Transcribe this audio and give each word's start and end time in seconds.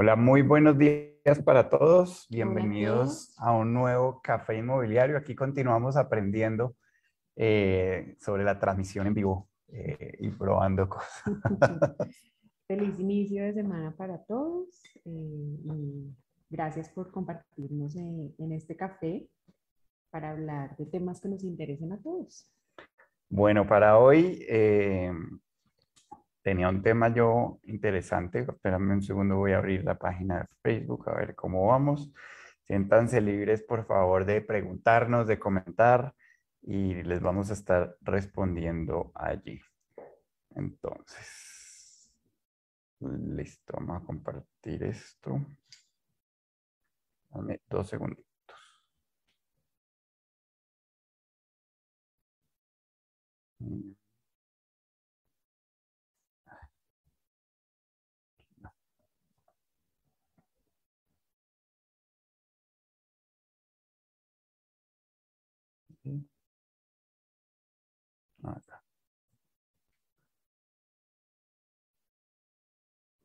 Hola, 0.00 0.14
muy 0.14 0.42
buenos 0.42 0.78
días 0.78 1.42
para 1.44 1.68
todos. 1.68 2.28
Bienvenidos 2.30 3.34
a 3.36 3.50
un 3.50 3.74
nuevo 3.74 4.20
café 4.22 4.56
inmobiliario. 4.56 5.18
Aquí 5.18 5.34
continuamos 5.34 5.96
aprendiendo 5.96 6.76
eh, 7.34 8.14
sobre 8.20 8.44
la 8.44 8.60
transmisión 8.60 9.08
en 9.08 9.14
vivo 9.14 9.48
eh, 9.72 10.16
y 10.20 10.30
probando 10.30 10.88
cosas. 10.88 11.34
Feliz 12.68 12.96
inicio 13.00 13.42
de 13.42 13.54
semana 13.54 13.92
para 13.96 14.22
todos 14.22 14.68
eh, 15.04 15.58
y 15.64 16.14
gracias 16.48 16.88
por 16.90 17.10
compartirnos 17.10 17.96
en 17.96 18.52
este 18.52 18.76
café 18.76 19.28
para 20.10 20.30
hablar 20.30 20.76
de 20.76 20.86
temas 20.86 21.20
que 21.20 21.28
nos 21.28 21.42
interesen 21.42 21.92
a 21.92 22.00
todos. 22.00 22.48
Bueno, 23.28 23.66
para 23.66 23.98
hoy 23.98 24.46
tenía 26.48 26.70
un 26.70 26.82
tema 26.82 27.12
yo 27.12 27.60
interesante. 27.64 28.40
Espérame 28.40 28.92
un 28.92 29.02
segundo, 29.02 29.36
voy 29.36 29.52
a 29.52 29.58
abrir 29.58 29.84
la 29.84 29.98
página 29.98 30.38
de 30.40 30.46
Facebook 30.62 31.06
a 31.10 31.14
ver 31.14 31.34
cómo 31.34 31.66
vamos. 31.66 32.10
Siéntanse 32.62 33.20
libres, 33.20 33.62
por 33.62 33.84
favor, 33.86 34.24
de 34.24 34.40
preguntarnos, 34.40 35.26
de 35.26 35.38
comentar 35.38 36.14
y 36.62 36.94
les 37.02 37.20
vamos 37.20 37.50
a 37.50 37.52
estar 37.52 37.96
respondiendo 38.00 39.12
allí. 39.14 39.60
Entonces, 40.54 42.10
listo, 43.00 43.74
vamos 43.74 44.02
a 44.02 44.06
compartir 44.06 44.84
esto. 44.84 45.38
Dame 47.30 47.60
dos 47.68 47.88
segundos. 47.88 48.24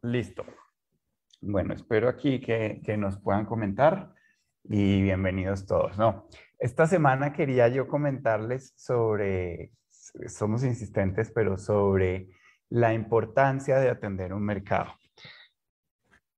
Listo. 0.01 0.45
Bueno, 1.39 1.73
espero 1.73 2.09
aquí 2.09 2.41
que, 2.41 2.81
que, 2.83 2.97
nos 2.97 3.17
puedan 3.19 3.45
comentar 3.45 4.13
y 4.65 5.01
bienvenidos 5.01 5.65
todos. 5.65 5.97
No, 5.97 6.27
esta 6.59 6.87
semana 6.87 7.31
quería 7.31 7.69
yo 7.69 7.87
comentarles 7.87 8.73
sobre, 8.75 9.71
somos 10.27 10.63
insistentes, 10.63 11.31
pero 11.31 11.57
sobre 11.57 12.29
la 12.69 12.93
importancia 12.93 13.77
de 13.79 13.89
atender 13.89 14.33
un 14.33 14.43
mercado. 14.43 14.93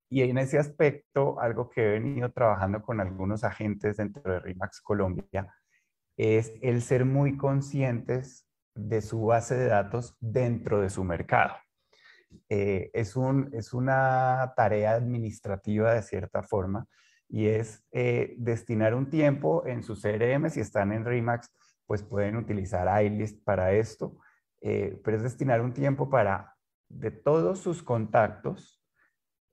Y 0.09 0.21
en 0.21 0.37
ese 0.37 0.59
aspecto, 0.59 1.39
algo 1.39 1.69
que 1.69 1.81
he 1.81 1.99
venido 1.99 2.31
trabajando 2.31 2.81
con 2.81 2.99
algunos 2.99 3.43
agentes 3.43 3.97
dentro 3.97 4.31
de 4.31 4.39
RIMAX 4.39 4.81
Colombia 4.81 5.51
es 6.17 6.53
el 6.61 6.81
ser 6.81 7.05
muy 7.05 7.37
conscientes 7.37 8.47
de 8.73 9.01
su 9.01 9.25
base 9.25 9.55
de 9.55 9.67
datos 9.67 10.15
dentro 10.19 10.81
de 10.81 10.89
su 10.89 11.03
mercado. 11.03 11.55
Eh, 12.49 12.89
es, 12.93 13.15
un, 13.15 13.49
es 13.53 13.73
una 13.73 14.53
tarea 14.55 14.91
administrativa 14.91 15.93
de 15.93 16.01
cierta 16.01 16.43
forma 16.43 16.85
y 17.29 17.47
es 17.47 17.83
eh, 17.91 18.35
destinar 18.37 18.93
un 18.93 19.09
tiempo 19.09 19.65
en 19.65 19.83
su 19.83 19.95
CRM, 19.95 20.49
si 20.49 20.59
están 20.59 20.91
en 20.91 21.05
RIMAX, 21.05 21.49
pues 21.85 22.03
pueden 22.03 22.35
utilizar 22.35 23.03
iList 23.03 23.43
para 23.43 23.71
esto, 23.73 24.17
eh, 24.61 24.99
pero 25.03 25.17
es 25.17 25.23
destinar 25.23 25.61
un 25.61 25.73
tiempo 25.73 26.09
para 26.09 26.55
de 26.89 27.11
todos 27.11 27.59
sus 27.59 27.81
contactos, 27.81 28.81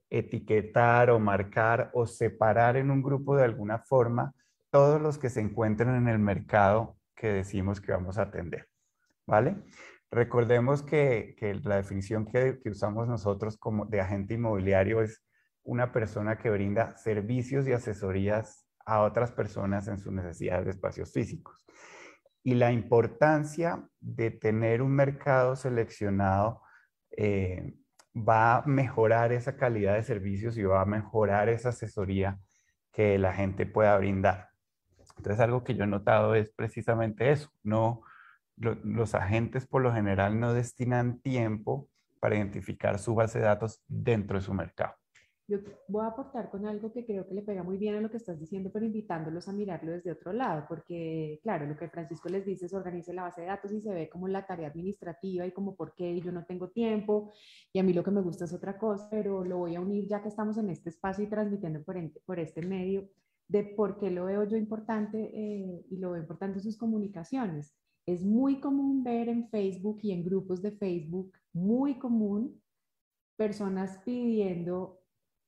etiquetar 0.09 1.09
o 1.09 1.19
marcar 1.19 1.89
o 1.93 2.05
separar 2.05 2.77
en 2.77 2.91
un 2.91 3.01
grupo 3.01 3.35
de 3.35 3.43
alguna 3.43 3.79
forma 3.79 4.33
todos 4.73 4.99
los 4.99 5.19
que 5.19 5.29
se 5.29 5.39
encuentran 5.39 5.95
en 5.95 6.07
el 6.07 6.17
mercado 6.17 6.97
que 7.15 7.27
decimos 7.27 7.79
que 7.79 7.91
vamos 7.91 8.17
a 8.17 8.23
atender. 8.23 8.67
¿Vale? 9.27 9.57
Recordemos 10.09 10.81
que, 10.81 11.35
la 11.63 11.75
definición 11.75 12.25
que, 12.25 12.59
usamos 12.65 13.07
nosotros 13.07 13.55
como 13.55 13.85
de 13.85 14.01
agente 14.01 14.33
inmobiliario 14.33 15.03
es 15.03 15.23
una 15.61 15.91
persona 15.91 16.39
que 16.39 16.49
brinda 16.49 16.97
servicios 16.97 17.67
y 17.67 17.71
asesorías 17.71 18.67
a 18.83 19.01
otras 19.01 19.31
personas 19.31 19.87
en 19.87 19.99
sus 19.99 20.11
necesidades 20.11 20.65
de 20.65 20.71
espacios 20.71 21.13
físicos. 21.13 21.63
Y 22.43 22.55
la 22.55 22.71
importancia 22.71 23.87
de 23.99 24.31
tener 24.31 24.81
un 24.81 24.95
mercado 24.95 25.55
seleccionado 25.55 26.63
eh, 27.11 27.75
va 28.15 28.57
a 28.57 28.65
mejorar 28.65 29.31
esa 29.31 29.55
calidad 29.55 29.93
de 29.93 30.03
servicios 30.03 30.57
y 30.57 30.63
va 30.63 30.81
a 30.81 30.85
mejorar 30.85 31.47
esa 31.49 31.69
asesoría 31.69 32.39
que 32.91 33.19
la 33.19 33.33
gente 33.33 33.67
pueda 33.67 33.95
brindar. 33.99 34.52
Entonces, 35.17 35.39
algo 35.39 35.63
que 35.63 35.75
yo 35.75 35.83
he 35.83 35.87
notado 35.87 36.35
es 36.35 36.49
precisamente 36.49 37.31
eso. 37.31 37.49
No, 37.63 38.01
los 38.55 39.15
agentes 39.15 39.65
por 39.65 39.81
lo 39.81 39.93
general 39.93 40.39
no 40.39 40.53
destinan 40.53 41.19
tiempo 41.19 41.89
para 42.19 42.35
identificar 42.35 42.99
su 42.99 43.15
base 43.15 43.39
de 43.39 43.45
datos 43.45 43.83
dentro 43.87 44.37
de 44.37 44.45
su 44.45 44.53
mercado. 44.53 44.95
Yo 45.45 45.57
voy 45.89 46.05
a 46.05 46.07
aportar 46.07 46.49
con 46.49 46.65
algo 46.65 46.93
que 46.93 47.05
creo 47.05 47.27
que 47.27 47.33
le 47.33 47.41
pega 47.41 47.63
muy 47.63 47.77
bien 47.77 47.95
a 47.95 48.01
lo 48.01 48.09
que 48.09 48.15
estás 48.15 48.39
diciendo, 48.39 48.69
pero 48.71 48.85
invitándolos 48.85 49.49
a 49.49 49.51
mirarlo 49.51 49.91
desde 49.91 50.13
otro 50.13 50.31
lado, 50.31 50.65
porque 50.69 51.41
claro, 51.43 51.65
lo 51.65 51.75
que 51.75 51.89
Francisco 51.89 52.29
les 52.29 52.45
dice 52.45 52.65
es 52.65 52.73
organice 52.73 53.11
la 53.11 53.23
base 53.23 53.41
de 53.41 53.47
datos 53.47 53.73
y 53.73 53.81
se 53.81 53.93
ve 53.93 54.07
como 54.07 54.29
la 54.29 54.47
tarea 54.47 54.69
administrativa 54.69 55.45
y 55.45 55.51
como 55.51 55.75
por 55.75 55.95
qué 55.95 56.17
yo 56.21 56.31
no 56.31 56.45
tengo 56.45 56.69
tiempo 56.69 57.33
y 57.73 57.79
a 57.79 57.83
mí 57.83 57.91
lo 57.91 58.05
que 58.05 58.11
me 58.11 58.21
gusta 58.21 58.45
es 58.45 58.53
otra 58.53 58.77
cosa, 58.77 59.09
pero 59.11 59.43
lo 59.43 59.57
voy 59.57 59.75
a 59.75 59.81
unir 59.81 60.07
ya 60.07 60.21
que 60.21 60.29
estamos 60.29 60.57
en 60.57 60.69
este 60.69 60.89
espacio 60.89 61.25
y 61.25 61.27
transmitiendo 61.27 61.83
por, 61.83 61.97
por 62.25 62.39
este 62.39 62.61
medio 62.65 63.09
de 63.47 63.63
por 63.63 63.97
qué 63.97 64.09
lo 64.09 64.25
veo 64.25 64.43
yo 64.45 64.57
importante 64.57 65.31
eh, 65.33 65.85
y 65.89 65.97
lo 65.97 66.11
veo 66.11 66.21
importante 66.21 66.59
en 66.59 66.63
sus 66.63 66.77
comunicaciones. 66.77 67.75
Es 68.05 68.23
muy 68.23 68.59
común 68.59 69.03
ver 69.03 69.29
en 69.29 69.49
Facebook 69.49 69.99
y 70.01 70.11
en 70.11 70.23
grupos 70.23 70.61
de 70.61 70.71
Facebook, 70.71 71.31
muy 71.53 71.99
común, 71.99 72.61
personas 73.37 73.99
pidiendo 74.03 74.99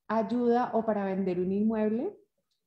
ayuda 0.08 0.72
o 0.74 0.86
para 0.86 1.06
vender 1.06 1.40
un 1.40 1.52
inmueble 1.52 2.16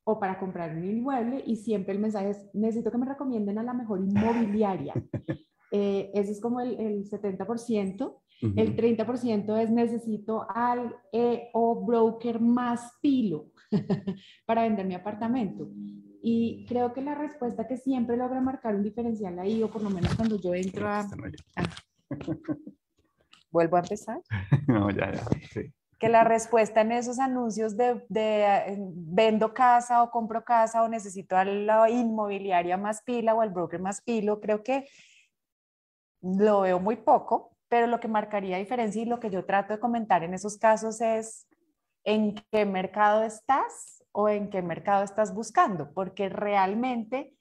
o 0.04 0.18
para 0.18 0.38
comprar 0.38 0.76
un 0.76 0.84
inmueble 0.84 1.42
y 1.46 1.56
siempre 1.56 1.94
el 1.94 2.00
mensaje 2.00 2.30
es, 2.30 2.50
necesito 2.54 2.90
que 2.90 2.98
me 2.98 3.06
recomienden 3.06 3.58
a 3.58 3.62
la 3.62 3.74
mejor 3.74 4.00
inmobiliaria. 4.00 4.94
Eh, 5.70 6.10
ese 6.14 6.32
es 6.32 6.40
como 6.40 6.60
el, 6.60 6.80
el 6.80 7.04
70%. 7.04 8.16
El 8.40 8.76
30% 8.76 9.60
es 9.60 9.70
necesito 9.70 10.46
al 10.48 10.94
e 11.12 11.50
o 11.52 11.84
broker 11.84 12.40
más 12.40 12.92
pilo. 13.00 13.50
para 14.46 14.62
vender 14.62 14.86
mi 14.86 14.94
apartamento. 14.94 15.68
Y 16.22 16.66
creo 16.68 16.92
que 16.92 17.00
la 17.00 17.14
respuesta 17.14 17.66
que 17.66 17.76
siempre 17.76 18.16
logra 18.16 18.40
marcar 18.40 18.74
un 18.74 18.82
diferencial 18.82 19.38
ahí, 19.38 19.62
o 19.62 19.68
por 19.68 19.82
lo 19.82 19.90
menos 19.90 20.14
cuando 20.14 20.40
yo 20.40 20.54
entro 20.54 20.88
a... 20.88 21.06
¿Vuelvo 23.50 23.76
a 23.76 23.80
empezar? 23.80 24.20
no, 24.68 24.90
ya, 24.90 25.12
ya, 25.12 25.24
sí. 25.52 25.72
Que 25.98 26.08
la 26.08 26.22
respuesta 26.22 26.82
en 26.82 26.92
esos 26.92 27.18
anuncios 27.18 27.76
de, 27.76 28.04
de 28.08 28.44
eh, 28.44 28.78
vendo 28.78 29.52
casa 29.52 30.02
o 30.02 30.10
compro 30.10 30.44
casa 30.44 30.82
o 30.82 30.88
necesito 30.88 31.36
a 31.36 31.44
la 31.44 31.90
inmobiliaria 31.90 32.76
más 32.76 33.02
pila 33.02 33.34
o 33.34 33.40
al 33.40 33.50
broker 33.50 33.80
más 33.80 34.00
pilo, 34.02 34.38
creo 34.40 34.62
que 34.62 34.86
lo 36.20 36.60
veo 36.60 36.78
muy 36.78 36.96
poco, 36.96 37.56
pero 37.68 37.86
lo 37.86 38.00
que 38.00 38.08
marcaría 38.08 38.58
diferencia 38.58 39.02
y 39.02 39.06
lo 39.06 39.20
que 39.20 39.30
yo 39.30 39.44
trato 39.44 39.74
de 39.74 39.80
comentar 39.80 40.22
en 40.24 40.34
esos 40.34 40.58
casos 40.58 41.00
es 41.00 41.46
en 42.04 42.34
qué 42.50 42.64
mercado 42.64 43.22
estás 43.22 44.04
o 44.12 44.28
en 44.28 44.50
qué 44.50 44.62
mercado 44.62 45.04
estás 45.04 45.34
buscando, 45.34 45.92
porque 45.92 46.28
realmente 46.28 47.34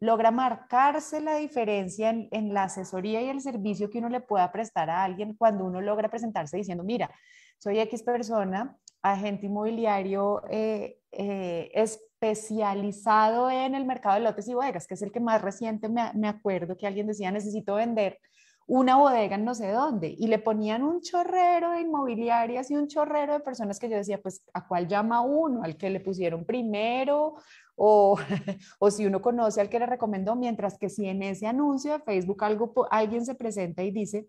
logra 0.00 0.30
marcarse 0.30 1.20
la 1.20 1.36
diferencia 1.36 2.10
en, 2.10 2.54
la 2.54 2.64
asesoría 2.64 3.22
y 3.22 3.28
el 3.28 3.40
servicio 3.40 3.90
que 3.90 3.98
uno 3.98 4.08
le 4.08 4.20
pueda 4.20 4.50
prestar 4.52 4.90
a 4.90 5.04
alguien 5.04 5.34
cuando 5.34 5.64
uno 5.64 5.80
logra 5.80 6.08
presentarse 6.08 6.56
diciendo, 6.56 6.84
mira, 6.84 7.10
soy 7.58 7.78
X 7.78 8.02
persona, 8.02 8.76
agente 9.02 9.46
inmobiliario 9.46 10.42
eh, 10.50 10.98
eh, 11.12 11.70
especializado 11.74 13.50
en 13.50 13.74
el 13.74 13.84
mercado 13.84 14.16
de 14.16 14.22
lotes 14.22 14.48
y 14.48 14.54
bodegas, 14.54 14.86
que 14.86 14.94
es 14.94 15.02
el 15.02 15.12
que 15.12 15.20
más 15.20 15.40
reciente 15.40 15.88
me, 15.88 16.12
me 16.14 16.28
acuerdo 16.28 16.76
que 16.76 16.86
alguien 16.86 17.06
decía, 17.06 17.30
necesito 17.30 17.74
vender 17.74 18.18
una 18.66 18.96
bodega 18.96 19.36
en 19.36 19.44
no 19.44 19.54
sé 19.54 19.70
dónde 19.70 20.14
y 20.16 20.26
le 20.26 20.38
ponían 20.38 20.82
un 20.82 21.00
chorrero 21.00 21.72
de 21.72 21.82
inmobiliarias 21.82 22.70
y 22.70 22.76
un 22.76 22.88
chorrero 22.88 23.34
de 23.34 23.40
personas 23.40 23.78
que 23.78 23.88
yo 23.88 23.96
decía, 23.96 24.20
pues, 24.20 24.42
¿a 24.54 24.66
cuál 24.66 24.88
llama 24.88 25.20
uno? 25.20 25.62
¿Al 25.62 25.76
que 25.76 25.90
le 25.90 26.00
pusieron 26.00 26.44
primero? 26.44 27.36
O, 27.76 28.16
o 28.78 28.90
si 28.90 29.06
uno 29.06 29.20
conoce 29.20 29.60
al 29.60 29.68
que 29.68 29.78
le 29.78 29.86
recomendó, 29.86 30.34
mientras 30.36 30.78
que 30.78 30.88
si 30.88 31.06
en 31.06 31.22
ese 31.22 31.46
anuncio 31.46 31.92
de 31.92 32.00
Facebook 32.00 32.42
algo, 32.44 32.72
alguien 32.90 33.26
se 33.26 33.34
presenta 33.34 33.82
y 33.82 33.90
dice, 33.90 34.28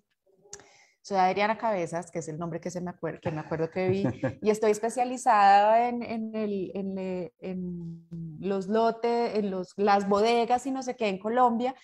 soy 1.02 1.18
Adriana 1.18 1.58
Cabezas, 1.58 2.10
que 2.10 2.20
es 2.20 2.28
el 2.28 2.40
nombre 2.40 2.60
que, 2.60 2.72
se 2.72 2.82
me, 2.82 2.90
acuerdo, 2.90 3.20
que 3.22 3.30
me 3.30 3.40
acuerdo 3.40 3.70
que 3.70 3.90
vi, 3.90 4.04
y 4.42 4.50
estoy 4.50 4.72
especializada 4.72 5.88
en, 5.88 6.02
en, 6.02 6.36
el, 6.36 6.72
en, 6.74 7.32
en 7.40 8.08
los 8.40 8.68
lotes, 8.68 9.36
en 9.36 9.52
los, 9.52 9.74
las 9.78 10.10
bodegas 10.10 10.66
y 10.66 10.72
no 10.72 10.82
sé 10.82 10.96
qué 10.96 11.08
en 11.08 11.20
Colombia, 11.20 11.76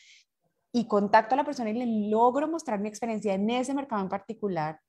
y 0.72 0.88
contacto 0.88 1.36
a 1.36 1.38
la 1.38 1.44
persona 1.44 1.70
y 1.70 1.74
le 1.74 2.10
logro 2.10 2.48
mostrar 2.48 2.80
mi 2.80 2.88
experiencia 2.88 3.34
en 3.34 3.50
ese 3.50 3.74
mercado 3.74 4.02
en 4.02 4.10
particular, 4.10 4.80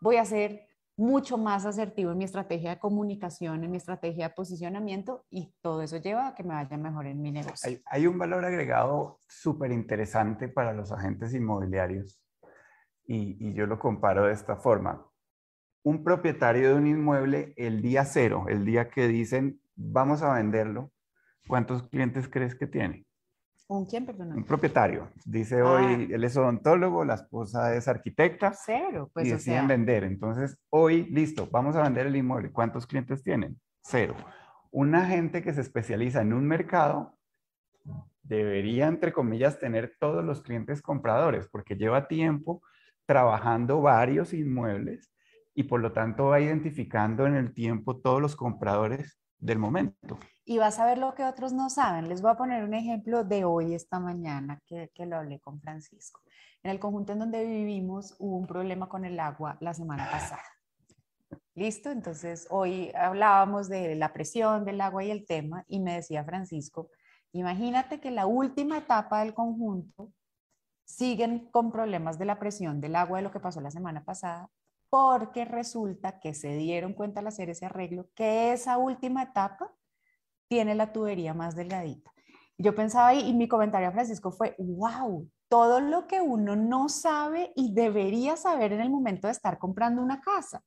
voy 0.00 0.16
a 0.16 0.24
ser 0.24 0.66
mucho 0.96 1.38
más 1.38 1.64
asertivo 1.64 2.12
en 2.12 2.18
mi 2.18 2.24
estrategia 2.24 2.70
de 2.70 2.78
comunicación, 2.78 3.64
en 3.64 3.70
mi 3.70 3.78
estrategia 3.78 4.28
de 4.28 4.34
posicionamiento 4.34 5.24
y 5.30 5.52
todo 5.60 5.82
eso 5.82 5.96
lleva 5.96 6.28
a 6.28 6.34
que 6.34 6.42
me 6.42 6.54
vaya 6.54 6.76
mejor 6.76 7.06
en 7.06 7.20
mi 7.20 7.32
negocio. 7.32 7.80
Hay, 7.86 8.06
un 8.06 8.18
valor 8.18 8.44
agregado 8.44 9.18
súper 9.26 9.72
interesante 9.72 10.48
para 10.48 10.72
los 10.72 10.92
agentes 10.92 11.34
inmobiliarios 11.34 12.22
y, 13.04 13.48
y 13.48 13.54
yo 13.54 13.66
lo 13.66 13.78
comparo 13.78 14.26
de 14.26 14.32
esta 14.32 14.56
forma. 14.56 15.06
Un 15.82 16.04
propietario 16.04 16.68
de 16.68 16.74
un 16.74 16.86
inmueble 16.86 17.54
el 17.56 17.82
día 17.82 18.04
cero, 18.04 18.44
el 18.48 18.64
día 18.64 18.90
que 18.90 19.08
dicen 19.08 19.60
vamos 19.74 20.22
a 20.22 20.34
venderlo, 20.34 20.92
¿cuántos 21.48 21.82
clientes 21.88 22.28
crees 22.28 22.54
que 22.54 22.66
tiene? 22.66 23.06
¿Un 23.68 23.86
quién, 23.86 24.04
perdón? 24.04 24.32
Un 24.32 24.44
propietario. 24.44 25.08
Dice 25.24 25.62
hoy, 25.62 25.84
ah. 25.84 26.14
él 26.14 26.24
es 26.24 26.36
odontólogo, 26.36 27.04
la 27.04 27.14
esposa 27.14 27.74
es 27.74 27.88
arquitecta. 27.88 28.52
Cero, 28.52 29.10
pues. 29.12 29.26
Y 29.26 29.30
deciden 29.32 29.66
vender. 29.66 30.04
Entonces, 30.04 30.58
hoy, 30.70 31.04
listo, 31.10 31.48
vamos 31.50 31.76
a 31.76 31.82
vender 31.82 32.06
el 32.06 32.16
inmueble. 32.16 32.52
¿Cuántos 32.52 32.86
clientes 32.86 33.22
tienen? 33.22 33.58
Cero. 33.82 34.14
Un 34.70 34.94
agente 34.94 35.42
que 35.42 35.52
se 35.52 35.60
especializa 35.60 36.20
en 36.22 36.32
un 36.32 36.46
mercado 36.46 37.16
debería, 38.22 38.88
entre 38.88 39.12
comillas, 39.12 39.58
tener 39.58 39.96
todos 39.98 40.24
los 40.24 40.42
clientes 40.42 40.82
compradores, 40.82 41.48
porque 41.48 41.76
lleva 41.76 42.08
tiempo 42.08 42.62
trabajando 43.06 43.80
varios 43.80 44.32
inmuebles 44.32 45.12
y 45.54 45.64
por 45.64 45.80
lo 45.80 45.92
tanto 45.92 46.26
va 46.26 46.40
identificando 46.40 47.26
en 47.26 47.34
el 47.34 47.52
tiempo 47.52 48.00
todos 48.00 48.22
los 48.22 48.36
compradores 48.36 49.18
del 49.38 49.58
momento 49.58 50.18
y 50.44 50.58
vas 50.58 50.78
a 50.78 50.86
ver 50.86 50.98
lo 50.98 51.14
que 51.14 51.24
otros 51.24 51.52
no 51.52 51.70
saben. 51.70 52.08
Les 52.08 52.20
voy 52.22 52.32
a 52.32 52.36
poner 52.36 52.64
un 52.64 52.74
ejemplo 52.74 53.24
de 53.24 53.44
hoy, 53.44 53.74
esta 53.74 54.00
mañana, 54.00 54.60
que, 54.66 54.90
que, 54.94 55.06
lo 55.06 55.16
hablé 55.16 55.40
con 55.40 55.60
Francisco. 55.60 56.20
En 56.62 56.70
el 56.70 56.80
conjunto 56.80 57.12
en 57.12 57.20
donde 57.20 57.44
vivimos 57.44 58.16
hubo 58.18 58.36
un 58.36 58.46
problema 58.46 58.88
con 58.88 59.04
el 59.04 59.18
agua 59.20 59.56
la 59.60 59.74
semana 59.74 60.10
pasada. 60.10 60.42
¿Listo? 61.54 61.90
Entonces, 61.90 62.46
hoy 62.50 62.90
hablábamos 62.94 63.68
de 63.68 63.94
la 63.94 64.12
presión 64.12 64.64
del 64.64 64.80
agua 64.80 65.04
y 65.04 65.10
el 65.10 65.26
tema, 65.26 65.64
y 65.68 65.80
me 65.80 65.94
decía 65.94 66.24
Francisco, 66.24 66.90
imagínate 67.32 68.00
que 68.00 68.10
la 68.10 68.26
última 68.26 68.78
etapa 68.78 69.20
del 69.20 69.34
conjunto 69.34 70.12
siguen 70.84 71.50
con 71.50 71.70
problemas 71.70 72.18
de 72.18 72.24
la 72.24 72.38
presión 72.38 72.80
del 72.80 72.96
agua 72.96 73.18
de 73.18 73.24
lo 73.24 73.30
que 73.30 73.40
pasó 73.40 73.60
la 73.60 73.70
semana 73.70 74.04
pasada, 74.04 74.48
porque 74.88 75.44
resulta 75.44 76.20
que 76.20 76.34
se 76.34 76.56
dieron 76.56 76.94
cuenta 76.94 77.20
al 77.20 77.26
hacer 77.26 77.48
ese 77.50 77.66
arreglo 77.66 78.08
que 78.14 78.52
esa 78.52 78.78
última 78.78 79.22
etapa 79.22 79.72
tiene 80.52 80.74
la 80.74 80.92
tubería 80.92 81.32
más 81.32 81.56
delgadita. 81.56 82.12
Yo 82.58 82.74
pensaba 82.74 83.08
ahí 83.08 83.26
y 83.26 83.32
mi 83.32 83.48
comentario 83.48 83.88
a 83.88 83.92
Francisco 83.92 84.30
fue, 84.30 84.54
wow, 84.58 85.26
todo 85.48 85.80
lo 85.80 86.06
que 86.06 86.20
uno 86.20 86.56
no 86.56 86.90
sabe 86.90 87.54
y 87.56 87.72
debería 87.72 88.36
saber 88.36 88.74
en 88.74 88.82
el 88.82 88.90
momento 88.90 89.28
de 89.28 89.32
estar 89.32 89.58
comprando 89.58 90.02
una 90.02 90.20
casa. 90.20 90.62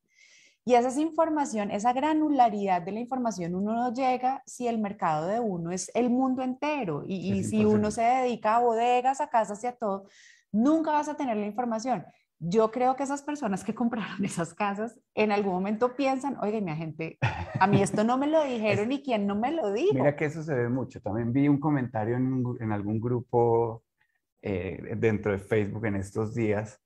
Y 0.66 0.74
esa 0.74 0.88
es 0.88 0.98
información, 0.98 1.70
esa 1.70 1.94
granularidad 1.94 2.82
de 2.82 2.94
la 2.94 3.00
información, 3.00 3.54
uno 3.54 3.76
no 3.76 3.94
llega 3.94 4.42
si 4.48 4.68
el 4.68 4.80
mercado 4.80 5.28
de 5.28 5.40
uno 5.40 5.70
es 5.70 5.92
el 5.94 6.10
mundo 6.10 6.42
entero 6.42 7.04
y, 7.06 7.32
y 7.32 7.44
si 7.44 7.64
uno 7.64 7.92
se 7.92 8.02
dedica 8.02 8.56
a 8.56 8.62
bodegas, 8.62 9.22
a 9.22 9.30
casas 9.30 9.64
y 9.64 9.68
a 9.68 9.76
todo, 9.76 10.08
nunca 10.52 10.94
vas 10.94 11.10
a 11.10 11.16
tener 11.16 11.38
la 11.38 11.46
información. 11.46 12.04
Yo 12.40 12.72
creo 12.72 12.96
que 12.96 13.04
esas 13.04 13.24
personas 13.24 13.64
que 13.64 13.76
compraron 13.76 14.24
esas 14.24 14.54
casas 14.54 15.00
en 15.14 15.32
algún 15.32 15.54
momento 15.54 15.96
piensan, 15.96 16.38
oye, 16.42 16.62
mi 16.62 16.72
agente, 16.72 17.18
a 17.60 17.68
mí 17.68 17.82
esto 17.82 18.04
no 18.04 18.18
me 18.18 18.28
lo 18.28 18.44
dijeron 18.44 18.92
y 18.92 19.02
quién 19.02 19.28
no 19.28 19.36
me 19.36 19.52
lo 19.52 19.72
dijo. 19.72 19.94
Mira 19.94 20.16
que 20.16 20.26
eso 20.26 20.44
se 20.44 20.54
ve 20.54 20.70
mucho. 20.70 21.02
También 21.02 21.32
vi 21.32 21.48
un 21.48 21.60
comentario 21.60 22.16
en, 22.18 22.72
algún 22.72 23.00
grupo 23.00 23.84
eh, 24.42 24.96
dentro 24.98 25.32
de 25.32 25.40
Facebook 25.40 25.86
en 25.86 25.96
estos 25.96 26.34
días 26.36 26.82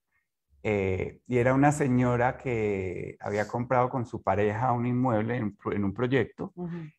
eh, 0.62 1.22
y 1.25 1.38
era 1.38 1.54
una 1.54 1.72
señora 1.72 2.38
que 2.38 3.16
había 3.22 3.48
comprado 3.48 3.90
con 3.90 4.06
su 4.06 4.22
pareja 4.22 4.74
un 4.74 4.86
inmueble 4.86 5.38
en, 5.38 5.84
un 5.84 5.94
proyecto 5.94 6.54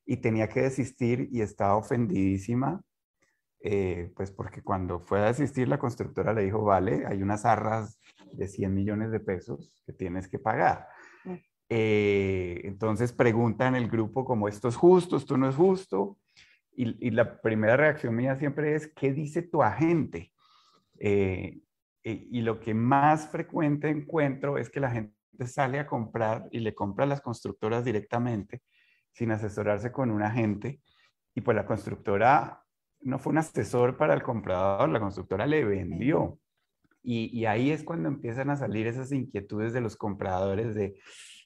y 0.06 0.16
tenía 0.16 0.48
que 0.48 0.62
desistir 0.62 1.28
y 1.30 1.42
estaba 1.42 1.76
ofendidísima 1.76 2.80
eh, 3.62 4.10
pues 4.16 4.30
porque 4.30 4.62
cuando 4.62 5.00
fue 5.00 5.20
a 5.20 5.26
desistir 5.26 5.68
la 5.68 5.78
constructora 5.78 6.32
le 6.32 6.44
dijo, 6.44 6.62
vale, 6.62 7.04
hay 7.06 7.22
unas 7.22 7.44
arras 7.44 7.98
de 8.32 8.48
100 8.48 8.74
millones 8.74 9.10
de 9.10 9.20
pesos 9.20 9.82
que 9.86 9.92
tienes 9.92 10.28
que 10.28 10.38
pagar. 10.38 10.88
Mm. 11.24 11.34
Eh, 11.68 12.60
entonces 12.64 13.12
pregunta 13.12 13.68
en 13.68 13.76
el 13.76 13.88
grupo 13.88 14.24
como 14.24 14.48
esto 14.48 14.68
es 14.68 14.76
justo, 14.76 15.16
esto 15.16 15.36
no 15.36 15.48
es 15.48 15.56
justo. 15.56 16.18
Y, 16.72 17.10
la 17.10 17.42
primera 17.42 17.76
reacción 17.76 18.16
mía 18.16 18.36
siempre 18.36 18.74
es, 18.74 18.88
¿qué 18.94 19.12
dice 19.12 19.42
tu 19.42 19.62
agente? 19.62 20.32
Eh, 20.98 21.60
y 22.02 22.40
lo 22.40 22.58
que 22.58 22.72
más 22.72 23.28
frecuente 23.28 23.90
encuentro 23.90 24.56
es 24.56 24.70
que 24.70 24.80
la 24.80 24.90
gente 24.90 25.14
sale 25.46 25.78
a 25.78 25.86
comprar 25.86 26.48
y 26.50 26.60
le 26.60 26.74
compra 26.74 27.04
a 27.04 27.08
las 27.08 27.20
constructoras 27.20 27.84
directamente 27.84 28.62
sin 29.12 29.30
asesorarse 29.30 29.92
con 29.92 30.10
un 30.10 30.22
agente. 30.22 30.80
Y 31.34 31.40
pues 31.42 31.54
la 31.54 31.66
constructora 31.66 32.64
no 33.02 33.18
fue 33.18 33.32
un 33.32 33.38
asesor 33.38 33.96
para 33.96 34.14
el 34.14 34.22
comprador, 34.22 34.88
la 34.88 35.00
constructora 35.00 35.46
le 35.46 35.64
vendió. 35.64 36.38
Y, 37.02 37.44
ahí 37.46 37.70
es 37.70 37.82
cuando 37.82 38.08
empiezan 38.08 38.50
a 38.50 38.56
salir 38.56 38.86
esas 38.86 39.10
inquietudes 39.12 39.72
de 39.72 39.80
los 39.80 39.96
compradores 39.96 40.74
de 40.74 40.96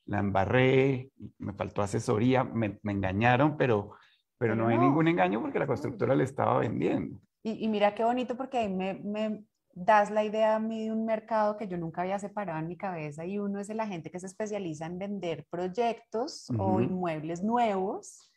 la 0.06 0.18
embarré, 0.18 1.10
me 1.38 1.52
faltó 1.54 1.82
asesoría, 1.82 2.44
me, 2.44 2.78
engañaron, 2.84 3.56
pero, 3.56 3.92
pero, 4.36 4.54
no, 4.54 4.68
hay 4.68 4.76
ningún 4.76 5.08
engaño 5.08 5.40
porque 5.40 5.58
la 5.58 5.66
constructora 5.66 6.14
le 6.14 6.24
estaba 6.24 6.58
vendiendo. 6.58 7.20
Y, 7.42 7.68
mira 7.68 7.94
qué 7.94 8.04
bonito 8.04 8.36
porque 8.36 8.58
ahí 8.58 8.68
me, 8.68 8.94
me, 8.94 9.44
das 9.74 10.10
la 10.10 10.24
idea 10.24 10.56
a 10.56 10.60
mí 10.60 10.84
de 10.84 10.92
un 10.92 11.04
mercado 11.04 11.56
que 11.56 11.66
yo 11.66 11.76
nunca 11.76 12.02
había 12.02 12.18
separado 12.18 12.58
en 12.60 12.68
mi 12.68 12.76
cabeza 12.76 13.24
y 13.24 13.38
uno 13.38 13.60
es 13.60 13.68
la 13.68 13.86
gente 13.86 14.10
que 14.10 14.20
se 14.20 14.26
especializa 14.26 14.86
en 14.86 14.98
vender 14.98 15.46
proyectos 15.50 16.48
o 16.58 16.80
inmuebles 16.80 17.42
nuevos 17.42 18.30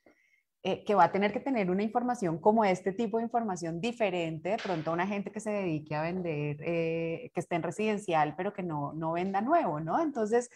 eh, 0.68 0.84
que 0.84 0.96
va 0.96 1.06
a 1.06 1.12
tener 1.14 1.32
que 1.32 1.40
tener 1.40 1.72
una 1.72 1.82
información 1.82 2.40
como 2.40 2.66
este 2.66 2.92
tipo 2.92 3.20
de 3.20 3.24
información 3.24 3.80
diferente, 3.80 4.50
de 4.50 4.58
pronto 4.58 4.90
a 4.90 4.94
una 4.96 5.08
gente 5.08 5.32
que 5.32 5.40
se 5.40 5.50
dedique 5.50 5.96
a 5.96 6.02
vender, 6.02 6.58
eh, 6.60 7.32
que 7.34 7.40
esté 7.40 7.56
en 7.56 7.64
residencial, 7.64 8.36
pero 8.36 8.52
que 8.52 8.64
no, 8.64 8.92
no 8.92 9.14
venda 9.14 9.40
nuevo, 9.40 9.80
¿no? 9.80 10.02
Entonces, 10.02 10.50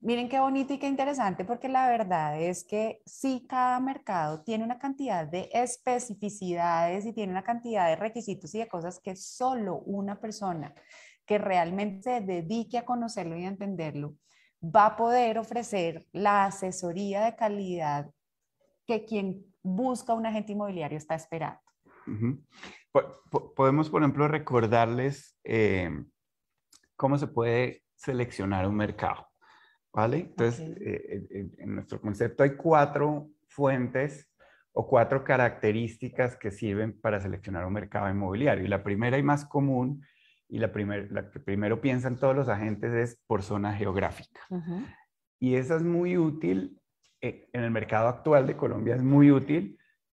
miren 0.00 0.28
qué 0.28 0.40
bonito 0.40 0.74
y 0.74 0.78
qué 0.78 0.88
interesante, 0.88 1.46
porque 1.46 1.70
la 1.70 1.88
verdad 1.88 2.38
es 2.38 2.64
que 2.64 3.00
sí, 3.06 3.46
cada 3.48 3.80
mercado 3.80 4.42
tiene 4.42 4.62
una 4.62 4.78
cantidad 4.78 5.26
de 5.26 5.48
especificidades 5.54 7.06
y 7.06 7.14
tiene 7.14 7.32
una 7.32 7.42
cantidad 7.42 7.88
de 7.88 7.96
requisitos 7.96 8.54
y 8.54 8.58
de 8.58 8.68
cosas 8.68 9.00
que 9.00 9.16
solo 9.16 9.78
una 9.86 10.20
persona 10.20 10.74
que 11.24 11.38
realmente 11.38 12.02
se 12.02 12.20
dedique 12.20 12.76
a 12.76 12.84
conocerlo 12.84 13.38
y 13.38 13.46
a 13.46 13.48
entenderlo 13.48 14.16
va 14.62 14.84
a 14.84 14.96
poder 14.96 15.38
ofrecer 15.38 16.06
la 16.12 16.44
asesoría 16.44 17.24
de 17.24 17.36
calidad 17.36 18.10
que 18.90 19.04
quien 19.04 19.46
busca 19.62 20.14
un 20.14 20.26
agente 20.26 20.50
inmobiliario 20.50 20.98
está 20.98 21.14
esperando. 21.14 21.60
Podemos, 23.54 23.88
por 23.88 24.02
ejemplo, 24.02 24.26
recordarles 24.26 25.38
eh, 25.44 25.90
cómo 26.96 27.16
se 27.16 27.28
puede 27.28 27.84
seleccionar 27.94 28.66
un 28.66 28.74
mercado, 28.74 29.28
¿vale? 29.92 30.18
Entonces, 30.18 30.76
eh, 30.80 31.48
en 31.58 31.74
nuestro 31.74 32.00
concepto 32.00 32.42
hay 32.42 32.56
cuatro 32.56 33.28
fuentes 33.46 34.28
o 34.72 34.88
cuatro 34.88 35.22
características 35.22 36.36
que 36.36 36.50
sirven 36.50 36.98
para 37.00 37.20
seleccionar 37.20 37.66
un 37.66 37.74
mercado 37.74 38.10
inmobiliario. 38.10 38.64
Y 38.64 38.68
la 38.68 38.82
primera 38.82 39.18
y 39.18 39.22
más 39.22 39.44
común, 39.44 40.04
y 40.48 40.58
la, 40.58 40.72
primer, 40.72 41.12
la 41.12 41.30
que 41.30 41.38
primero 41.38 41.80
piensan 41.80 42.18
todos 42.18 42.34
los 42.34 42.48
agentes 42.48 42.92
es 42.92 43.22
por 43.28 43.42
zona 43.44 43.72
geográfica. 43.72 44.40
Y 45.38 45.54
esa 45.54 45.76
es 45.76 45.84
muy 45.84 46.18
útil 46.18 46.79
en 47.20 47.64
el 47.64 47.70
mercado 47.70 48.08
actual 48.08 48.46
de 48.46 48.56
Colombia 48.56 48.94
es 48.94 49.02
muy 49.02 49.30
útil 49.30 49.78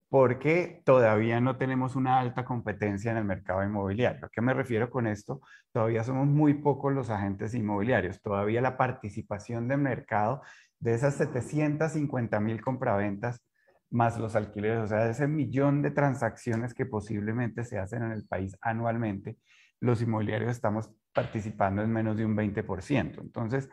porque 0.09 0.81
todavía 0.85 1.39
no 1.39 1.57
tenemos 1.57 1.95
una 1.95 2.19
alta 2.19 2.43
competencia 2.43 3.11
en 3.11 3.17
el 3.17 3.23
mercado 3.23 3.63
inmobiliario. 3.63 4.25
¿A 4.25 4.29
qué 4.29 4.41
me 4.41 4.53
refiero 4.53 4.89
con 4.89 5.07
esto? 5.07 5.39
Todavía 5.71 6.03
somos 6.03 6.27
muy 6.27 6.55
pocos 6.55 6.93
los 6.93 7.09
agentes 7.09 7.53
inmobiliarios. 7.53 8.21
Todavía 8.21 8.59
la 8.59 8.75
participación 8.75 9.69
de 9.69 9.77
mercado 9.77 10.41
de 10.79 10.95
esas 10.95 11.15
750 11.15 12.39
mil 12.41 12.61
compraventas 12.61 13.41
más 13.89 14.17
los 14.17 14.35
alquileres, 14.35 14.79
o 14.79 14.87
sea, 14.87 15.09
ese 15.09 15.27
millón 15.27 15.81
de 15.81 15.91
transacciones 15.91 16.73
que 16.73 16.85
posiblemente 16.85 17.63
se 17.63 17.77
hacen 17.77 18.03
en 18.03 18.11
el 18.11 18.25
país 18.25 18.57
anualmente, 18.61 19.37
los 19.79 20.01
inmobiliarios 20.01 20.51
estamos 20.51 20.89
participando 21.13 21.81
en 21.81 21.91
menos 21.91 22.17
de 22.17 22.25
un 22.25 22.35
20%. 22.35 23.21
Entonces, 23.21 23.69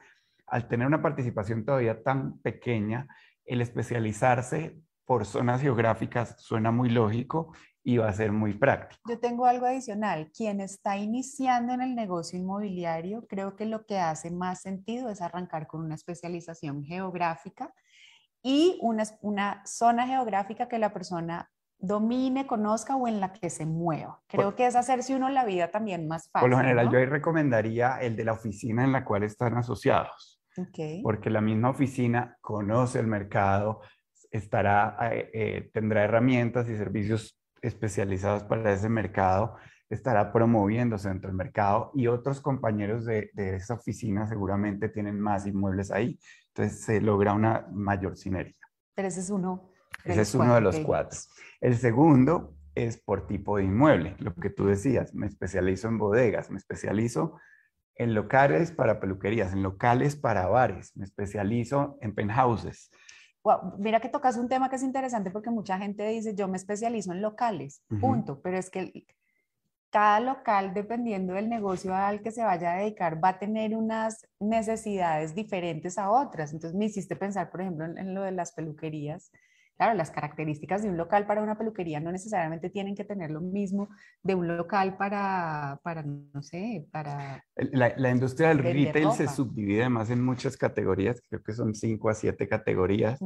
al 0.50 0.68
tener 0.68 0.86
una 0.86 1.02
participación 1.02 1.64
todavía 1.64 2.02
tan 2.02 2.38
pequeña, 2.38 3.06
el 3.44 3.60
especializarse 3.60 4.78
por 5.04 5.24
zonas 5.24 5.62
geográficas 5.62 6.36
suena 6.38 6.70
muy 6.70 6.90
lógico 6.90 7.52
y 7.82 7.96
va 7.96 8.08
a 8.08 8.12
ser 8.12 8.32
muy 8.32 8.52
práctico. 8.52 9.00
Yo 9.08 9.18
tengo 9.18 9.46
algo 9.46 9.64
adicional. 9.64 10.30
Quien 10.36 10.60
está 10.60 10.98
iniciando 10.98 11.72
en 11.72 11.80
el 11.80 11.94
negocio 11.94 12.38
inmobiliario, 12.38 13.26
creo 13.26 13.56
que 13.56 13.64
lo 13.64 13.86
que 13.86 13.98
hace 13.98 14.30
más 14.30 14.60
sentido 14.60 15.08
es 15.08 15.22
arrancar 15.22 15.66
con 15.66 15.80
una 15.82 15.94
especialización 15.94 16.84
geográfica 16.84 17.72
y 18.42 18.78
una, 18.82 19.04
una 19.22 19.62
zona 19.64 20.06
geográfica 20.06 20.68
que 20.68 20.78
la 20.78 20.92
persona 20.92 21.50
domine, 21.78 22.46
conozca 22.46 22.96
o 22.96 23.08
en 23.08 23.20
la 23.20 23.32
que 23.32 23.50
se 23.50 23.64
mueva. 23.64 24.20
Creo 24.26 24.54
que 24.54 24.66
es 24.66 24.76
hacerse 24.76 25.14
uno 25.14 25.30
la 25.30 25.44
vida 25.44 25.70
también 25.70 26.08
más 26.08 26.28
fácil. 26.30 26.42
Por 26.42 26.50
lo 26.50 26.58
general, 26.58 26.90
yo 26.90 26.98
ahí 26.98 27.06
recomendaría 27.06 27.98
el 28.00 28.16
de 28.16 28.24
la 28.24 28.32
oficina 28.32 28.84
en 28.84 28.92
la 28.92 29.04
cual 29.04 29.22
están 29.22 29.56
asociados. 29.56 30.37
Porque 31.02 31.30
la 31.30 31.40
misma 31.40 31.70
oficina 31.70 32.36
conoce 32.40 33.00
el 33.00 33.06
mercado, 33.06 33.80
estará, 34.30 34.96
eh, 35.12 35.30
eh, 35.32 35.70
tendrá 35.72 36.04
herramientas 36.04 36.68
y 36.68 36.76
servicios 36.76 37.40
especializados 37.62 38.44
para 38.44 38.72
ese 38.72 38.88
mercado, 38.88 39.56
estará 39.90 40.32
promoviéndose 40.32 41.08
dentro 41.08 41.28
del 41.28 41.36
mercado 41.36 41.90
y 41.94 42.06
otros 42.06 42.40
compañeros 42.40 43.04
de, 43.04 43.30
de 43.32 43.56
esa 43.56 43.74
oficina 43.74 44.26
seguramente 44.26 44.88
tienen 44.88 45.18
más 45.18 45.46
inmuebles 45.46 45.90
ahí. 45.90 46.18
Entonces 46.48 46.80
se 46.84 47.00
logra 47.00 47.32
una 47.32 47.66
mayor 47.72 48.16
sinergia. 48.16 48.66
Pero 48.94 49.08
ese 49.08 49.20
es 49.20 49.30
uno. 49.30 49.70
Ese 50.04 50.22
es 50.22 50.34
uno 50.34 50.54
de 50.54 50.60
los 50.60 50.78
cuatro. 50.80 51.18
El 51.60 51.76
segundo 51.76 52.54
es 52.74 52.96
por 52.98 53.26
tipo 53.26 53.56
de 53.56 53.64
inmueble, 53.64 54.16
lo 54.18 54.34
que 54.34 54.50
tú 54.50 54.66
decías, 54.66 55.14
me 55.14 55.26
especializo 55.26 55.88
en 55.88 55.98
bodegas, 55.98 56.50
me 56.50 56.58
especializo 56.58 57.38
en 57.98 58.14
locales 58.14 58.72
para 58.72 59.00
peluquerías, 59.00 59.52
en 59.52 59.62
locales 59.62 60.16
para 60.16 60.46
bares, 60.46 60.96
me 60.96 61.04
especializo 61.04 61.98
en 62.00 62.14
penthouses. 62.14 62.90
mira 63.78 64.00
que 64.00 64.08
tocas 64.08 64.36
un 64.36 64.48
tema 64.48 64.70
que 64.70 64.76
es 64.76 64.82
interesante 64.82 65.30
porque 65.30 65.50
mucha 65.50 65.78
gente 65.78 66.06
dice, 66.06 66.34
yo 66.34 66.48
me 66.48 66.56
especializo 66.56 67.12
en 67.12 67.20
locales, 67.20 67.82
punto, 68.00 68.40
pero 68.40 68.56
es 68.56 68.70
que 68.70 69.04
cada 69.90 70.20
local, 70.20 70.74
dependiendo 70.74 71.34
del 71.34 71.48
negocio 71.48 71.94
al 71.94 72.20
que 72.22 72.30
se 72.30 72.44
vaya 72.44 72.72
a 72.72 72.76
dedicar, 72.76 73.22
va 73.22 73.30
a 73.30 73.38
tener 73.38 73.74
unas 73.74 74.26
necesidades 74.38 75.34
diferentes 75.34 75.98
a 75.98 76.10
otras. 76.10 76.52
Entonces 76.52 76.78
me 76.78 76.84
hiciste 76.84 77.16
pensar, 77.16 77.50
por 77.50 77.62
ejemplo, 77.62 77.86
en 77.86 78.14
lo 78.14 78.22
de 78.22 78.32
las 78.32 78.52
peluquerías 78.52 79.32
Claro, 79.78 79.94
las 79.94 80.10
características 80.10 80.82
de 80.82 80.88
un 80.88 80.96
local 80.96 81.24
para 81.24 81.40
una 81.40 81.56
peluquería 81.56 82.00
no 82.00 82.10
necesariamente 82.10 82.68
tienen 82.68 82.96
que 82.96 83.04
tener 83.04 83.30
lo 83.30 83.40
mismo 83.40 83.88
de 84.24 84.34
un 84.34 84.48
local 84.48 84.96
para, 84.96 85.78
para 85.84 86.02
no 86.02 86.42
sé, 86.42 86.88
para... 86.90 87.44
La, 87.54 88.10
industria 88.10 88.48
del 88.48 88.58
retail 88.58 89.12
se 89.12 89.28
subdivide 89.28 89.82
además 89.82 90.10
en 90.10 90.24
muchas 90.24 90.56
categorías, 90.56 91.22
creo 91.28 91.44
que 91.44 91.52
son 91.52 91.76
cinco 91.76 92.10
a 92.10 92.14
siete 92.14 92.48
categorías, 92.48 93.20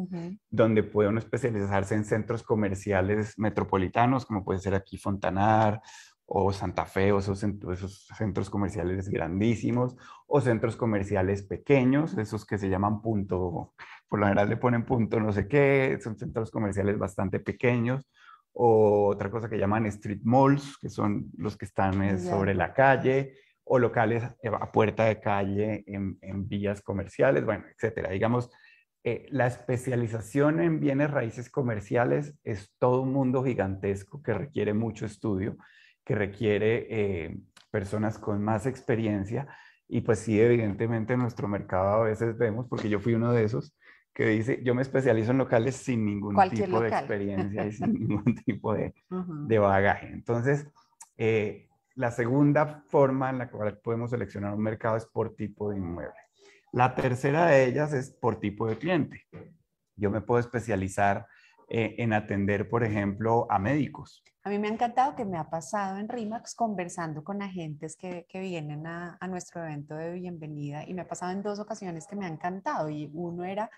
donde 0.51 0.83
puede 0.83 1.09
uno 1.09 1.21
especializarse 1.21 1.95
en 1.95 2.05
centros 2.05 2.43
comerciales 2.43 3.39
metropolitanos, 3.39 4.27
como 4.27 4.45
puede 4.45 4.61
ser 4.61 4.75
aquí 4.75 4.99
Fontanar 4.99 5.81
o 6.27 6.53
Santa 6.53 6.87
Fe, 6.87 7.13
o 7.13 7.19
esos, 7.19 7.43
esos, 7.43 8.07
centros 8.17 8.49
comerciales 8.49 9.09
grandísimos, 9.09 9.97
o 10.27 10.41
centros 10.41 10.77
comerciales 10.77 11.43
pequeños, 11.43 12.17
esos 12.17 12.47
que 12.47 12.59
se 12.59 12.69
llaman 12.69 13.03
punto, 13.03 13.75
por 14.13 14.19
lo 14.21 14.27
general 14.27 14.51
le 14.51 14.59
ponen 14.59 14.85
punto 14.85 15.19
no 15.19 15.33
sé 15.33 15.49
qué, 15.49 15.99
son 16.03 16.19
centros 16.19 16.51
comerciales 16.51 16.99
bastante 16.99 17.41
pequeños, 17.41 18.07
o 18.53 19.07
otra 19.07 19.31
cosa 19.31 19.49
que 19.49 19.57
llaman 19.57 19.87
street 19.87 20.21
malls, 20.25 20.77
que 20.77 20.91
son 20.91 21.31
los 21.39 21.57
que 21.57 21.65
están 21.65 22.03
eh, 22.03 22.19
sobre 22.19 22.55
la 22.55 22.75
calle, 22.75 23.39
o 23.65 23.79
locales 23.79 24.23
eh, 24.43 24.51
a 24.53 24.71
puerta 24.71 25.07
de 25.07 25.19
calle 25.19 25.83
en, 25.87 26.19
en 26.21 26.47
vías 26.47 26.83
comerciales, 26.83 27.43
bueno, 27.47 27.65
etcétera. 27.75 28.11
Digamos, 28.11 28.51
eh, 29.03 29.25
la 29.31 29.47
especialización 29.47 30.61
en 30.61 30.79
bienes 30.79 31.11
raíces 31.11 31.49
comerciales 31.49 32.35
es 32.45 32.71
todo 32.79 33.01
un 33.01 33.15
mundo 33.15 33.43
gigantesco 33.43 34.23
que 34.23 34.35
requiere 34.35 34.75
mucho 34.75 35.07
estudio 35.07 35.57
que 36.05 36.15
requiere 36.15 36.87
eh, 36.91 37.39
personas 37.71 38.19
con 38.19 38.43
más 38.43 38.67
experiencia. 38.67 39.49
Y 39.89 40.01
pues 40.01 40.19
sí, 40.19 40.39
evidentemente 40.39 41.15
en 41.15 41.21
nuestro 41.21 41.49
mercado 41.49 42.03
a 42.03 42.05
veces 42.05 42.37
vemos, 42.37 42.67
porque 42.69 42.89
yo 42.91 43.01
fui 43.01 43.15
uno 43.15 43.33
de 43.33 43.45
esos, 43.45 43.75
que 44.15 44.27
dice, 44.27 44.61
yo 44.63 44.75
me 44.75 44.83
especializo 44.83 45.31
en 45.31 45.39
locales 45.39 45.77
sin 45.77 46.05
ningún 46.05 46.37
tipo 46.51 46.81
de 46.81 46.89
experiencia 46.89 47.67
y 47.67 47.73
sin 47.73 47.93
ningún 47.95 48.35
tipo 48.35 48.75
de, 48.75 48.95
de 49.09 49.59
bagaje. 49.59 50.09
Entonces, 50.09 50.67
eh, 51.17 51.69
la 51.95 52.11
segunda 52.11 52.83
forma 52.89 53.31
en 53.31 53.39
la 53.39 53.51
cual 53.51 53.79
podemos 53.79 54.11
seleccionar 54.11 54.55
un 54.55 54.63
mercado 54.63 54.97
es 54.97 55.07
por 55.07 55.35
tipo 55.35 55.71
de 55.71 55.77
inmueble. 55.77 56.15
La 56.73 56.95
tercera 56.95 57.47
de 57.47 57.67
ellas 57.67 57.93
es 57.93 58.11
por 58.11 58.41
tipo 58.41 58.67
de 58.67 58.79
cliente. 58.79 59.27
Yo 59.97 60.11
me 60.11 60.23
puedo 60.23 60.41
especializar 60.41 61.27
eh, 61.69 61.97
en 61.99 62.13
atender, 62.13 62.69
por 62.69 62.83
ejemplo, 62.83 63.47
a 63.51 63.59
médicos. 63.59 64.23
A 64.45 64.49
mí 64.49 64.59
me 64.59 64.69
ha 64.69 64.73
encantado 64.73 65.15
que 65.15 65.25
me 65.25 65.39
ha 65.39 65.49
pasado 65.49 65.99
en 65.99 66.09
RIMAX 66.09 66.55
conversando 66.55 67.23
con 67.23 67.43
agentes 67.43 67.97
que, 67.97 68.27
que 68.29 68.41
vienen 68.41 68.87
a, 68.87 69.17
a, 69.21 69.29
nuestro 69.29 69.63
evento 69.63 69.95
de 69.95 70.13
bienvenida 70.13 70.85
y 70.87 70.95
me 70.95 71.03
ha 71.03 71.09
pasado 71.09 71.33
en 71.33 71.43
dos 71.43 71.61
ocasiones 71.61 72.07
que 72.07 72.17
me 72.17 72.27
ha 72.27 72.29
encantado 72.29 72.91
y 72.91 73.11
uno 73.15 73.45
era 73.45 73.71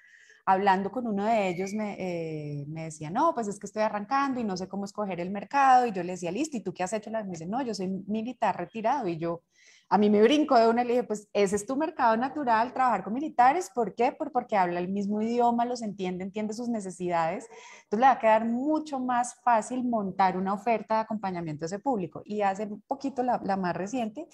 hablando 0.46 0.90
con 0.90 1.06
uno 1.06 1.24
de 1.24 1.48
ellos 1.48 1.72
me, 1.72 1.96
eh, 1.98 2.64
me, 2.68 2.84
decía, 2.84 3.10
no, 3.10 3.32
pues 3.34 3.48
es 3.48 3.58
que 3.58 3.66
estoy 3.66 3.82
arrancando 3.82 4.40
y 4.40 4.44
no 4.44 4.56
sé 4.56 4.68
cómo 4.68 4.84
escoger 4.84 5.20
el 5.20 5.30
mercado 5.30 5.86
y 5.86 5.92
yo 5.92 6.02
le 6.02 6.12
decía, 6.12 6.30
listo, 6.30 6.56
¿y 6.56 6.62
tú 6.62 6.74
qué 6.74 6.82
has 6.82 6.92
hecho? 6.92 7.10
Me 7.10 7.24
dice, 7.24 7.46
no, 7.46 7.62
yo 7.62 7.74
soy 7.74 7.88
militar 8.06 8.56
retirado 8.56 9.08
y 9.08 9.16
yo, 9.16 9.42
a 9.88 9.98
mí 9.98 10.10
me 10.10 10.22
brinco 10.22 10.58
de 10.58 10.68
una 10.68 10.82
y 10.82 10.86
le 10.86 10.92
dije, 10.94 11.04
pues 11.04 11.28
ese 11.32 11.56
es 11.56 11.66
tu 11.66 11.76
mercado 11.76 12.16
natural, 12.16 12.72
trabajar 12.72 13.04
con 13.04 13.12
militares. 13.12 13.70
¿Por 13.74 13.94
qué? 13.94 14.12
Por, 14.12 14.32
porque 14.32 14.56
habla 14.56 14.80
el 14.80 14.88
mismo 14.88 15.20
idioma, 15.22 15.64
los 15.64 15.82
entiende, 15.82 16.24
entiende 16.24 16.54
sus 16.54 16.68
necesidades. 16.68 17.46
Entonces 17.84 18.00
le 18.00 18.06
va 18.06 18.12
a 18.12 18.18
quedar 18.18 18.44
mucho 18.46 18.98
más 18.98 19.36
fácil 19.42 19.84
montar 19.84 20.36
una 20.36 20.54
oferta 20.54 20.96
de 20.96 21.00
acompañamiento 21.02 21.64
a 21.64 21.66
ese 21.66 21.78
público. 21.78 22.22
Y 22.24 22.40
hace 22.42 22.64
un 22.64 22.82
poquito, 22.82 23.22
la, 23.22 23.40
la 23.44 23.56
más 23.56 23.76
reciente, 23.76 24.26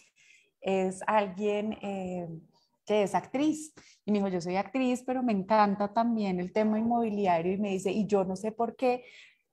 es 0.60 1.00
alguien 1.06 1.72
eh, 1.82 2.28
que 2.90 3.04
es 3.04 3.14
actriz. 3.14 3.72
Y 4.04 4.10
me 4.10 4.18
dijo, 4.18 4.26
yo 4.26 4.40
soy 4.40 4.56
actriz, 4.56 5.04
pero 5.06 5.22
me 5.22 5.32
encanta 5.32 5.92
también 5.92 6.40
el 6.40 6.52
tema 6.52 6.76
inmobiliario. 6.76 7.52
Y 7.52 7.56
me 7.56 7.70
dice, 7.70 7.92
y 7.92 8.08
yo 8.08 8.24
no 8.24 8.34
sé 8.34 8.50
por 8.50 8.74
qué, 8.74 9.04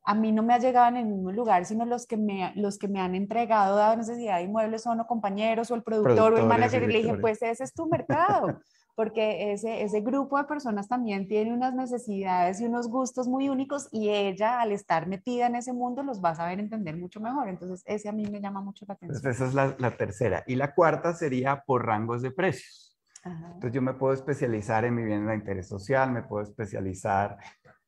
a 0.03 0.15
mí 0.15 0.31
no 0.31 0.41
me 0.41 0.55
ha 0.55 0.57
llegado 0.57 0.87
en 0.87 0.97
el 0.97 1.05
mismo 1.05 1.31
lugar, 1.31 1.63
sino 1.65 1.85
los 1.85 2.07
que 2.07 2.17
me, 2.17 2.51
los 2.55 2.79
que 2.79 2.87
me 2.87 2.99
han 2.99 3.13
entregado 3.13 3.75
dado 3.75 3.95
necesidad 3.95 4.37
de 4.37 4.45
inmuebles 4.45 4.81
son 4.81 5.01
o 5.01 5.05
compañeros 5.05 5.69
o 5.69 5.75
el 5.75 5.83
productor 5.83 6.33
o 6.33 6.37
el 6.39 6.47
manager. 6.47 6.81
Y 6.81 6.87
le 6.87 6.97
dije, 7.03 7.13
pues 7.17 7.43
ese 7.43 7.63
es 7.63 7.75
tu 7.75 7.85
mercado, 7.85 8.59
porque 8.95 9.51
ese, 9.51 9.83
ese 9.83 10.01
grupo 10.01 10.39
de 10.39 10.45
personas 10.45 10.87
también 10.87 11.27
tiene 11.27 11.53
unas 11.53 11.75
necesidades 11.75 12.59
y 12.59 12.65
unos 12.65 12.87
gustos 12.87 13.27
muy 13.27 13.49
únicos 13.49 13.87
y 13.91 14.09
ella 14.09 14.61
al 14.61 14.71
estar 14.71 15.07
metida 15.07 15.45
en 15.45 15.57
ese 15.57 15.73
mundo 15.73 16.01
los 16.01 16.23
va 16.23 16.31
a 16.31 16.35
saber 16.35 16.59
entender 16.59 16.97
mucho 16.97 17.19
mejor. 17.19 17.49
Entonces 17.49 17.83
ese 17.85 18.09
a 18.09 18.13
mí 18.13 18.25
me 18.31 18.41
llama 18.41 18.61
mucho 18.61 18.83
la 18.87 18.95
atención. 18.95 19.17
Entonces 19.17 19.35
esa 19.35 19.47
es 19.47 19.53
la, 19.53 19.75
la 19.77 19.95
tercera. 19.95 20.43
Y 20.47 20.55
la 20.55 20.73
cuarta 20.73 21.13
sería 21.13 21.63
por 21.67 21.85
rangos 21.85 22.23
de 22.23 22.31
precios. 22.31 22.86
Entonces 23.27 23.71
yo 23.71 23.81
me 23.81 23.93
puedo 23.93 24.13
especializar 24.13 24.85
en 24.85 24.95
vivienda 24.95 25.31
de 25.31 25.37
interés 25.37 25.67
social, 25.67 26.11
me 26.11 26.23
puedo 26.23 26.43
especializar 26.43 27.37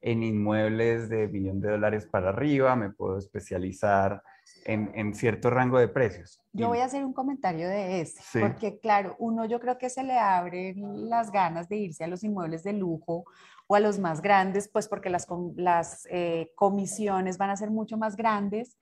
en 0.01 0.23
inmuebles 0.23 1.09
de 1.09 1.27
billón 1.27 1.59
de 1.59 1.71
dólares 1.71 2.05
para 2.05 2.29
arriba, 2.29 2.75
me 2.75 2.91
puedo 2.91 3.17
especializar 3.17 4.23
en, 4.65 4.91
en 4.95 5.13
cierto 5.13 5.49
rango 5.49 5.77
de 5.77 5.87
precios. 5.87 6.41
Yo 6.53 6.67
voy 6.67 6.79
a 6.79 6.85
hacer 6.85 7.03
un 7.05 7.13
comentario 7.13 7.67
de 7.67 8.01
ese, 8.01 8.39
porque 8.39 8.79
claro, 8.79 9.15
uno 9.19 9.45
yo 9.45 9.59
creo 9.59 9.77
que 9.77 9.89
se 9.89 10.03
le 10.03 10.17
abren 10.17 11.09
las 11.09 11.31
ganas 11.31 11.67
de 11.69 11.77
irse 11.77 12.03
a 12.03 12.07
los 12.07 12.23
inmuebles 12.23 12.63
de 12.63 12.73
lujo 12.73 13.25
o 13.67 13.75
a 13.75 13.79
los 13.79 13.99
más 13.99 14.21
grandes, 14.21 14.67
pues 14.67 14.87
porque 14.87 15.09
las, 15.09 15.27
las 15.55 16.07
eh, 16.09 16.51
comisiones 16.55 17.37
van 17.37 17.51
a 17.51 17.57
ser 17.57 17.69
mucho 17.69 17.97
más 17.97 18.15
grandes, 18.15 18.77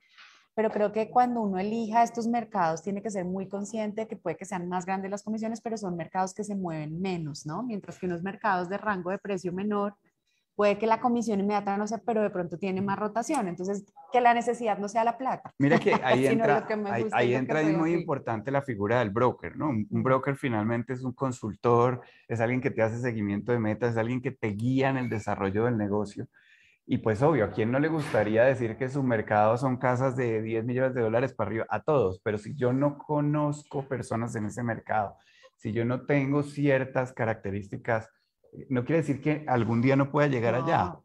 pero 0.58 0.72
creo 0.72 0.90
que 0.90 1.08
cuando 1.08 1.40
uno 1.40 1.60
elija 1.60 2.02
estos 2.02 2.26
mercados 2.26 2.82
tiene 2.82 3.00
que 3.00 3.10
ser 3.10 3.24
muy 3.24 3.46
consciente 3.46 4.00
de 4.00 4.08
que 4.08 4.16
puede 4.16 4.36
que 4.36 4.44
sean 4.44 4.68
más 4.68 4.86
grandes 4.86 5.08
las 5.08 5.22
comisiones, 5.22 5.60
pero 5.60 5.76
son 5.76 5.96
mercados 5.96 6.34
que 6.34 6.42
se 6.42 6.56
mueven 6.56 7.00
menos, 7.00 7.46
¿no? 7.46 7.62
Mientras 7.62 7.96
que 7.96 8.06
unos 8.06 8.24
mercados 8.24 8.68
de 8.68 8.76
rango 8.76 9.10
de 9.10 9.18
precio 9.18 9.52
menor, 9.52 9.94
puede 10.56 10.76
que 10.76 10.88
la 10.88 11.00
comisión 11.00 11.38
inmediata 11.38 11.76
no 11.76 11.86
sea, 11.86 11.98
pero 12.04 12.22
de 12.22 12.30
pronto 12.30 12.58
tiene 12.58 12.80
más 12.80 12.98
rotación. 12.98 13.46
Entonces, 13.46 13.84
que 14.12 14.20
la 14.20 14.34
necesidad 14.34 14.78
no 14.78 14.88
sea 14.88 15.04
la 15.04 15.16
plata. 15.16 15.54
Mira 15.58 15.78
que 15.78 15.94
ahí 16.02 16.26
entra, 16.26 16.66
ahí, 17.12 17.34
entra 17.34 17.62
y 17.62 17.76
muy 17.76 17.92
importante 17.92 18.50
la 18.50 18.62
figura 18.62 18.98
del 18.98 19.10
broker, 19.10 19.56
¿no? 19.56 19.68
Un, 19.68 20.02
broker 20.02 20.34
finalmente 20.34 20.92
es 20.92 21.04
un 21.04 21.12
consultor, 21.12 22.00
es 22.26 22.40
alguien 22.40 22.60
que 22.60 22.72
te 22.72 22.82
hace 22.82 22.98
seguimiento 22.98 23.52
de 23.52 23.60
metas, 23.60 23.92
es 23.92 23.96
alguien 23.96 24.20
que 24.20 24.32
te 24.32 24.48
guía 24.48 24.88
en 24.88 24.96
el 24.96 25.08
desarrollo 25.08 25.66
del 25.66 25.78
negocio. 25.78 26.26
Y 26.90 26.98
pues 26.98 27.20
obvio, 27.20 27.44
¿a 27.44 27.50
quién 27.50 27.70
no 27.70 27.78
le 27.78 27.88
gustaría 27.88 28.44
decir 28.44 28.78
que 28.78 28.88
su 28.88 29.02
mercado 29.02 29.58
son 29.58 29.76
casas 29.76 30.16
de 30.16 30.40
10 30.40 30.64
millones 30.64 30.94
de 30.94 31.02
dólares 31.02 31.34
para 31.34 31.48
arriba? 31.48 31.66
A 31.68 31.82
todos, 31.82 32.18
pero 32.24 32.38
si 32.38 32.54
yo 32.54 32.72
no 32.72 32.96
conozco 32.96 33.86
personas 33.86 34.34
en 34.36 34.46
ese 34.46 34.62
mercado, 34.62 35.16
si 35.56 35.72
yo 35.72 35.84
no 35.84 36.06
tengo 36.06 36.42
ciertas 36.42 37.12
características 37.12 38.08
no 38.70 38.86
quiere 38.86 39.02
decir 39.02 39.20
que 39.20 39.44
algún 39.46 39.82
día 39.82 39.96
no 39.96 40.10
pueda 40.10 40.28
llegar 40.28 40.54
allá, 40.54 40.96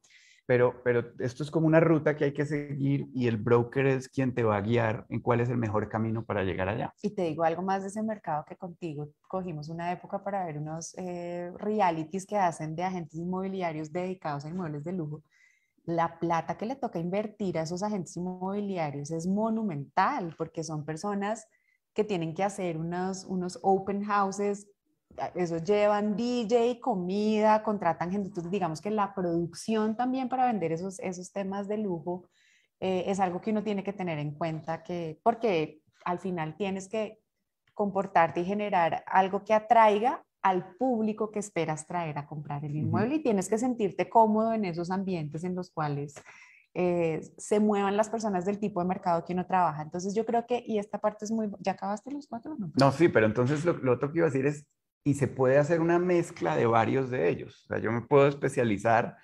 pero, 0.45 0.81
pero 0.83 1.03
esto 1.19 1.43
es 1.43 1.51
como 1.51 1.67
una 1.67 1.79
ruta 1.79 2.15
que 2.15 2.25
hay 2.25 2.33
que 2.33 2.45
seguir 2.45 3.07
y 3.13 3.27
el 3.27 3.35
broker 3.35 3.85
es 3.85 4.07
quien 4.07 4.33
te 4.33 4.43
va 4.43 4.57
a 4.57 4.61
guiar 4.61 5.05
en 5.09 5.19
cuál 5.19 5.41
es 5.41 5.49
el 5.49 5.57
mejor 5.57 5.89
camino 5.89 6.23
para 6.23 6.43
llegar 6.43 6.69
allá. 6.69 6.93
Y 7.01 7.11
te 7.11 7.23
digo 7.23 7.43
algo 7.43 7.61
más 7.61 7.81
de 7.81 7.89
ese 7.89 8.03
mercado 8.03 8.45
que 8.47 8.55
contigo 8.55 9.09
cogimos 9.27 9.69
una 9.69 9.91
época 9.91 10.23
para 10.23 10.45
ver 10.45 10.57
unos 10.57 10.93
eh, 10.97 11.51
realities 11.57 12.25
que 12.25 12.37
hacen 12.37 12.75
de 12.75 12.83
agentes 12.83 13.19
inmobiliarios 13.19 13.91
dedicados 13.91 14.45
a 14.45 14.49
inmuebles 14.49 14.83
de 14.83 14.93
lujo. 14.93 15.21
La 15.85 16.19
plata 16.19 16.57
que 16.57 16.65
le 16.65 16.75
toca 16.75 16.99
invertir 16.99 17.57
a 17.57 17.63
esos 17.63 17.83
agentes 17.83 18.15
inmobiliarios 18.17 19.11
es 19.11 19.27
monumental 19.27 20.33
porque 20.37 20.63
son 20.63 20.85
personas 20.85 21.45
que 21.93 22.03
tienen 22.03 22.33
que 22.33 22.43
hacer 22.43 22.77
unos, 22.77 23.25
unos 23.25 23.59
open 23.61 24.03
houses 24.03 24.67
eso 25.35 25.57
llevan 25.57 26.15
DJ, 26.15 26.79
comida, 26.79 27.63
contratan 27.63 28.11
gente, 28.11 28.41
digamos 28.49 28.81
que 28.81 28.89
la 28.89 29.13
producción 29.13 29.95
también 29.95 30.29
para 30.29 30.47
vender 30.47 30.71
esos, 30.71 30.99
esos 30.99 31.31
temas 31.31 31.67
de 31.67 31.77
lujo 31.77 32.27
eh, 32.79 33.03
es 33.07 33.19
algo 33.19 33.39
que 33.39 33.51
uno 33.51 33.63
tiene 33.63 33.83
que 33.83 33.93
tener 33.93 34.19
en 34.19 34.31
cuenta, 34.31 34.83
que, 34.83 35.19
porque 35.23 35.81
al 36.05 36.19
final 36.19 36.57
tienes 36.57 36.89
que 36.89 37.19
comportarte 37.73 38.41
y 38.41 38.45
generar 38.45 39.03
algo 39.07 39.43
que 39.43 39.53
atraiga 39.53 40.23
al 40.43 40.75
público 40.75 41.31
que 41.31 41.39
esperas 41.39 41.87
traer 41.87 42.17
a 42.17 42.27
comprar 42.27 42.63
el 42.65 42.75
inmueble 42.75 43.15
y 43.15 43.23
tienes 43.23 43.49
que 43.49 43.57
sentirte 43.57 44.09
cómodo 44.09 44.53
en 44.53 44.65
esos 44.65 44.91
ambientes 44.91 45.43
en 45.45 45.55
los 45.55 45.71
cuales 45.71 46.15
eh, 46.73 47.21
se 47.37 47.59
muevan 47.59 47.95
las 47.95 48.09
personas 48.09 48.45
del 48.45 48.59
tipo 48.59 48.81
de 48.81 48.87
mercado 48.87 49.23
que 49.23 49.33
uno 49.33 49.45
trabaja. 49.45 49.81
Entonces 49.81 50.13
yo 50.13 50.25
creo 50.25 50.45
que, 50.45 50.61
y 50.65 50.79
esta 50.79 50.99
parte 50.99 51.23
es 51.25 51.31
muy... 51.31 51.49
¿Ya 51.59 51.73
acabaste 51.73 52.11
los 52.11 52.27
cuatro? 52.27 52.55
No, 52.57 52.71
no 52.77 52.91
sí, 52.91 53.07
pero 53.07 53.25
entonces 53.25 53.63
lo, 53.63 53.73
lo, 53.77 53.93
otro 53.93 54.11
que 54.11 54.19
iba 54.19 54.27
a 54.27 54.29
decir 54.29 54.45
es, 54.45 54.67
y 55.05 55.13
se 55.13 55.27
puede 55.27 55.57
hacer 55.57 55.81
una 55.81 55.97
mezcla 55.97 56.55
de 56.55 56.65
varios 56.65 57.09
de 57.09 57.29
ellos. 57.29 57.63
O 57.65 57.67
sea, 57.67 57.77
yo 57.79 57.91
me 57.91 58.01
puedo 58.01 58.27
especializar 58.27 59.17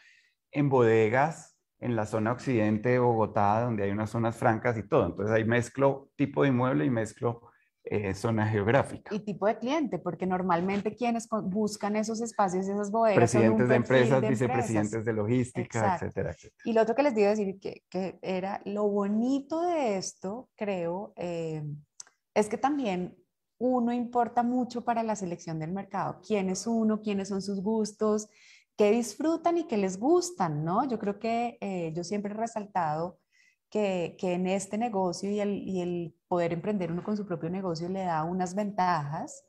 en 0.52 0.70
bodegas 0.70 1.58
en 1.80 1.96
la 1.96 2.06
zona 2.06 2.32
occidente 2.32 2.90
de 2.90 3.00
Bogotá, 3.00 3.62
donde 3.62 3.84
hay 3.84 3.92
unas 3.92 4.10
zonas 4.10 4.38
francas 4.38 4.78
y 4.78 4.88
todo. 4.88 5.08
Entonces 5.08 5.36
ahí 5.36 5.44
mezclo 5.44 6.12
tipo 6.16 6.44
de 6.44 6.50
inmueble 6.50 6.86
y 6.86 6.90
mezclo 6.90 7.49
eh, 7.84 8.14
zona 8.14 8.48
geográfica. 8.48 9.14
Y 9.16 9.20
tipo 9.20 9.48
de 9.48 9.58
cliente, 9.58 10.00
porque 10.00 10.28
normalmente 10.28 10.96
quienes 10.96 11.28
buscan 11.44 11.96
esos 11.96 12.22
espacios, 12.22 12.68
esas 12.68 12.92
bodegas. 12.92 13.18
Presidentes 13.18 13.68
de 13.68 13.76
empresas, 13.76 14.22
vicepresidentes 14.22 15.06
de 15.06 15.14
logística, 15.14 15.96
etcétera, 15.96 16.32
etcétera, 16.32 16.62
Y 16.66 16.74
lo 16.74 16.82
otro 16.82 16.94
que 16.94 17.04
les 17.04 17.16
digo 17.16 17.30
decir 17.30 17.60
que, 17.60 17.84
que 17.90 18.20
era 18.22 18.62
lo 18.66 18.88
bonito 18.88 19.62
de 19.62 19.98
esto, 19.98 20.50
creo, 20.56 21.14
eh, 21.16 21.64
es 22.34 22.50
que 22.50 22.58
también 22.58 23.16
uno 23.60 23.92
importa 23.92 24.44
mucho 24.44 24.84
para 24.84 25.04
la 25.04 25.16
selección 25.16 25.60
del 25.60 25.72
mercado. 25.72 26.22
¿Quién 26.26 26.50
es 26.50 26.68
uno? 26.68 27.02
¿Quiénes 27.02 27.28
son 27.30 27.42
sus 27.42 27.62
gustos? 27.62 28.28
¿Qué 28.78 28.92
disfrutan 28.92 29.58
y 29.58 29.68
qué 29.68 29.78
les 29.78 29.98
gustan? 30.00 30.64
¿no? 30.64 30.88
Yo 30.88 31.00
creo 31.00 31.20
que 31.20 31.58
eh, 31.60 31.92
yo 31.94 32.04
siempre 32.04 32.34
he 32.34 32.38
resaltado 32.38 33.20
que, 33.70 34.16
en 34.22 34.48
este 34.48 34.78
negocio 34.78 35.30
y 35.30 35.40
el, 35.40 36.16
poder 36.28 36.54
emprender 36.54 36.92
uno 36.92 37.04
con 37.04 37.18
su 37.18 37.26
propio 37.26 37.50
negocio 37.50 37.90
le 37.90 38.04
da 38.04 38.24
unas 38.24 38.54
ventajas 38.54 39.44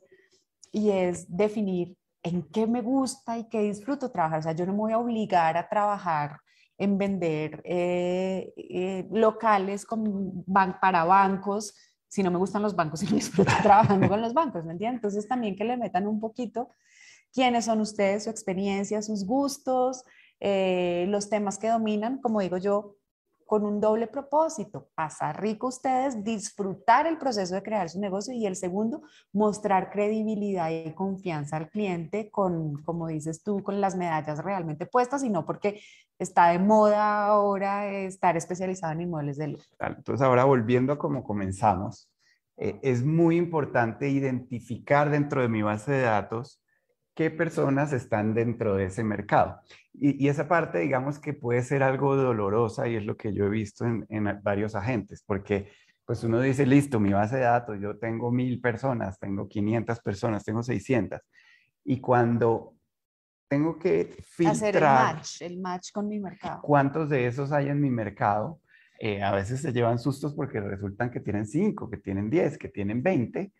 y 0.71 0.89
es 0.89 1.25
definir 1.35 1.95
en 2.23 2.41
qué 2.43 2.65
me 2.65 2.81
gusta 2.81 3.37
y 3.37 3.47
qué 3.49 3.61
disfruto 3.61 4.09
trabajar. 4.09 4.39
O 4.39 4.43
sea, 4.43 4.53
yo 4.53 4.65
no 4.65 4.73
me 4.73 4.79
voy 4.79 4.91
a 4.93 4.97
obligar 4.97 5.57
a 5.57 5.69
trabajar 5.69 6.39
en 6.77 6.97
vender 6.97 7.61
eh, 7.63 8.51
eh, 8.57 9.07
locales 9.11 9.85
con 9.85 10.43
para 10.81 11.03
bancos 11.03 11.75
si 12.11 12.23
no 12.23 12.29
me 12.29 12.37
gustan 12.37 12.61
los 12.61 12.75
bancos 12.75 13.01
y 13.03 13.05
no 13.05 13.15
disfruto 13.15 13.51
trabajando 13.63 14.09
con 14.09 14.21
los 14.21 14.33
bancos, 14.33 14.65
¿me 14.65 14.73
entiendes? 14.73 14.97
Entonces 14.97 15.27
también 15.29 15.55
que 15.55 15.63
le 15.63 15.77
metan 15.77 16.07
un 16.07 16.19
poquito 16.19 16.69
quiénes 17.33 17.65
son 17.65 17.79
ustedes, 17.79 18.25
su 18.25 18.29
experiencia, 18.29 19.01
sus 19.01 19.25
gustos, 19.25 20.03
eh, 20.41 21.05
los 21.07 21.29
temas 21.29 21.57
que 21.57 21.69
dominan, 21.69 22.17
como 22.17 22.41
digo 22.41 22.57
yo, 22.57 22.97
con 23.51 23.65
un 23.65 23.81
doble 23.81 24.07
propósito, 24.07 24.87
pasar 24.95 25.41
rico 25.41 25.67
ustedes, 25.67 26.23
disfrutar 26.23 27.05
el 27.05 27.17
proceso 27.17 27.53
de 27.53 27.61
crear 27.61 27.89
su 27.89 27.99
negocio 27.99 28.33
y 28.33 28.45
el 28.45 28.55
segundo, 28.55 29.01
mostrar 29.33 29.91
credibilidad 29.91 30.69
y 30.69 30.93
confianza 30.93 31.57
al 31.57 31.69
cliente 31.69 32.31
con, 32.31 32.81
como 32.83 33.07
dices 33.07 33.43
tú, 33.43 33.61
con 33.61 33.81
las 33.81 33.97
medallas 33.97 34.41
realmente 34.41 34.85
puestas 34.85 35.21
y 35.25 35.29
no 35.29 35.45
porque 35.45 35.81
está 36.17 36.47
de 36.47 36.59
moda 36.59 37.25
ahora 37.25 37.91
estar 37.91 38.37
especializado 38.37 38.93
en 38.93 39.01
inmuebles 39.01 39.35
de 39.35 39.49
lujo. 39.49 39.65
Entonces 39.79 40.25
ahora 40.25 40.45
volviendo 40.45 40.93
a 40.93 40.97
como 40.97 41.21
comenzamos, 41.21 42.09
eh, 42.55 42.79
es 42.81 43.03
muy 43.03 43.35
importante 43.35 44.07
identificar 44.07 45.09
dentro 45.09 45.41
de 45.41 45.49
mi 45.49 45.61
base 45.61 45.91
de 45.91 46.03
datos 46.03 46.60
qué 47.15 47.29
personas 47.29 47.93
están 47.93 48.33
dentro 48.33 48.75
de 48.75 48.85
ese 48.85 49.03
mercado. 49.03 49.61
Y, 49.93 50.27
esa 50.27 50.47
parte, 50.47 50.79
digamos 50.79 51.19
que 51.19 51.33
puede 51.33 51.61
ser 51.63 51.83
algo 51.83 52.15
dolorosa 52.15 52.87
y 52.87 52.95
es 52.95 53.05
lo 53.05 53.17
que 53.17 53.33
yo 53.33 53.45
he 53.45 53.49
visto 53.49 53.85
en, 53.85 54.39
varios 54.41 54.75
agentes, 54.75 55.23
porque 55.25 55.69
pues 56.05 56.23
uno 56.23 56.41
dice, 56.41 56.65
listo, 56.65 56.99
mi 56.99 57.13
base 57.13 57.37
de 57.37 57.43
datos, 57.43 57.79
yo 57.79 57.97
tengo 57.97 58.31
mil 58.31 58.59
personas, 58.59 59.19
tengo 59.19 59.47
500 59.47 59.99
personas, 60.01 60.43
tengo 60.43 60.63
600. 60.63 61.21
Y 61.85 61.99
cuando 62.01 62.75
tengo 63.47 63.77
que 63.77 64.17
filtrar... 64.23 64.55
Hacer 64.55 64.75
el 64.75 64.81
match, 64.81 65.41
el 65.41 65.59
match 65.59 65.91
con 65.93 66.07
mi 66.07 66.19
mercado. 66.19 66.61
¿Cuántos 66.61 67.09
de 67.09 67.27
esos 67.27 67.51
hay 67.51 67.69
en 67.69 67.79
mi 67.79 67.89
mercado? 67.89 68.59
Eh, 68.99 69.21
a 69.21 69.31
veces 69.31 69.61
se 69.61 69.71
llevan 69.71 69.99
sustos 69.99 70.33
porque 70.33 70.59
resultan 70.59 71.11
que 71.11 71.19
tienen 71.19 71.45
5, 71.45 71.89
que 71.89 71.97
tienen 71.97 72.29
10, 72.29 72.57
que 72.57 72.69
tienen 72.69 73.01
20 73.01 73.51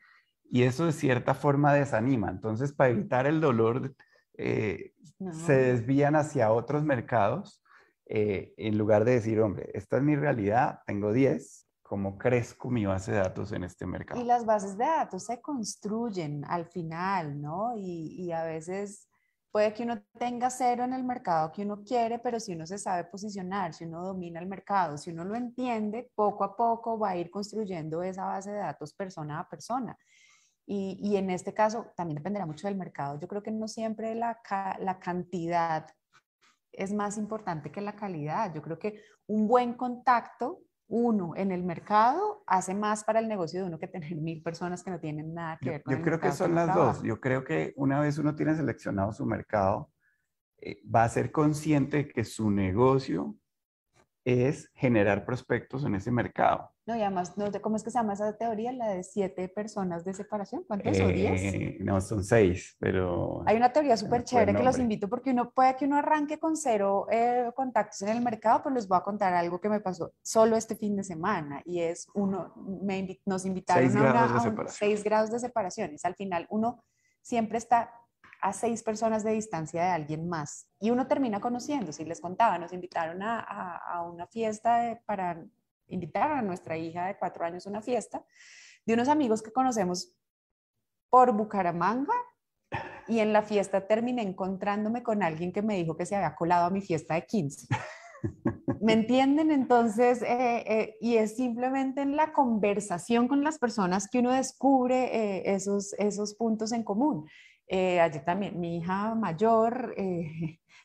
y 0.51 0.63
eso 0.63 0.85
de 0.85 0.91
cierta 0.91 1.33
forma 1.33 1.73
desanima. 1.73 2.29
Entonces, 2.29 2.73
para 2.73 2.89
evitar 2.89 3.25
el 3.25 3.39
dolor, 3.39 3.95
eh, 4.33 4.93
se 5.31 5.53
desvían 5.53 6.17
hacia 6.17 6.51
otros 6.51 6.83
mercados 6.83 7.63
eh, 8.05 8.53
en 8.57 8.77
lugar 8.77 9.05
de 9.05 9.13
decir, 9.13 9.39
hombre, 9.39 9.71
esta 9.73 9.97
es 9.97 10.03
mi 10.03 10.17
realidad, 10.17 10.79
tengo 10.85 11.13
10, 11.13 11.67
¿cómo 11.81 12.17
crezco 12.17 12.69
mi 12.69 12.85
base 12.85 13.13
de 13.13 13.19
datos 13.19 13.53
en 13.53 13.63
este 13.63 13.85
mercado? 13.85 14.19
Y 14.19 14.25
las 14.25 14.45
bases 14.45 14.77
de 14.77 14.83
datos 14.83 15.23
se 15.23 15.39
construyen 15.39 16.43
al 16.45 16.65
final, 16.65 17.41
¿no? 17.41 17.77
Y, 17.77 18.21
y 18.21 18.33
a 18.33 18.43
veces 18.43 19.07
puede 19.51 19.73
que 19.73 19.83
uno 19.83 20.03
tenga 20.19 20.49
cero 20.49 20.83
en 20.83 20.91
el 20.91 21.05
mercado 21.05 21.53
que 21.53 21.61
uno 21.61 21.81
quiere, 21.81 22.19
pero 22.19 22.41
si 22.41 22.53
uno 22.53 22.65
se 22.65 22.77
sabe 22.77 23.05
posicionar, 23.05 23.73
si 23.73 23.85
uno 23.85 24.03
domina 24.03 24.41
el 24.41 24.47
mercado, 24.47 24.97
si 24.97 25.11
uno 25.11 25.23
lo 25.23 25.35
entiende, 25.35 26.11
poco 26.13 26.43
a 26.43 26.57
poco 26.57 26.99
va 26.99 27.11
a 27.11 27.17
ir 27.17 27.31
construyendo 27.31 28.03
esa 28.03 28.25
base 28.25 28.51
de 28.51 28.57
datos 28.57 28.93
persona 28.93 29.39
a 29.39 29.47
persona. 29.47 29.97
Y, 30.65 31.17
en 31.17 31.29
este 31.29 31.53
caso 31.53 31.91
también 31.97 32.17
dependerá 32.17 32.45
mucho 32.45 32.67
del 32.67 32.77
mercado. 32.77 33.19
Yo 33.19 33.27
creo 33.27 33.43
que 33.43 33.51
no 33.51 33.67
siempre 33.67 34.15
la, 34.15 34.39
la 34.79 34.99
cantidad 34.99 35.87
es 36.71 36.93
más 36.93 37.17
importante 37.17 37.71
que 37.71 37.81
la 37.81 37.95
calidad. 37.95 38.53
Yo 38.53 38.61
creo 38.61 38.79
que 38.79 39.01
un 39.27 39.47
buen 39.47 39.73
contacto, 39.73 40.61
uno 40.87 41.33
en 41.35 41.51
el 41.51 41.63
mercado, 41.63 42.43
hace 42.47 42.73
más 42.73 43.03
para 43.03 43.19
el 43.19 43.27
negocio 43.27 43.61
de 43.61 43.67
uno 43.67 43.79
que 43.79 43.87
tener 43.87 44.15
mil 44.15 44.41
personas 44.41 44.83
que 44.83 44.91
no 44.91 44.99
tienen 44.99 45.33
nada 45.33 45.57
que 45.61 45.69
ver 45.71 45.83
con 45.83 45.93
yo 45.93 45.99
Yo 45.99 46.03
creo 46.05 46.19
que 46.19 46.31
son 46.31 46.55
las 46.55 46.73
dos. 46.73 47.03
Yo 47.03 47.19
creo 47.19 47.43
que 47.43 47.73
una 47.75 47.99
vez 47.99 48.17
uno 48.17 48.35
tiene 48.35 48.55
seleccionado 48.55 49.11
su 49.11 49.25
mercado, 49.25 49.89
eh, 50.57 50.81
va 50.83 51.03
a 51.03 51.09
ser 51.09 51.31
consciente 51.31 51.97
de 51.97 52.07
que 52.07 52.23
su 52.23 52.49
negocio 52.51 53.35
es 54.23 54.69
generar 54.75 55.25
prospectos 55.25 55.83
en 55.85 55.95
ese 55.95 56.11
mercado. 56.11 56.71
No, 56.91 56.97
y 56.97 57.03
además, 57.03 57.37
no, 57.37 57.49
¿cómo 57.61 57.77
es 57.77 57.83
que 57.83 57.89
se 57.89 57.99
llama 57.99 58.13
esa 58.13 58.35
teoría? 58.37 58.73
La 58.73 58.89
de 58.89 59.03
siete 59.03 59.47
personas 59.47 60.03
de 60.03 60.13
separación. 60.13 60.65
¿Cuántas 60.67 60.97
son? 60.97 61.13
¿Diez? 61.13 61.41
Eh, 61.41 61.77
no, 61.79 62.01
son 62.01 62.21
seis, 62.21 62.75
pero... 62.79 63.43
Hay 63.45 63.55
una 63.55 63.71
teoría 63.71 63.95
súper 63.95 64.25
chévere 64.25 64.53
que 64.53 64.61
los 64.61 64.77
invito 64.77 65.07
porque 65.07 65.31
uno 65.31 65.51
puede 65.51 65.77
que 65.77 65.85
uno 65.85 65.95
arranque 65.95 66.37
con 66.37 66.57
cero 66.57 67.07
eh, 67.09 67.49
contactos 67.55 68.01
en 68.01 68.09
el 68.09 68.21
mercado, 68.21 68.61
pero 68.61 68.75
les 68.75 68.89
voy 68.89 68.97
a 68.97 69.03
contar 69.03 69.33
algo 69.33 69.61
que 69.61 69.69
me 69.69 69.79
pasó 69.79 70.11
solo 70.21 70.57
este 70.57 70.75
fin 70.75 70.97
de 70.97 71.05
semana 71.05 71.61
y 71.63 71.79
es 71.79 72.07
uno, 72.13 72.53
me 72.83 73.21
nos 73.25 73.45
invitaron 73.45 73.95
a, 73.95 74.01
una, 74.01 74.25
a 74.35 74.67
seis 74.67 75.01
grados 75.01 75.31
de 75.31 75.39
separaciones. 75.39 76.03
Al 76.03 76.15
final, 76.15 76.45
uno 76.49 76.83
siempre 77.21 77.57
está 77.57 77.89
a 78.41 78.51
seis 78.51 78.83
personas 78.83 79.23
de 79.23 79.31
distancia 79.31 79.81
de 79.81 79.89
alguien 79.91 80.27
más. 80.27 80.67
Y 80.79 80.89
uno 80.89 81.07
termina 81.07 81.39
conociendo, 81.39 81.93
si 81.93 82.03
les 82.03 82.19
contaba, 82.19 82.57
nos 82.57 82.73
invitaron 82.73 83.21
a, 83.23 83.39
a, 83.39 84.01
una 84.01 84.27
fiesta 84.27 84.99
para 85.05 85.41
invitar 85.91 86.31
a 86.31 86.41
nuestra 86.41 86.77
hija 86.77 87.07
de 87.07 87.17
cuatro 87.17 87.45
años 87.45 87.65
a 87.65 87.69
una 87.69 87.81
fiesta 87.81 88.25
de 88.85 88.93
unos 88.93 89.07
amigos 89.07 89.41
que 89.41 89.51
conocemos 89.51 90.15
por 91.09 91.33
Bucaramanga 91.33 92.13
y 93.07 93.19
en 93.19 93.33
la 93.33 93.41
fiesta 93.41 93.87
terminé 93.87 94.21
encontrándome 94.21 95.03
con 95.03 95.23
alguien 95.23 95.51
que 95.51 95.61
me 95.61 95.75
dijo 95.75 95.97
que 95.97 96.05
se 96.05 96.15
había 96.15 96.35
colado 96.35 96.65
a 96.65 96.69
mi 96.69 96.81
fiesta 96.81 97.15
de 97.15 97.25
15. 97.25 97.67
¿Me 98.81 98.93
entienden? 98.93 99.51
Entonces, 99.51 100.21
eh, 100.21 100.63
eh, 100.65 100.97
y 101.01 101.17
es 101.17 101.35
simplemente 101.35 102.01
en 102.01 102.15
la 102.15 102.33
conversación 102.33 103.27
con 103.27 103.43
las 103.43 103.59
personas 103.59 104.07
que 104.09 104.19
uno 104.19 104.31
descubre 104.31 105.15
eh, 105.15 105.53
esos, 105.53 105.93
esos 105.93 106.35
puntos 106.35 106.71
en 106.71 106.83
común. 106.83 107.27
Allí 107.69 108.19
también, 108.25 108.59
mi 108.59 108.79
hija 108.79 109.15
mayor 109.15 109.95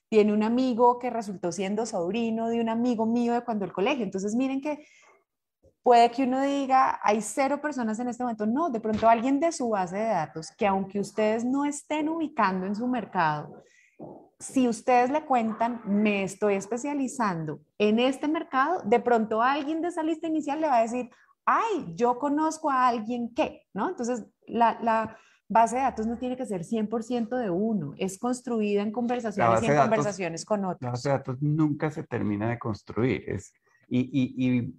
tiene 0.09 0.33
un 0.33 0.43
amigo 0.43 0.99
que 0.99 1.11
resultó 1.11 1.53
siendo 1.53 1.87
sobrino 1.87 2.49
de 2.49 2.61
un 2.61 2.69
amigo 2.69 3.07
mío 3.07 3.33
de 3.33 3.45
cuando 3.45 3.65
el 3.65 3.73
colegio. 3.73 4.05
Entonces, 4.05 4.35
miren 4.35 4.61
que 4.61 4.87
puede 5.83 6.11
que 6.11 6.25
uno 6.25 6.43
diga, 6.43 6.99
hay 7.03 7.21
cero 7.21 7.61
personas 7.61 7.99
en 7.99 8.09
este 8.09 8.23
momento. 8.23 8.47
No, 8.47 8.71
de 8.71 8.81
pronto 8.81 9.09
alguien 9.09 9.39
de 9.39 9.53
su 9.53 9.69
base 9.69 9.97
de 9.97 10.07
datos, 10.07 10.51
que 10.57 10.67
aunque 10.67 10.99
ustedes 11.01 11.45
no 11.45 11.65
estén 11.65 12.09
ubicando 12.09 12.67
en 12.67 12.75
su 12.75 12.87
mercado, 12.89 13.63
si 14.39 14.69
ustedes 14.69 15.11
le 15.11 15.25
cuentan, 15.25 15.81
me 15.85 16.23
estoy 16.23 16.55
especializando 16.55 17.61
en 17.79 17.99
este 17.99 18.29
mercado, 18.29 18.83
de 18.85 19.01
pronto 19.01 19.41
alguien 19.41 19.81
de 19.81 19.89
esa 19.89 20.03
lista 20.03 20.27
inicial 20.27 20.61
le 20.61 20.67
va 20.67 20.79
a 20.79 20.83
decir, 20.83 21.09
ay, 21.45 21.95
yo 21.95 22.19
conozco 22.19 22.71
a 22.71 22.89
alguien 22.89 23.33
que, 23.35 23.63
¿no? 23.73 23.89
Entonces, 23.89 24.27
la, 24.47 24.79
la 24.83 25.17
base 25.49 25.77
de 25.77 25.83
datos 25.83 26.07
no 26.07 26.19
tiene 26.19 26.37
que 26.37 26.47
ser 26.47 26.63
100% 26.63 27.37
de 27.37 27.51
uno, 27.51 27.95
es 27.99 28.19
construida 28.19 28.83
en 28.83 28.91
conversaciones 28.91 29.63
y 29.63 29.67
en 29.67 29.77
conversaciones 29.77 30.45
con 30.45 30.65
otros. 30.65 30.83
La 30.83 30.91
base 30.91 31.09
de 31.09 31.15
datos 31.15 31.41
nunca 31.41 31.91
se 31.91 32.03
termina 32.03 32.51
de 32.51 32.59
construir. 32.59 33.25
Es, 33.27 33.53
y, 33.89 34.01
y, 34.01 34.75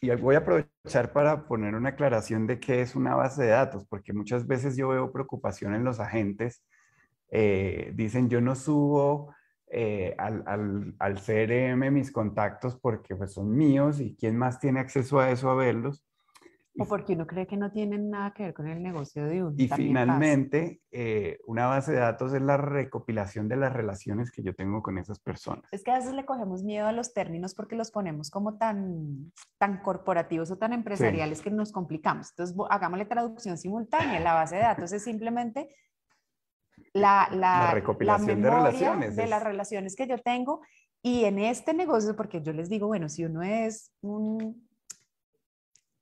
y, 0.00 0.16
voy 0.16 0.34
a 0.34 0.38
aprovechar 0.38 1.12
para 1.12 1.46
poner 1.46 1.74
una 1.74 1.90
aclaración 1.90 2.46
de 2.46 2.60
qué 2.60 2.82
es 2.82 2.94
una 2.94 3.14
base 3.14 3.42
de 3.44 3.48
datos, 3.50 3.86
porque 3.86 4.12
muchas 4.12 4.46
veces 4.46 4.76
yo 4.76 4.88
veo 4.88 5.12
preocupación 5.12 5.74
en 5.74 5.84
los 5.84 6.00
agentes. 6.00 6.62
Eh, 7.30 7.92
dicen, 7.94 8.28
yo 8.28 8.42
no 8.42 8.54
subo 8.54 9.34
eh, 9.68 10.14
al, 10.18 10.42
al, 10.46 10.94
al, 10.98 11.14
CRM 11.14 11.90
mis 11.90 12.12
contactos 12.12 12.76
porque 12.76 13.16
pues, 13.16 13.32
son 13.32 13.56
míos 13.56 14.00
y 14.00 14.14
quién 14.16 14.36
más 14.36 14.60
tiene 14.60 14.80
acceso 14.80 15.18
a 15.18 15.30
eso 15.30 15.48
a 15.48 15.54
verlos. 15.54 16.04
O 16.78 16.86
porque 16.86 17.12
uno 17.12 17.26
cree 17.26 17.46
que 17.46 17.56
no 17.56 17.70
tienen 17.70 18.08
nada 18.08 18.32
que 18.32 18.44
ver 18.44 18.54
con 18.54 18.66
el 18.66 18.82
negocio 18.82 19.26
de 19.26 19.44
uno. 19.44 19.54
Y 19.58 19.68
finalmente, 19.68 20.80
eh, 20.90 21.38
una 21.46 21.66
base 21.66 21.92
de 21.92 21.98
datos 21.98 22.32
es 22.32 22.40
la 22.40 22.56
recopilación 22.56 23.46
de 23.46 23.56
las 23.56 23.74
relaciones 23.74 24.30
que 24.30 24.42
yo 24.42 24.54
tengo 24.54 24.82
con 24.82 24.96
esas 24.96 25.18
personas. 25.18 25.64
Es 25.70 25.84
que 25.84 25.90
a 25.90 25.98
veces 25.98 26.14
le 26.14 26.24
cogemos 26.24 26.62
miedo 26.62 26.86
a 26.86 26.92
los 26.92 27.12
términos 27.12 27.54
porque 27.54 27.76
los 27.76 27.90
ponemos 27.90 28.30
como 28.30 28.56
tan, 28.56 29.32
tan 29.58 29.82
corporativos 29.82 30.50
o 30.50 30.56
tan 30.56 30.72
empresariales 30.72 31.42
que 31.42 31.50
nos 31.50 31.72
complicamos. 31.72 32.30
Entonces, 32.30 32.56
hagámosle 32.70 33.04
traducción 33.04 33.58
simultánea. 33.58 34.20
La 34.20 34.32
base 34.32 34.56
de 34.56 34.62
datos 34.62 34.92
es 34.92 35.04
simplemente 35.04 35.68
la, 36.94 37.28
la, 37.32 37.72
recopilación 37.72 38.40
de 38.40 38.50
relaciones. 38.50 39.16
De 39.16 39.26
las 39.26 39.42
relaciones 39.42 39.94
que 39.94 40.06
yo 40.06 40.16
tengo. 40.18 40.62
Y 41.02 41.24
en 41.24 41.38
este 41.38 41.74
negocio, 41.74 42.16
porque 42.16 42.40
yo 42.40 42.52
les 42.52 42.70
digo, 42.70 42.86
bueno, 42.86 43.10
si 43.10 43.24
uno 43.24 43.42
es 43.42 43.92
un 44.00 44.68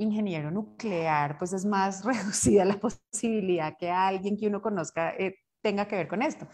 ingeniero 0.00 0.50
nuclear, 0.50 1.38
pues 1.38 1.52
es 1.52 1.64
más 1.64 2.04
reducida 2.04 2.64
la 2.64 2.78
posibilidad 2.78 3.76
que 3.78 3.90
alguien 3.90 4.36
que 4.36 4.46
uno 4.46 4.60
conozca 4.60 5.10
eh, 5.16 5.36
tenga 5.62 5.86
que 5.86 5.96
ver 5.96 6.08
con 6.08 6.22
esto. 6.22 6.48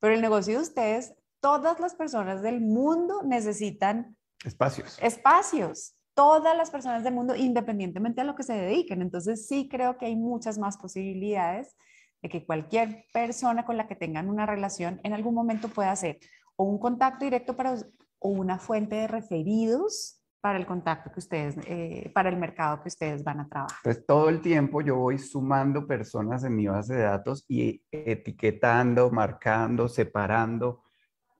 Pero 0.00 0.14
el 0.14 0.20
negocio 0.20 0.56
de 0.56 0.62
ustedes, 0.62 1.14
todas 1.40 1.78
las 1.80 1.94
personas 1.94 2.42
del 2.42 2.60
mundo 2.60 3.22
necesitan 3.24 4.16
espacios. 4.44 4.98
Espacios. 5.02 5.94
Todas 6.14 6.56
las 6.56 6.70
personas 6.70 7.04
del 7.04 7.14
mundo, 7.14 7.34
independientemente 7.34 8.20
a 8.20 8.24
lo 8.24 8.34
que 8.34 8.42
se 8.42 8.52
dediquen. 8.52 9.00
Entonces 9.00 9.46
sí 9.46 9.68
creo 9.70 9.96
que 9.96 10.06
hay 10.06 10.16
muchas 10.16 10.58
más 10.58 10.76
posibilidades 10.76 11.74
de 12.20 12.28
que 12.28 12.44
cualquier 12.44 13.06
persona 13.12 13.64
con 13.64 13.76
la 13.76 13.88
que 13.88 13.96
tengan 13.96 14.28
una 14.28 14.46
relación 14.46 15.00
en 15.04 15.14
algún 15.14 15.34
momento 15.34 15.68
pueda 15.68 15.90
hacer 15.90 16.18
o 16.56 16.64
un 16.64 16.78
contacto 16.78 17.24
directo 17.24 17.56
para 17.56 17.76
o 18.18 18.28
una 18.28 18.58
fuente 18.58 18.94
de 18.94 19.08
referidos 19.08 20.21
para 20.42 20.58
el 20.58 20.66
contacto 20.66 21.12
que 21.12 21.20
ustedes, 21.20 21.56
eh, 21.68 22.10
para 22.12 22.28
el 22.28 22.36
mercado 22.36 22.82
que 22.82 22.88
ustedes 22.88 23.22
van 23.22 23.40
a 23.40 23.48
trabajar. 23.48 23.78
Pues 23.84 24.04
todo 24.04 24.28
el 24.28 24.40
tiempo 24.40 24.82
yo 24.82 24.96
voy 24.96 25.16
sumando 25.18 25.86
personas 25.86 26.42
en 26.42 26.56
mi 26.56 26.66
base 26.66 26.94
de 26.94 27.02
datos 27.02 27.44
y 27.48 27.80
etiquetando, 27.92 29.12
marcando, 29.12 29.88
separando, 29.88 30.82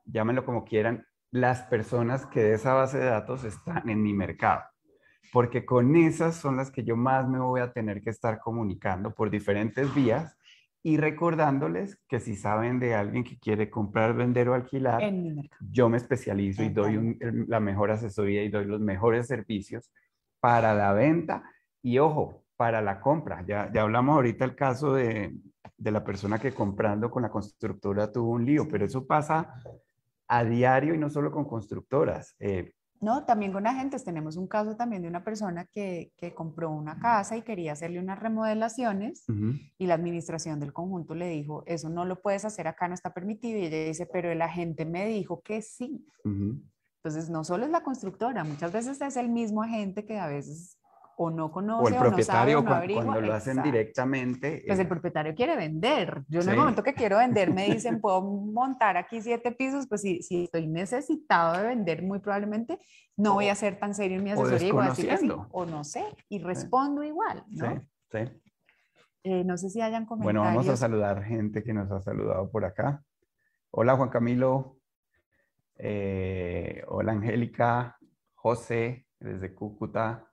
llámenlo 0.05 0.45
como 0.45 0.65
quieran, 0.65 1.05
las 1.33 1.63
personas 1.63 2.27
que 2.27 2.45
de 2.45 2.55
esa 2.55 2.75
base 2.75 2.99
de 2.99 3.07
datos 3.07 3.43
están 3.43 3.89
en 3.89 4.01
mi 4.01 4.15
mercado. 4.15 4.63
Porque 5.33 5.65
con 5.67 5.97
esas 5.97 6.37
son 6.37 6.57
las 6.57 6.71
que 6.71 6.85
yo 6.85 6.95
más 6.97 7.29
me 7.29 7.41
voy 7.41 7.61
a 7.61 7.73
tener 7.73 8.03
que 8.03 8.11
estar 8.11 8.39
comunicando 8.39 9.13
por 9.13 9.31
diferentes 9.31 9.93
vías 9.93 10.39
y 10.83 10.97
recordándoles 10.97 12.01
que 12.09 12.19
si 12.19 12.35
saben 12.35 12.81
de 12.81 12.95
alguien 12.95 13.23
que 13.23 13.39
quiere 13.39 13.71
comprar, 13.71 14.15
vender 14.15 14.49
o 14.49 14.55
alquilar, 14.55 15.03
yo 15.61 15.89
me 15.89 15.97
especializo 15.97 16.63
y 16.65 16.71
doy 16.71 17.19
la 17.47 17.61
mejor 17.61 17.93
asesoría 17.93 18.43
y 18.43 18.49
doy 18.49 18.65
los 18.65 18.81
mejores 18.81 19.29
servicios 19.29 19.91
para 20.41 20.75
la 20.75 20.93
venta 20.93 21.45
y 21.83 21.99
ojo, 21.99 22.45
para 22.57 22.83
la 22.83 23.01
compra. 23.01 23.45
Ya, 23.47 23.71
ya 23.73 23.83
hablamos 23.83 24.17
ahorita 24.17 24.45
el 24.45 24.57
caso 24.57 24.95
de, 24.95 25.35
de 25.77 25.91
la 25.91 26.03
persona 26.03 26.39
que 26.39 26.53
comprando 26.53 27.11
con 27.11 27.23
la 27.23 27.31
constructora 27.31 28.11
tuvo 28.11 28.31
un 28.31 28.45
lío, 28.45 28.67
pero 28.69 28.85
eso 28.85 29.07
pasa 29.07 29.55
a 30.29 30.45
diario 30.45 30.95
y 30.95 30.99
no 30.99 31.11
solo 31.11 31.31
con 31.31 31.45
constructoras. 31.45 32.35
Eh, 32.41 32.73
no, 33.03 33.25
también 33.25 33.53
con 33.53 33.67
agentes. 33.67 34.05
Tenemos 34.05 34.37
un 34.37 34.47
caso 34.47 34.77
también 34.77 35.03
de 35.03 35.09
una 35.09 35.25
persona 35.25 35.67
que, 35.67 36.13
que 36.17 36.33
compró 36.35 36.71
una 36.71 36.99
casa 37.01 37.37
y 37.37 37.43
quería 37.43 37.73
hacerle 37.73 37.99
unas 37.99 38.21
remodelaciones 38.21 39.25
y 39.77 39.87
la 39.87 39.95
administración 39.95 40.61
del 40.61 40.73
conjunto 40.73 41.15
le 41.15 41.29
dijo, 41.29 41.65
eso 41.67 41.91
no 41.91 42.05
lo 42.05 42.23
puedes 42.23 42.45
hacer 42.45 42.69
acá, 42.69 42.87
no 42.87 42.95
está 42.95 43.13
permitido. 43.13 43.59
Y 43.59 43.67
ella 43.67 43.85
dice, 43.85 44.07
pero 44.07 44.31
el 44.31 44.41
agente 44.41 44.87
me 44.87 45.07
dijo 45.07 45.43
que 45.43 45.63
sí. 45.63 46.07
Entonces, 46.25 47.29
no 47.29 47.43
solo 47.43 47.65
es 47.65 47.73
la 47.73 47.83
constructora, 47.83 48.45
muchas 48.45 48.73
veces 48.73 49.01
es 49.01 49.17
el 49.17 49.29
mismo 49.29 49.65
agente 49.65 50.07
que 50.07 50.21
a 50.21 50.29
veces 50.29 50.79
o 51.23 51.31
no 51.31 51.51
conoce 51.51 51.85
o 51.85 51.89
el 51.89 52.01
propietario 52.01 52.59
o 52.59 52.63
no 52.63 52.71
sabe, 52.71 52.95
cuando, 52.95 53.21
lo 53.21 53.35
hacen 53.35 53.63
directamente. 53.63 54.63
Pues 54.67 54.79
el 54.79 54.87
eh, 54.87 54.89
propietario 54.89 55.35
quiere 55.35 55.57
vender. 55.57 56.23
Yo 56.29 56.41
en 56.41 56.49
el 56.49 56.57
momento 56.57 56.83
que 56.83 56.95
quiero 56.95 57.19
vender 57.19 57.53
me 57.53 57.67
dicen, 57.67 58.01
puedo 58.01 58.23
montar 58.23 58.97
aquí 58.97 59.21
siete 59.23 59.53
pisos, 59.53 59.87
pues 59.87 60.01
si, 60.01 60.23
si 60.23 60.45
estoy 60.45 60.67
necesitado 60.67 61.59
de 61.59 61.69
vender, 61.69 62.03
muy 62.03 62.19
probablemente 62.19 62.79
no 63.17 63.35
voy 63.35 63.49
a 63.49 63.55
ser 63.55 63.79
tan 63.79 63.95
serio 63.95 64.19
en 64.19 64.25
mi 64.25 64.31
asesoría 64.31 64.69
y 64.69 64.73
voy 64.73 64.87
a 64.87 64.89
decir 64.91 65.09
que 65.09 65.19
sí, 65.19 65.31
o 65.51 65.67
no 65.67 65.85
sé, 65.85 66.05
y 66.29 66.39
respondo 66.39 67.03
igual, 67.03 67.45
¿no? 67.49 67.71
Sí, 67.71 67.81
sí. 68.11 68.41
Eh, 69.25 69.45
no 69.45 69.57
sé 69.57 69.71
si 69.71 69.81
hayan 69.81 70.05
comentarios. 70.05 70.43
Bueno, 70.43 70.57
vamos 70.57 70.69
a 70.69 70.77
saludar 70.77 71.23
gente 71.23 71.63
que 71.63 71.73
nos 71.73 71.91
ha 71.93 72.01
saludado 72.01 72.51
por 72.51 72.65
acá. 72.65 73.03
Hola 73.71 73.97
Juan 73.97 74.09
Camilo, 74.09 74.79
eh, 75.79 76.83
hola 76.89 77.13
Angélica, 77.13 77.97
José 78.35 79.07
desde 79.21 79.55
Cúcuta, 79.55 80.32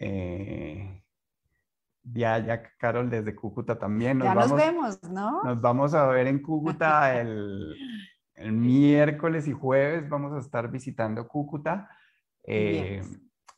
eh, 0.00 1.02
ya, 2.02 2.38
ya, 2.38 2.62
Carol 2.78 3.10
desde 3.10 3.34
Cúcuta 3.34 3.78
también. 3.78 4.18
Nos 4.18 4.28
ya 4.28 4.34
nos 4.34 4.54
vemos, 4.54 5.02
¿no? 5.04 5.42
Nos 5.42 5.60
vamos 5.60 5.94
a 5.94 6.06
ver 6.06 6.26
en 6.26 6.40
Cúcuta 6.40 7.16
el, 7.20 7.74
el 8.34 8.52
miércoles 8.52 9.48
y 9.48 9.52
jueves. 9.52 10.08
Vamos 10.08 10.32
a 10.32 10.38
estar 10.38 10.70
visitando 10.70 11.26
Cúcuta. 11.26 11.90
Eh, 12.44 13.02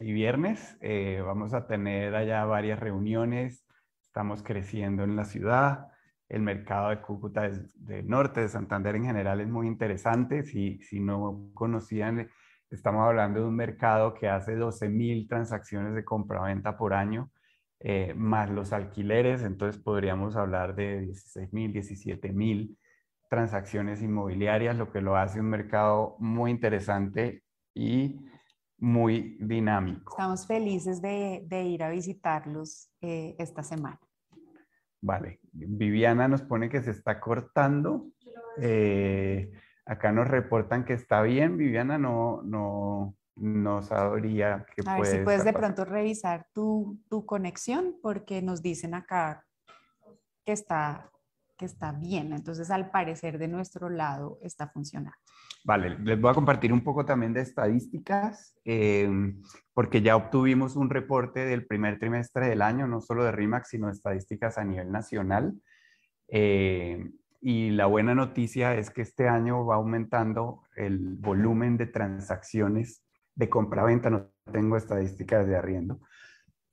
y 0.01 0.13
viernes 0.13 0.79
eh, 0.81 1.21
vamos 1.25 1.53
a 1.55 1.67
tener 1.67 2.15
allá 2.15 2.45
varias 2.45 2.79
reuniones. 2.79 3.67
Estamos 4.03 4.43
creciendo 4.43 5.03
en 5.05 5.17
la 5.17 5.25
ciudad. 5.25 5.89
El 6.29 6.43
mercado 6.43 6.91
de 6.91 7.01
Cúcuta 7.01 7.47
es 7.47 7.85
del 7.85 8.09
norte, 8.09 8.41
de 8.41 8.49
Santander 8.49 8.97
en 8.97 9.05
general 9.05 9.41
es 9.41 9.49
muy 9.49 9.67
interesante. 9.67 10.45
Si, 10.45 10.81
si 10.83 11.01
no 11.01 11.51
conocían 11.55 12.31
Estamos 12.71 13.07
hablando 13.07 13.41
de 13.41 13.47
un 13.47 13.57
mercado 13.57 14.13
que 14.13 14.29
hace 14.29 14.55
12 14.55 14.89
mil 14.91 15.27
transacciones 15.27 15.95
de 15.95 16.05
compra-venta 16.05 16.77
por 16.77 16.93
año, 16.93 17.31
eh, 17.81 18.13
más 18.15 18.51
los 18.51 18.73
alquileres, 18.73 19.43
entonces 19.43 19.81
podríamos 19.81 20.37
hablar 20.37 20.75
de 20.75 21.01
16 21.01 21.53
mil, 21.53 21.73
17 21.73 22.33
mil 22.33 22.77
transacciones 23.31 24.03
inmobiliarias, 24.03 24.77
lo 24.77 24.91
que 24.91 25.01
lo 25.01 25.17
hace 25.17 25.41
un 25.41 25.49
mercado 25.49 26.17
muy 26.19 26.51
interesante 26.51 27.43
y 27.75 28.21
muy 28.79 29.39
dinámico. 29.41 30.13
Estamos 30.13 30.47
felices 30.47 31.01
de, 31.01 31.47
ir 31.51 31.83
a 31.83 31.91
visitarlos 31.91 32.91
eh, 33.01 33.35
esta 33.39 33.63
semana. 33.63 34.01
Vale, 35.01 35.41
Viviana 35.53 36.29
nos 36.29 36.43
pone 36.43 36.69
que 36.69 36.83
se 36.83 36.91
está 36.91 37.21
cortando. 37.21 38.09
Eh, 38.61 39.53
Acá 39.89 40.13
nos 40.13 40.29
reportan 40.29 40.85
que 40.85 40.93
está 40.93 41.23
bien, 41.23 41.57
Viviana, 41.57 41.97
no, 41.97 42.43
no, 42.43 43.17
no 43.37 43.83
sabría 43.83 44.67
que 44.75 44.83
A 44.87 44.97
ver 44.97 45.07
si 45.07 45.19
puedes 45.21 45.47
de 45.47 45.55
pronto 45.55 45.87
revisar 45.87 46.47
tu, 46.53 47.01
tu, 47.09 47.25
conexión 47.25 47.97
porque 48.03 48.43
nos 48.43 48.61
dicen 48.61 48.93
acá 48.93 49.47
que 50.45 50.53
está, 50.53 51.11
que 51.57 51.65
está 51.65 51.93
bien. 51.93 52.35
Entonces, 52.35 52.71
al 52.71 52.91
parecer 52.91 53.39
de 53.39 53.49
nuestro 53.49 53.89
lado 53.89 54.39
está 54.43 54.69
funcionando. 54.69 55.17
Vale, 55.65 55.99
les 56.01 56.21
voy 56.21 56.33
a 56.33 56.35
compartir 56.35 56.71
un 56.71 56.85
poco 56.85 57.07
también 57.07 57.33
de 57.33 57.41
estadísticas, 57.41 58.59
em, 58.65 59.43
porque 59.73 60.03
ya 60.03 60.17
obtuvimos 60.17 60.77
un 60.77 60.91
reporte 60.91 61.47
del 61.47 61.67
primer 61.67 61.99
trimestre 61.99 62.47
del 62.47 62.61
año, 62.61 62.87
no 62.87 63.01
solo 63.01 63.25
de 63.25 63.33
RIMAX, 63.33 63.71
sino 63.71 63.87
de 63.87 63.95
estadísticas 63.95 64.59
a 64.59 64.65
nivel 64.65 64.93
nacional. 64.93 65.55
Eh, 66.29 67.11
y 67.41 67.71
la 67.71 67.87
buena 67.87 68.15
noticia 68.15 68.75
es 68.75 68.91
que 68.91 69.01
este 69.03 69.29
año 69.29 69.65
va 69.65 69.77
aumentando 69.77 70.65
el 70.77 71.17
volumen 71.17 71.77
de 71.77 71.87
transacciones 71.87 73.05
de 73.35 73.49
compra-venta, 73.49 74.11
no 74.11 74.27
tengo 74.51 74.77
estadísticas 74.77 75.47
de 75.47 75.57
arriendo, 75.57 76.01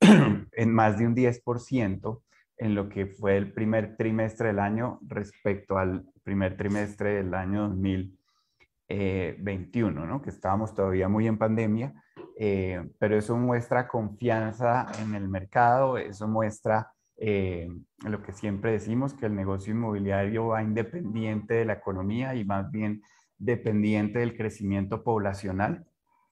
en 0.00 0.74
más 0.74 0.98
de 0.98 1.06
un 1.06 1.14
10% 1.14 2.22
en 2.58 2.74
lo 2.74 2.88
que 2.88 3.06
fue 3.06 3.36
el 3.36 3.52
primer 3.52 3.96
trimestre 3.96 4.48
del 4.48 4.58
año 4.58 4.98
respecto 5.06 5.78
al 5.78 6.04
primer 6.24 6.56
trimestre 6.56 7.14
del 7.14 7.32
año 7.34 7.68
2021, 7.68 10.06
¿no? 10.06 10.20
que 10.22 10.30
estábamos 10.30 10.74
todavía 10.74 11.08
muy 11.08 11.28
en 11.28 11.38
pandemia, 11.38 11.94
eh, 12.38 12.90
pero 12.98 13.16
eso 13.16 13.36
muestra 13.36 13.86
confianza 13.86 14.88
en 15.00 15.14
el 15.14 15.28
mercado, 15.28 15.98
eso 15.98 16.26
muestra 16.26 16.95
eh, 17.18 17.68
lo 18.04 18.22
que 18.22 18.32
siempre 18.32 18.72
decimos, 18.72 19.14
que 19.14 19.26
el 19.26 19.34
negocio 19.34 19.72
inmobiliario 19.72 20.48
va 20.48 20.62
independiente 20.62 21.54
de 21.54 21.64
la 21.64 21.74
economía 21.74 22.34
y 22.34 22.44
más 22.44 22.70
bien 22.70 23.02
dependiente 23.38 24.18
del 24.18 24.36
crecimiento 24.36 25.02
poblacional 25.02 25.86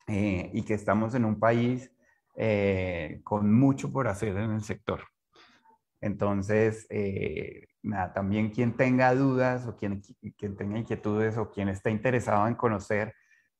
eh, 0.07 0.51
y 0.53 0.62
que 0.62 0.75
estamos 0.75 1.14
en 1.14 1.25
un 1.25 1.38
país 1.38 1.90
eh, 2.37 3.20
con 3.25 3.53
mucho 3.53 3.92
por 3.92 4.09
hacer 4.09 4.37
en 4.37 4.53
el 4.53 4.62
sector. 4.62 5.01
Entonces, 6.01 6.87
nada, 7.83 8.12
también 8.12 8.51
quien 8.51 8.77
tenga 8.77 9.14
dudas 9.14 9.66
o 9.66 9.77
quien, 9.77 10.03
quien 10.37 10.55
tenga 10.55 10.79
inquietudes 10.79 11.38
o 11.38 11.51
quien 11.51 11.70
esté 11.70 11.90
interesado 11.90 12.47
en 12.47 12.57
conocer 12.57 13.14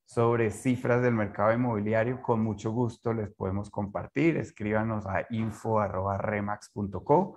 sobre 0.05 0.51
cifras 0.51 1.01
del 1.03 1.15
mercado 1.15 1.53
inmobiliario, 1.53 2.21
con 2.23 2.43
mucho 2.43 2.71
gusto 2.71 3.15
les 3.15 3.33
podemos 3.33 3.71
compartir. 3.71 4.37
Escríbanos 4.37 5.07
a 5.07 5.27
info.remax.co, 5.31 7.37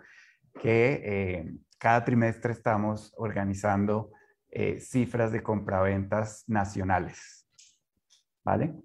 que 0.62 1.02
eh, 1.04 1.56
cada 1.78 2.04
trimestre 2.04 2.52
estamos 2.52 3.14
organizando 3.18 4.12
eh, 4.50 4.80
cifras 4.80 5.32
de 5.32 5.44
compraventas 5.44 6.44
nacionales. 6.48 7.48
¿Vale? 8.44 8.76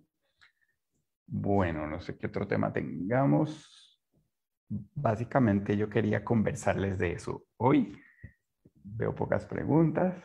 Bueno, 1.27 1.87
no 1.87 2.01
sé 2.01 2.19
qué 2.19 2.27
otro 2.27 2.47
tema 2.47 2.71
tengamos. 2.73 3.99
Básicamente 4.69 5.77
yo 5.77 5.89
quería 5.89 6.25
conversarles 6.25 6.99
de 6.99 7.13
eso 7.13 7.45
hoy. 7.57 7.99
Veo 8.85 9.15
pocas 9.15 9.47
preguntas. 9.47 10.17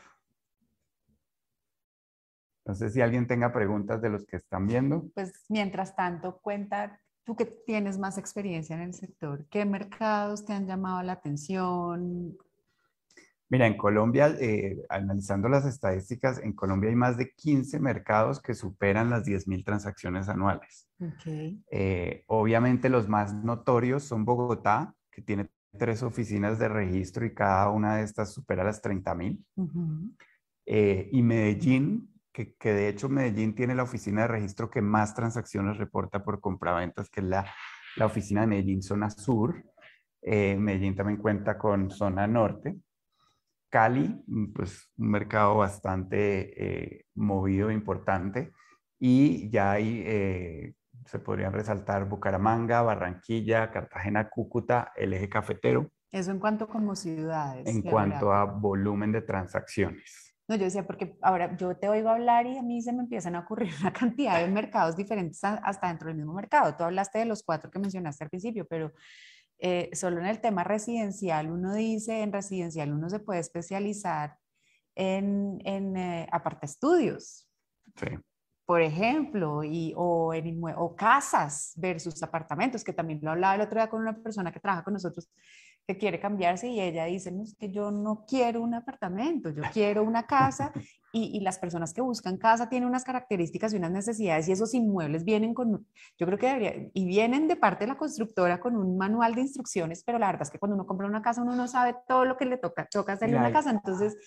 No 2.68 2.76
sé 2.76 2.90
si 2.90 3.00
alguien 3.00 3.28
tenga 3.28 3.54
preguntas 3.54 4.02
de 4.02 4.10
los 4.10 4.26
que 4.26 4.36
están 4.36 4.68
viendo. 4.68 5.10
Pues 5.16 5.32
mientras 5.48 5.96
tanto, 5.96 6.40
cuenta 6.42 7.00
tú 7.24 7.36
que 7.36 7.46
tienes 7.46 7.98
más 7.98 8.18
experiencia 8.18 8.76
en 8.76 8.82
el 8.82 8.94
sector, 8.94 9.46
¿qué 9.50 9.66
mercados 9.66 10.46
te 10.46 10.52
han 10.52 10.68
llamado 10.68 11.02
la 11.02 11.14
atención? 11.14 12.38
Mira, 13.50 13.68
en 13.68 13.78
Colombia, 13.78 14.36
eh, 14.42 14.86
analizando 14.90 15.48
las 15.48 15.66
estadísticas, 15.66 16.40
en 16.44 16.52
Colombia 16.52 16.90
hay 16.90 16.98
más 16.98 17.18
de 17.18 17.32
15 17.32 17.80
mercados 17.80 18.42
que 18.42 18.54
superan 18.54 19.10
las 19.10 19.26
10.000 19.26 19.64
transacciones 19.64 20.28
anuales. 20.28 20.90
Okay. 21.00 21.64
Eh, 21.72 22.26
obviamente 22.28 22.90
los 22.90 23.08
más 23.08 23.34
notorios 23.34 24.04
son 24.04 24.26
Bogotá, 24.26 24.94
que 25.10 25.22
tiene 25.22 25.48
tres 25.78 26.04
oficinas 26.04 26.60
de 26.60 26.68
registro 26.68 27.26
y 27.26 27.34
cada 27.34 27.70
una 27.70 27.96
de 27.96 28.04
estas 28.04 28.34
supera 28.34 28.66
las 28.66 28.84
30.000. 28.84 29.42
Uh 29.56 30.12
eh, 30.70 31.08
y 31.14 31.24
Medellín, 31.24 32.17
que, 32.46 32.74
de 32.74 32.90
hecho 32.90 33.10
Medellín 33.10 33.56
tiene 33.56 33.74
la 33.74 33.84
oficina 33.84 34.22
de 34.22 34.28
registro 34.28 34.70
que 34.70 34.82
más 34.82 35.16
transacciones 35.16 35.78
reporta 35.78 36.24
por 36.24 36.40
compraventas, 36.40 37.10
que 37.10 37.22
es 37.22 37.26
la, 37.26 37.46
la 37.96 38.06
oficina 38.06 38.42
de 38.42 38.48
Medellín 38.48 38.84
Zona 38.84 39.10
Sur. 39.10 39.64
Eh, 40.22 40.56
Medellín 40.56 40.96
también 40.96 41.20
cuenta 41.20 41.58
con 41.58 41.90
Zona 41.90 42.28
Norte. 42.28 42.78
Cali, 43.70 44.24
pues 44.54 44.92
un 44.98 45.10
mercado 45.10 45.58
bastante 45.58 46.98
eh, 46.98 47.06
movido 47.16 47.70
e 47.70 47.74
importante. 47.74 48.52
Y 49.00 49.50
ya 49.50 49.72
ahí 49.72 50.04
eh, 50.06 50.74
se 51.06 51.20
podrían 51.20 51.54
resaltar 51.54 52.08
Bucaramanga, 52.08 52.82
Barranquilla, 52.82 53.72
Cartagena, 53.72 54.30
Cúcuta, 54.30 54.94
el 54.96 55.14
eje 55.14 55.30
cafetero. 55.30 55.92
Eso 56.12 56.32
en 56.32 56.40
cuanto 56.40 56.68
como 56.68 56.96
ciudades. 56.96 57.68
En 57.68 57.82
cuanto 57.82 58.32
a 58.32 58.46
volumen 58.46 59.12
de 59.12 59.22
transacciones. 59.22 60.27
No, 60.48 60.56
yo 60.56 60.64
decía, 60.64 60.88
porque 60.88 61.18
ahora 61.22 61.58
yo 61.58 61.76
te 61.76 61.90
oigo 61.90 62.10
hablar 62.10 62.48
y 62.48 62.58
a 62.58 62.64
mí 62.64 62.82
se 62.82 62.94
me 62.94 63.02
empiezan 63.02 63.36
a 63.36 63.40
ocurrir 63.40 63.70
una 63.82 63.92
cantidad 63.92 64.40
de 64.40 64.48
mercados 64.48 64.96
diferentes 64.96 65.44
hasta 65.44 65.88
dentro 65.88 66.08
del 66.08 66.18
mismo 66.18 66.34
mercado. 66.34 66.76
Tú 66.76 66.84
hablaste 66.84 67.20
de 67.20 67.26
los 67.26 67.44
cuatro 67.44 67.70
que 67.70 67.80
mencionaste 67.80 68.24
al 68.24 68.30
principio, 68.30 68.66
pero 68.66 68.94
eh, 69.60 69.90
solo 69.94 70.20
en 70.20 70.28
el 70.28 70.40
tema 70.40 70.64
residencial, 70.64 71.52
uno 71.52 71.74
dice, 71.74 72.22
en 72.22 72.32
residencial 72.32 72.94
uno 72.94 73.10
se 73.10 73.20
puede 73.20 73.42
especializar 73.42 74.38
en, 74.96 75.60
en 75.66 75.98
eh, 75.98 76.28
aparte 76.32 76.66
estudios. 76.66 77.50
Sí. 77.96 78.08
Por 78.66 78.82
ejemplo, 78.82 79.64
y, 79.64 79.94
o, 79.96 80.34
en 80.34 80.62
o 80.76 80.96
casas 80.96 81.74
versus 81.78 82.22
apartamentos, 82.22 82.84
que 82.84 82.92
también 82.92 83.20
lo 83.22 83.32
hablaba 83.32 83.56
el 83.56 83.62
otro 83.62 83.80
día 83.80 83.90
con 83.90 84.02
una 84.02 84.22
persona 84.22 84.52
que 84.52 84.60
trabaja 84.60 84.84
con 84.84 84.94
nosotros 84.94 85.30
que 85.88 85.98
quiere 85.98 86.20
cambiarse 86.20 86.68
y 86.68 86.82
ella 86.82 87.06
dice, 87.06 87.32
no, 87.32 87.44
es 87.44 87.56
que 87.56 87.72
yo 87.72 87.92
no 87.92 88.26
quiero 88.28 88.62
un 88.62 88.74
apartamento, 88.74 89.50
yo 89.50 89.62
quiero 89.74 90.04
una 90.04 90.28
casa 90.28 90.74
y, 91.14 91.38
y, 91.38 91.40
las 91.40 91.58
personas 91.58 91.94
que 91.94 92.02
buscan 92.02 92.38
casa 92.38 92.68
tienen 92.68 92.90
unas 92.90 93.06
características 93.06 93.74
y 93.74 93.78
unas 93.78 93.92
necesidades 93.92 94.50
y 94.50 94.52
esos 94.52 94.74
inmuebles 94.74 95.24
vienen 95.24 95.54
con, 95.54 95.88
yo 96.20 96.26
creo 96.26 96.38
que 96.38 96.48
debería, 96.48 96.90
y 96.94 97.06
vienen 97.06 97.48
de 97.48 97.56
parte 97.56 97.86
de 97.86 97.94
la 97.94 97.98
constructora 97.98 98.60
con 98.60 98.76
un 98.76 98.98
manual 98.98 99.34
de 99.34 99.42
instrucciones, 99.42 100.04
pero 100.04 100.20
la 100.20 100.28
verdad 100.28 100.42
es 100.42 100.50
que 100.50 100.60
cuando 100.60 100.76
uno 100.76 100.86
compra 100.86 101.08
una 101.08 101.22
casa 101.22 101.42
uno 101.42 101.56
no 101.56 101.70
sabe 101.70 101.96
todo 102.06 102.26
lo 102.26 102.36
que 102.36 102.46
le 102.46 102.58
toca, 102.58 102.86
toca 102.92 103.14
hacerle 103.14 103.38
una 103.38 103.54
casa, 103.54 103.72
entonces 103.72 104.18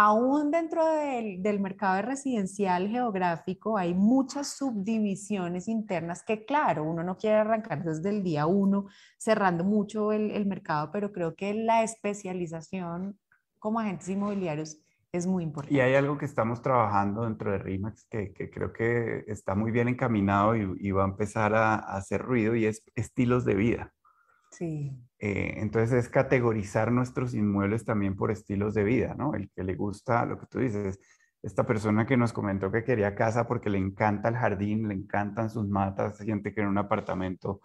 aún 0.00 0.52
dentro 0.52 0.86
del, 0.86 1.58
mercado 1.58 1.96
de 1.96 2.02
residencial 2.02 2.86
geográfico 2.88 3.76
hay 3.76 3.94
muchas 3.94 4.56
subdivisiones 4.56 5.66
internas 5.66 6.22
que, 6.22 6.44
claro, 6.44 6.84
uno 6.84 7.02
no 7.02 7.16
quiere 7.16 7.38
arrancar 7.38 7.82
desde 7.82 8.10
el 8.10 8.22
día 8.22 8.46
uno 8.46 8.86
cerrando 9.18 9.64
mucho 9.64 10.12
el, 10.12 10.46
mercado, 10.46 10.92
pero 10.92 11.10
creo 11.10 11.34
que 11.34 11.52
la 11.52 11.82
especialización 11.82 13.18
como 13.58 13.80
agentes 13.80 14.08
inmobiliarios 14.08 14.80
es 15.10 15.26
muy 15.26 15.42
importante. 15.42 15.74
Y 15.74 15.80
hay 15.80 15.96
algo 15.96 16.16
que 16.16 16.26
estamos 16.26 16.62
trabajando 16.62 17.24
dentro 17.24 17.50
de 17.50 17.58
RIMAX 17.58 18.06
que, 18.08 18.32
creo 18.54 18.72
que 18.72 19.24
está 19.26 19.56
muy 19.56 19.72
bien 19.72 19.88
encaminado 19.88 20.54
y, 20.54 20.92
va 20.92 21.02
a 21.02 21.08
empezar 21.08 21.56
a 21.56 21.74
hacer 21.74 22.22
ruido 22.22 22.54
y 22.54 22.66
es 22.66 22.84
estilos 22.94 23.44
de 23.44 23.54
vida. 23.56 23.92
Sí. 24.50 24.92
Eh, 25.18 25.54
entonces 25.56 26.04
es 26.04 26.08
categorizar 26.08 26.92
nuestros 26.92 27.34
inmuebles 27.34 27.84
también 27.84 28.16
por 28.16 28.30
estilos 28.30 28.74
de 28.74 28.84
vida, 28.84 29.14
¿no? 29.14 29.34
El 29.34 29.50
que 29.50 29.64
le 29.64 29.74
gusta, 29.74 30.24
lo 30.26 30.38
que 30.38 30.46
tú 30.46 30.60
dices, 30.60 31.00
esta 31.42 31.64
persona 31.66 32.06
que 32.06 32.16
nos 32.16 32.32
comentó 32.32 32.70
que 32.70 32.84
quería 32.84 33.14
casa 33.14 33.46
porque 33.46 33.70
le 33.70 33.78
encanta 33.78 34.28
el 34.28 34.36
jardín, 34.36 34.88
le 34.88 34.94
encantan 34.94 35.50
sus 35.50 35.68
matas, 35.68 36.18
gente 36.18 36.52
que 36.52 36.60
en 36.60 36.68
un 36.68 36.78
apartamento 36.78 37.60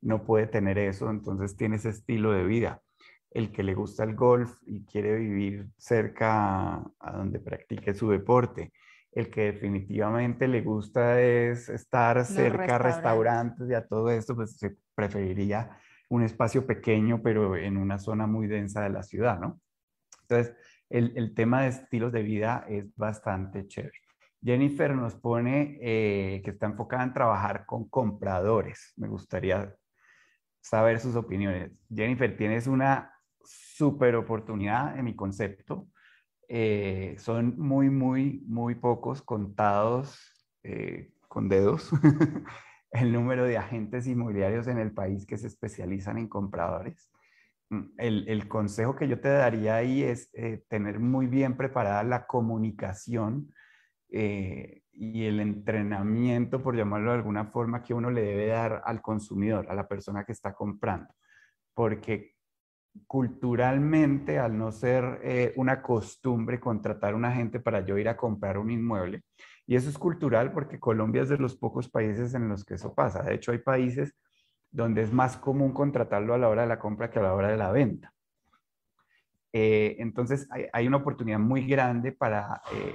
no 0.00 0.24
puede 0.24 0.46
tener 0.46 0.78
eso, 0.78 1.10
entonces 1.10 1.56
tiene 1.56 1.76
ese 1.76 1.90
estilo 1.90 2.32
de 2.32 2.44
vida. 2.44 2.82
El 3.30 3.52
que 3.52 3.62
le 3.62 3.74
gusta 3.74 4.04
el 4.04 4.14
golf 4.14 4.58
y 4.66 4.84
quiere 4.86 5.16
vivir 5.16 5.66
cerca 5.76 6.76
a 6.76 7.12
donde 7.12 7.40
practique 7.40 7.92
su 7.94 8.08
deporte. 8.10 8.72
El 9.12 9.30
que 9.30 9.52
definitivamente 9.52 10.48
le 10.48 10.62
gusta 10.62 11.20
es 11.20 11.68
estar 11.68 12.24
cerca 12.24 12.76
a 12.76 12.78
restaurantes 12.78 13.68
y 13.68 13.74
a 13.74 13.86
todo 13.86 14.10
esto, 14.10 14.34
pues 14.34 14.56
se 14.56 14.76
preferiría 14.94 15.78
un 16.08 16.22
espacio 16.22 16.66
pequeño, 16.66 17.22
pero 17.22 17.56
en 17.56 17.76
una 17.76 17.98
zona 17.98 18.26
muy 18.26 18.46
densa 18.46 18.82
de 18.82 18.90
la 18.90 19.02
ciudad, 19.02 19.38
¿no? 19.38 19.60
Entonces, 20.22 20.54
el, 20.90 21.34
tema 21.34 21.62
de 21.62 21.68
estilos 21.68 22.12
de 22.12 22.22
vida 22.22 22.64
es 22.68 22.94
bastante 22.96 23.66
chévere. 23.66 23.98
Jennifer 24.42 24.94
nos 24.94 25.14
pone 25.16 25.78
eh, 25.82 26.40
que 26.42 26.50
está 26.50 26.66
enfocada 26.66 27.04
en 27.04 27.12
trabajar 27.12 27.66
con 27.66 27.88
compradores. 27.88 28.92
Me 28.96 29.08
gustaría 29.08 29.74
saber 30.60 31.00
sus 31.00 31.16
opiniones. 31.16 31.72
Jennifer, 31.92 32.36
tienes 32.36 32.66
una 32.66 33.12
súper 33.42 34.16
oportunidad 34.16 34.98
en 34.98 35.04
mi 35.04 35.16
concepto. 35.16 35.88
Eh, 36.48 37.16
son 37.18 37.58
muy, 37.58 37.90
muy, 37.90 38.42
muy 38.46 38.74
pocos 38.74 39.22
contados 39.22 40.18
eh, 40.62 41.12
con 41.28 41.48
dedos 41.48 41.90
el 42.90 43.12
número 43.12 43.44
de 43.44 43.58
agentes 43.58 44.06
inmobiliarios 44.06 44.66
en 44.66 44.78
el 44.78 44.92
país 44.92 45.26
que 45.26 45.36
se 45.36 45.46
especializan 45.46 46.18
en 46.18 46.28
compradores. 46.28 47.10
Mm, 47.70 47.82
el, 47.98 48.48
consejo 48.48 48.96
que 48.96 49.08
yo 49.08 49.20
te 49.20 49.28
daría 49.28 49.76
ahí 49.76 50.02
es 50.02 50.30
eh, 50.34 50.64
tener 50.68 50.98
muy 51.00 51.26
bien 51.26 51.56
preparada 51.56 52.02
la 52.02 52.26
comunicación 52.26 53.52
eh, 54.10 54.82
y 54.92 55.26
el 55.26 55.40
entrenamiento, 55.40 56.62
por 56.62 56.76
llamarlo 56.76 57.10
de 57.12 57.18
alguna 57.18 57.44
forma, 57.46 57.82
que 57.82 57.94
uno 57.94 58.10
le 58.10 58.22
debe 58.22 58.46
dar 58.46 58.82
al 58.84 59.02
consumidor, 59.02 59.70
a 59.70 59.74
la 59.74 59.86
persona 59.86 60.24
que 60.24 60.32
está 60.32 60.54
comprando. 60.54 61.14
Porque 61.74 62.34
culturalmente, 63.06 64.38
al 64.38 64.56
no 64.58 64.72
ser 64.72 65.20
eh, 65.22 65.52
una 65.56 65.82
costumbre 65.82 66.58
contratar 66.58 67.12
a 67.12 67.16
un 67.16 67.24
agente 67.24 67.60
para 67.60 67.84
yo 67.84 67.98
ir 67.98 68.08
a 68.08 68.16
comprar 68.16 68.58
un 68.58 68.70
inmueble, 68.70 69.22
y 69.68 69.76
eso 69.76 69.90
es 69.90 69.98
cultural 69.98 70.50
porque 70.50 70.80
Colombia 70.80 71.20
es 71.20 71.28
de 71.28 71.36
los 71.36 71.54
pocos 71.54 71.90
países 71.90 72.32
en 72.32 72.48
los 72.48 72.64
que 72.64 72.74
eso 72.74 72.94
pasa. 72.94 73.22
De 73.22 73.34
hecho, 73.34 73.52
hay 73.52 73.58
países 73.58 74.16
donde 74.70 75.02
es 75.02 75.12
más 75.12 75.36
común 75.36 75.74
contratarlo 75.74 76.32
a 76.32 76.38
la 76.38 76.48
hora 76.48 76.62
de 76.62 76.68
la 76.68 76.78
compra 76.78 77.10
que 77.10 77.18
a 77.18 77.22
la 77.22 77.34
hora 77.34 77.48
de 77.48 77.58
la 77.58 77.70
venta. 77.70 78.14
Eh, 79.52 79.96
entonces, 79.98 80.48
hay, 80.72 80.86
una 80.86 80.96
oportunidad 80.96 81.38
muy 81.38 81.66
grande 81.66 82.12
para 82.12 82.62
eh, 82.72 82.94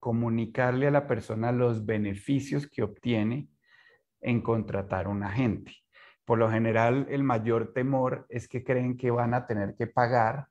comunicarle 0.00 0.88
a 0.88 0.90
la 0.90 1.06
persona 1.06 1.52
los 1.52 1.86
beneficios 1.86 2.66
que 2.66 2.82
obtiene 2.82 3.48
en 4.20 4.42
contratar 4.42 5.06
un 5.06 5.22
agente. 5.22 5.76
Por 6.24 6.38
lo 6.38 6.50
general, 6.50 7.06
el 7.08 7.22
mayor 7.22 7.72
temor 7.72 8.26
es 8.30 8.48
que 8.48 8.64
creen 8.64 8.96
que 8.96 9.12
van 9.12 9.32
a 9.32 9.46
tener 9.46 9.76
que 9.76 9.86
pagar 9.86 10.48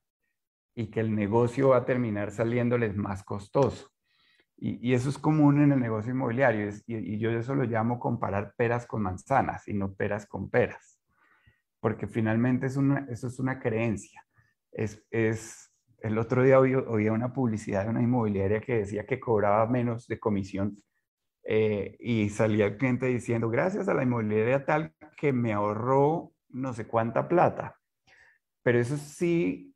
y 0.74 0.88
que 0.88 1.02
el 1.02 1.13
negocio 1.13 1.69
va 1.69 1.78
a 1.80 1.86
terminar 1.86 2.32
saliéndoles 2.32 2.95
más 2.95 3.26
costoso. 3.26 3.91
Y, 4.62 4.93
eso 4.93 5.10
es 5.10 5.17
común 5.17 5.62
en 5.62 5.72
el 5.72 5.80
negocio 5.80 6.12
inmobiliario. 6.12 6.69
y, 6.86 7.17
yo 7.17 7.32
eso 7.32 7.56
lo 7.56 7.63
llamo 7.63 8.00
comparar 8.00 8.54
peras 8.58 8.86
con 8.86 9.02
manzanas 9.02 9.67
y 9.67 9.74
no 9.74 9.93
peras 9.93 10.26
con 10.26 10.50
peras. 10.50 11.00
Porque 11.80 12.08
finalmente 12.08 12.67
eso 12.67 12.82
es 13.10 13.39
una 13.39 13.60
creencia. 13.60 14.26
Es, 14.72 15.06
es, 15.12 15.72
el 16.02 16.17
otro 16.17 16.43
día 16.43 16.60
oía 16.60 17.12
una 17.12 17.34
publicidad 17.34 17.86
de 17.86 17.89
una 17.89 18.02
inmobiliaria 18.02 18.62
que 18.62 18.80
decía 18.80 19.06
que 19.06 19.19
cobraba 19.19 19.65
menos 19.67 20.08
de 20.08 20.19
comisión 20.19 20.78
eh, 21.43 21.98
y 22.00 22.30
salía 22.30 22.65
el 22.65 22.78
cliente 22.78 23.08
diciendo, 23.08 23.50
gracias 23.50 23.88
a 23.88 23.93
la 23.93 24.04
inmobiliaria 24.04 24.65
tal 24.65 24.93
que 25.17 25.34
me 25.34 25.54
ahorró 25.54 26.32
no 26.50 26.74
sé 26.74 26.86
cuánta 26.86 27.28
plata. 27.28 27.76
Pero 28.62 28.80
eso 28.80 28.98
sí, 28.98 29.74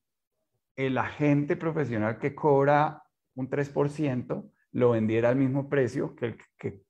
el 0.76 0.98
agente 0.98 1.56
profesional 1.56 2.20
que 2.20 2.36
cobra 2.36 3.04
un 3.36 3.50
3%, 3.50 4.52
lo 4.74 4.92
vendiera 4.92 5.30
al 5.30 5.38
mismo 5.38 5.70
precio 5.70 6.16
que 6.16 6.26
el 6.28 6.38
que 6.58 6.82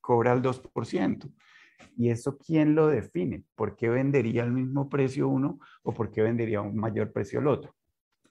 cobra 0.00 0.32
el 0.32 0.42
2%. 0.42 1.32
¿Y 1.96 2.10
eso 2.10 2.38
quién 2.38 2.74
lo 2.74 2.86
define? 2.86 3.44
¿Por 3.54 3.76
qué 3.76 3.88
vendería 3.88 4.44
al 4.44 4.52
mismo 4.52 4.88
precio 4.88 5.28
uno 5.28 5.58
o 5.82 5.92
por 5.92 6.10
qué 6.10 6.22
vendería 6.22 6.58
a 6.58 6.62
un 6.62 6.76
mayor 6.76 7.12
precio 7.12 7.40
el 7.40 7.48
otro? 7.48 7.74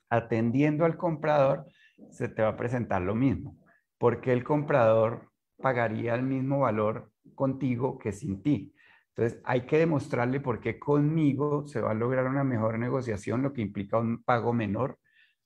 Atendiendo 0.10 0.86
al 0.86 0.98
comprador, 0.98 1.66
se 2.10 2.30
te 2.30 2.42
va 2.42 2.50
a 2.50 2.58
presentar 2.58 3.02
lo 3.02 3.16
mismo. 3.16 3.58
¿Por 3.98 4.22
qué 4.22 4.32
el 4.32 4.44
comprador 4.44 5.32
pagaría 5.62 6.16
el 6.16 6.24
mismo 6.24 6.60
valor 6.60 7.12
contigo 7.36 7.98
que 7.98 8.12
sin 8.12 8.42
ti. 8.42 8.74
Entonces, 9.10 9.42
hay 9.46 9.62
que 9.66 9.78
demostrarle 9.78 10.40
por 10.40 10.60
qué 10.60 10.80
conmigo 10.80 11.68
se 11.68 11.82
va 11.82 11.92
a 11.92 11.96
lograr 11.96 12.26
una 12.28 12.44
mejor 12.44 12.80
negociación, 12.80 13.42
lo 13.42 13.54
que 13.54 13.62
implica 13.62 14.00
un 14.00 14.24
pago 14.24 14.54
menor, 14.54 15.00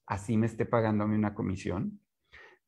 así 0.05 0.37
me 0.37 0.45
esté 0.45 0.65
pagándome 0.65 1.15
una 1.15 1.33
comisión. 1.33 1.99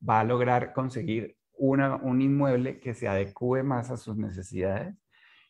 Va 0.07 0.19
a 0.19 0.23
lograr 0.23 0.73
conseguir 0.73 1.38
un 1.57 2.21
inmueble 2.21 2.79
que 2.79 2.93
se 2.93 3.07
adecue 3.07 3.63
más 3.63 3.89
a 3.89 3.97
sus 3.97 4.15
necesidades 4.15 4.95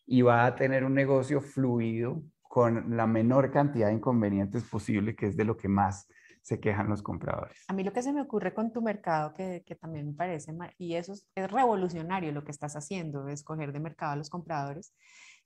y 0.05 0.21
va 0.21 0.45
a 0.45 0.55
tener 0.55 0.85
un 0.85 0.93
negocio 0.93 1.41
fluido 1.41 2.23
con 2.41 2.95
la 2.95 3.05
menor 3.07 3.51
cantidad 3.51 3.87
de 3.87 3.93
inconvenientes 3.93 4.63
posible, 4.63 5.15
que 5.15 5.27
es 5.27 5.37
de 5.37 5.43
lo 5.43 5.57
que 5.57 5.67
más 5.67 6.07
se 6.41 6.61
quejan 6.61 6.87
los 6.87 7.03
compradores. 7.03 7.65
A 7.67 7.73
mí 7.73 7.83
lo 7.83 7.91
que 7.91 8.01
se 8.01 8.13
me 8.13 8.21
ocurre 8.21 8.53
con 8.53 8.71
tu 8.71 8.81
mercado, 8.81 9.33
que, 9.33 9.61
también 9.81 10.07
me 10.07 10.13
parece, 10.13 10.55
y 10.77 10.95
eso 10.95 11.11
es, 11.11 11.27
revolucionario 11.35 12.31
lo 12.31 12.45
que 12.45 12.51
estás 12.51 12.77
haciendo, 12.77 13.27
escoger 13.27 13.73
de 13.73 13.81
mercado 13.81 14.13
a 14.13 14.15
los 14.15 14.29
compradores, 14.29 14.93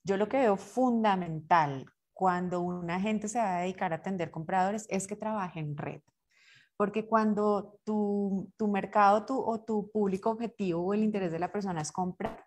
yo 0.03 0.15
lo 0.17 0.29
que 0.29 0.37
veo 0.37 0.57
fundamental 0.57 1.87
cuando 2.13 2.61
una 2.61 2.99
gente 2.99 3.27
se 3.27 3.39
va 3.39 3.57
a 3.57 3.61
dedicar 3.61 3.93
a 3.93 3.95
atender 3.95 4.29
compradores 4.29 4.85
es 4.89 5.07
que 5.07 5.15
trabaje 5.15 5.59
en 5.59 5.75
red. 5.75 6.01
Porque 6.77 7.07
cuando 7.07 7.79
tu, 7.84 8.51
tu 8.57 8.67
mercado 8.67 9.25
tu, 9.25 9.39
o 9.39 9.62
tu 9.62 9.89
público 9.91 10.31
objetivo 10.31 10.84
o 10.84 10.93
el 10.93 11.03
interés 11.03 11.31
de 11.31 11.39
la 11.39 11.51
persona 11.51 11.81
es 11.81 11.91
comprar, 11.91 12.45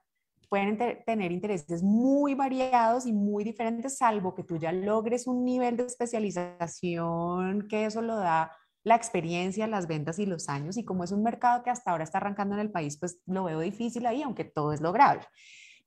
pueden 0.49 0.79
tener 1.05 1.33
intereses 1.33 1.83
muy 1.83 2.35
variados 2.35 3.07
y 3.07 3.13
muy 3.13 3.45
diferentes, 3.45 3.99
salvo 3.99 4.35
que 4.35 4.45
tú 4.45 4.57
ya 4.57 4.73
logres 4.73 5.27
un 5.27 5.45
nivel 5.45 5.77
de 5.77 5.85
especialización 5.85 7.67
que 7.69 7.87
eso 7.87 8.03
lo 8.03 8.17
da 8.17 8.53
la 8.85 8.95
experiencia, 8.95 9.67
las 9.67 9.89
ventas 9.89 10.19
y 10.19 10.27
los 10.27 10.49
años. 10.49 10.77
Y 10.77 10.85
como 10.85 11.05
es 11.05 11.11
un 11.11 11.23
mercado 11.23 11.63
que 11.63 11.71
hasta 11.71 11.91
ahora 11.91 12.05
está 12.05 12.19
arrancando 12.19 12.55
en 12.55 12.61
el 12.61 12.71
país, 12.71 12.99
pues 12.99 13.19
lo 13.27 13.45
veo 13.45 13.61
difícil 13.61 14.07
ahí, 14.07 14.23
aunque 14.23 14.45
todo 14.45 14.73
es 14.73 14.81
lograble. 14.81 15.27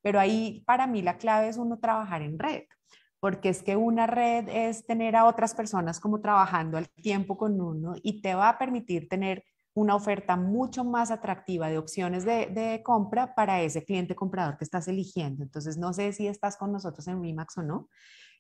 Pero 0.02 0.20
ahí 0.20 0.64
para 0.66 0.88
mí 0.88 1.02
la 1.02 1.18
clave 1.18 1.48
es 1.48 1.58
uno 1.58 1.80
trabajar 1.80 2.22
en 2.22 2.40
red, 2.40 2.64
porque 3.20 3.50
es 3.50 3.64
que 3.64 3.76
una 3.76 4.08
red 4.08 4.48
es 4.50 4.86
tener 4.86 5.16
a 5.16 5.26
otras 5.26 5.56
personas 5.56 6.00
como 6.00 6.22
trabajando 6.22 6.78
al 6.78 6.90
tiempo 6.90 7.38
con 7.38 7.60
uno 7.60 7.96
y 8.04 8.22
te 8.22 8.36
va 8.36 8.50
a 8.50 8.58
permitir 8.58 9.10
tener 9.10 9.44
una 9.74 9.96
oferta 9.96 10.36
mucho 10.36 10.84
más 10.84 11.12
atractiva 11.12 11.70
de 11.70 11.78
opciones 11.78 12.26
de, 12.26 12.82
compra 12.84 13.36
para 13.36 13.62
ese 13.62 13.84
cliente 13.84 14.16
comprador 14.16 14.58
que 14.58 14.64
estás 14.64 14.88
eligiendo. 14.88 15.44
Entonces, 15.44 15.78
no 15.78 15.94
sé 15.94 16.14
si 16.14 16.28
estás 16.28 16.58
con 16.58 16.72
nosotros 16.72 17.08
en 17.08 17.22
Remax 17.22 17.60
o 17.60 17.64
no, 17.64 17.90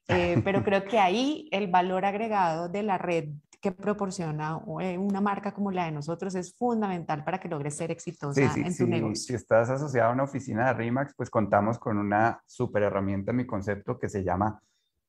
eh, 0.08 0.42
pero 0.44 0.64
creo 0.64 0.86
que 0.86 1.00
ahí 1.00 1.48
el 1.52 1.68
valor 1.68 2.06
agregado 2.06 2.70
de 2.70 2.84
la 2.84 2.98
red 2.98 3.30
que 3.62 3.72
proporciona 3.72 4.60
eh, 4.82 4.98
una 4.98 5.20
marca 5.20 5.54
como 5.54 5.72
la 5.72 5.86
de 5.86 5.92
nosotros 5.92 6.36
es 6.36 6.56
fundamental 6.56 7.24
para 7.24 7.40
que 7.40 7.48
logres 7.48 7.76
ser 7.76 7.92
exitosa 7.92 8.42
en 8.56 8.76
tu 8.76 8.86
negocio. 8.86 9.16
Si 9.16 9.34
estás 9.34 9.70
asociado 9.70 10.10
a 10.10 10.14
una 10.14 10.24
oficina 10.24 10.68
de 10.68 10.74
RIMAX, 10.74 11.14
pues 11.16 11.30
contamos 11.30 11.80
con 11.80 11.98
una 11.98 12.42
super 12.46 12.84
herramienta 12.84 13.32
en 13.32 13.38
mi 13.38 13.46
concepto 13.46 13.98
que 14.00 14.10
se 14.10 14.24
llama 14.24 14.62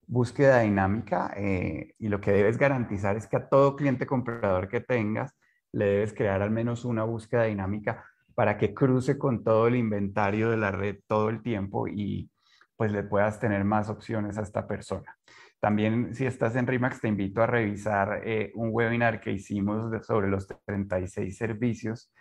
búsqueda 0.06 0.60
dinámica 0.60 1.32
eh, 1.36 1.94
y 1.98 2.08
lo 2.08 2.20
que 2.20 2.32
debes 2.32 2.56
garantizar 2.56 3.16
es 3.16 3.26
que 3.26 3.36
a 3.36 3.48
todo 3.48 3.76
cliente 3.76 4.06
comprador 4.06 4.68
que 4.68 4.80
tengas 4.80 5.36
le 5.72 5.84
debes 5.84 6.14
crear 6.14 6.40
al 6.40 6.50
menos 6.50 6.86
una 6.86 7.04
búsqueda 7.04 7.44
dinámica 7.44 8.04
para 8.34 8.56
que 8.56 8.72
cruce 8.72 9.18
con 9.18 9.44
todo 9.44 9.66
el 9.66 9.76
inventario 9.76 10.48
de 10.48 10.56
la 10.56 10.70
red 10.70 10.96
todo 11.06 11.28
el 11.28 11.42
tiempo 11.42 11.86
y 11.88 12.30
pues 12.78 12.92
le 12.92 13.02
puedas 13.02 13.40
tener 13.40 13.64
más 13.64 13.90
opciones 13.90 14.38
a 14.38 14.42
esta 14.42 14.68
persona. 14.68 15.18
También 15.58 16.14
si 16.14 16.26
estás 16.26 16.54
en 16.54 16.68
RIMAX 16.68 17.00
te 17.00 17.08
invito 17.08 17.42
a 17.42 17.46
revisar 17.48 18.22
eh, 18.24 18.52
un 18.54 18.70
webinar 18.72 19.20
que 19.20 19.32
hicimos 19.32 20.06
sobre 20.06 20.28
los 20.28 20.46
36 20.64 21.36
servicios 21.36 22.12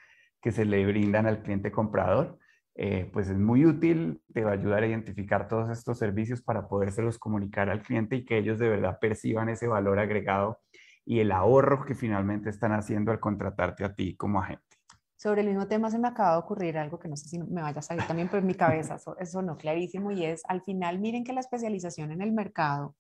que 0.42 0.52
se 0.52 0.66
le 0.66 0.84
brindan 0.88 1.28
al 1.28 1.44
cliente 1.44 1.72
comprador. 1.72 2.40
Eh, 2.74 3.08
pues 3.14 3.30
es 3.30 3.38
muy 3.38 3.66
útil, 3.66 4.22
te 4.34 4.44
va 4.44 4.52
a 4.52 4.54
ayudar 4.54 4.82
a 4.82 4.88
identificar 4.88 5.48
todos 5.48 5.70
estos 5.70 6.00
servicios 6.00 6.42
para 6.42 6.68
podérselos 6.68 7.20
comunicar 7.20 7.70
al 7.70 7.84
cliente 7.84 8.16
y 8.16 8.26
que 8.26 8.38
ellos 8.40 8.58
de 8.58 8.70
verdad 8.70 8.98
perciban 9.00 9.50
ese 9.50 9.68
valor 9.68 10.00
agregado 10.00 10.60
y 11.06 11.20
el 11.20 11.32
ahorro 11.32 11.86
que 11.86 11.94
finalmente 11.94 12.50
están 12.50 12.72
haciendo 12.72 13.12
al 13.12 13.20
contratarte 13.20 13.84
a 13.84 13.94
ti 13.94 14.16
como 14.16 14.42
agente. 14.42 14.77
Sobre 15.18 15.42
el 15.42 15.48
mismo 15.48 15.68
tema 15.68 15.90
se 15.90 15.98
me 15.98 16.08
acaba 16.08 16.34
de 16.34 16.38
ocurrir 16.38 16.78
algo 16.78 17.00
que 17.00 17.08
no 17.08 17.18
sé 17.18 17.28
si 17.28 17.40
me 17.40 17.64
vaya 17.64 17.80
a 17.80 17.82
salir 17.82 18.06
también 18.06 18.30
por 18.30 18.42
mi 18.44 18.54
cabeza, 18.54 18.96
eso, 18.96 19.18
eso 19.18 19.42
no 19.42 19.58
clarísimo 19.58 20.12
y 20.12 20.24
es, 20.24 20.44
al 20.48 20.62
final 20.62 21.00
miren 21.00 21.24
que 21.24 21.34
la 21.34 21.40
especialización 21.40 22.12
en 22.12 22.22
el 22.22 22.32
mercado 22.32 22.96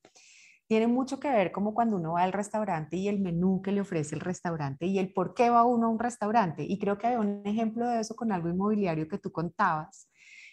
tiene 0.67 0.87
mucho 0.87 1.19
que 1.19 1.29
ver 1.29 1.51
como 1.51 1.73
cuando 1.73 1.95
uno 1.95 2.13
va 2.13 2.23
al 2.23 2.33
restaurante 2.33 2.97
y 2.97 3.07
el 3.07 3.19
menú 3.19 3.61
que 3.61 3.71
le 3.71 3.81
ofrece 3.81 4.15
el 4.15 4.21
restaurante 4.21 4.85
y 4.85 4.99
el 4.99 5.13
por 5.13 5.33
qué 5.33 5.49
va 5.49 5.63
uno 5.63 5.87
a 5.87 5.89
un 5.89 5.99
restaurante. 5.99 6.63
Y 6.63 6.77
creo 6.77 6.97
que 6.97 7.07
había 7.07 7.19
un 7.19 7.41
ejemplo 7.45 7.87
de 7.87 8.01
eso 8.01 8.15
con 8.15 8.31
algo 8.31 8.49
inmobiliario 8.49 9.07
que 9.07 9.17
tú 9.17 9.31
contabas, 9.31 10.09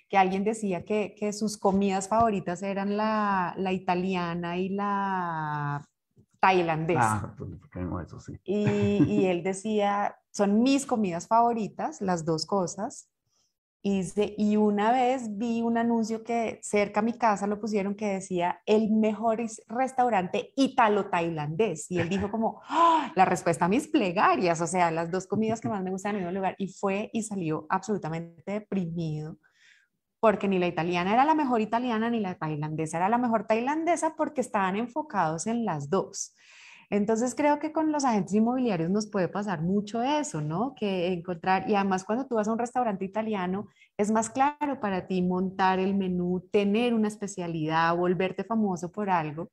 que 0.08 0.16
alguien 0.16 0.44
decía 0.44 0.84
que, 0.84 1.14
que 1.18 1.32
sus 1.32 1.58
comidas 1.58 2.08
favoritas 2.08 2.62
eran 2.62 2.96
la, 2.96 3.54
la 3.56 3.72
italiana 3.72 4.56
y 4.56 4.68
la 4.68 5.84
tailandesa. 6.38 7.22
Ah, 7.24 7.34
pues, 7.36 8.06
eso 8.06 8.20
sí. 8.20 8.38
Y, 8.44 9.02
y 9.08 9.26
él 9.26 9.42
decía, 9.42 10.16
son 10.34 10.62
mis 10.62 10.84
comidas 10.84 11.26
favoritas, 11.28 12.00
las 12.00 12.24
dos 12.24 12.44
cosas, 12.44 13.08
y, 13.86 14.02
y 14.38 14.56
una 14.56 14.92
vez 14.92 15.36
vi 15.36 15.60
un 15.60 15.76
anuncio 15.76 16.24
que 16.24 16.58
cerca 16.62 17.00
a 17.00 17.02
mi 17.02 17.12
casa 17.12 17.46
lo 17.46 17.60
pusieron 17.60 17.94
que 17.94 18.14
decía 18.14 18.62
el 18.64 18.90
mejor 18.90 19.40
restaurante 19.68 20.54
italo-tailandés. 20.56 21.90
Y 21.90 21.98
él 21.98 22.08
dijo 22.08 22.30
como, 22.30 22.62
¡Ah! 22.66 23.12
la 23.14 23.26
respuesta 23.26 23.66
a 23.66 23.68
mis 23.68 23.86
plegarias, 23.88 24.62
o 24.62 24.66
sea, 24.66 24.90
las 24.90 25.10
dos 25.10 25.26
comidas 25.26 25.60
que 25.60 25.68
más 25.68 25.82
me 25.82 25.90
gustan 25.90 26.12
en 26.12 26.22
el 26.22 26.22
mismo 26.22 26.38
lugar. 26.38 26.54
Y 26.56 26.68
fue 26.68 27.10
y 27.12 27.24
salió 27.24 27.66
absolutamente 27.68 28.52
deprimido 28.52 29.36
porque 30.18 30.48
ni 30.48 30.58
la 30.58 30.66
italiana 30.66 31.12
era 31.12 31.26
la 31.26 31.34
mejor 31.34 31.60
italiana 31.60 32.08
ni 32.08 32.18
la 32.18 32.38
tailandesa 32.38 32.96
era 32.96 33.10
la 33.10 33.18
mejor 33.18 33.46
tailandesa 33.46 34.14
porque 34.16 34.40
estaban 34.40 34.76
enfocados 34.76 35.46
en 35.46 35.66
las 35.66 35.90
dos. 35.90 36.34
Entonces 36.94 37.34
creo 37.34 37.58
que 37.58 37.72
con 37.72 37.90
los 37.90 38.04
agentes 38.04 38.34
inmobiliarios 38.34 38.88
nos 38.88 39.08
puede 39.08 39.26
pasar 39.26 39.62
mucho 39.62 40.00
eso, 40.00 40.40
¿no? 40.40 40.76
Que 40.76 41.08
encontrar, 41.12 41.68
y 41.68 41.74
además 41.74 42.04
cuando 42.04 42.24
tú 42.24 42.36
vas 42.36 42.46
a 42.46 42.52
un 42.52 42.58
restaurante 42.58 43.04
italiano, 43.04 43.66
es 43.96 44.12
más 44.12 44.30
claro 44.30 44.78
para 44.80 45.08
ti 45.08 45.20
montar 45.20 45.80
el 45.80 45.96
menú, 45.96 46.48
tener 46.52 46.94
una 46.94 47.08
especialidad, 47.08 47.96
volverte 47.96 48.44
famoso 48.44 48.92
por 48.92 49.10
algo. 49.10 49.50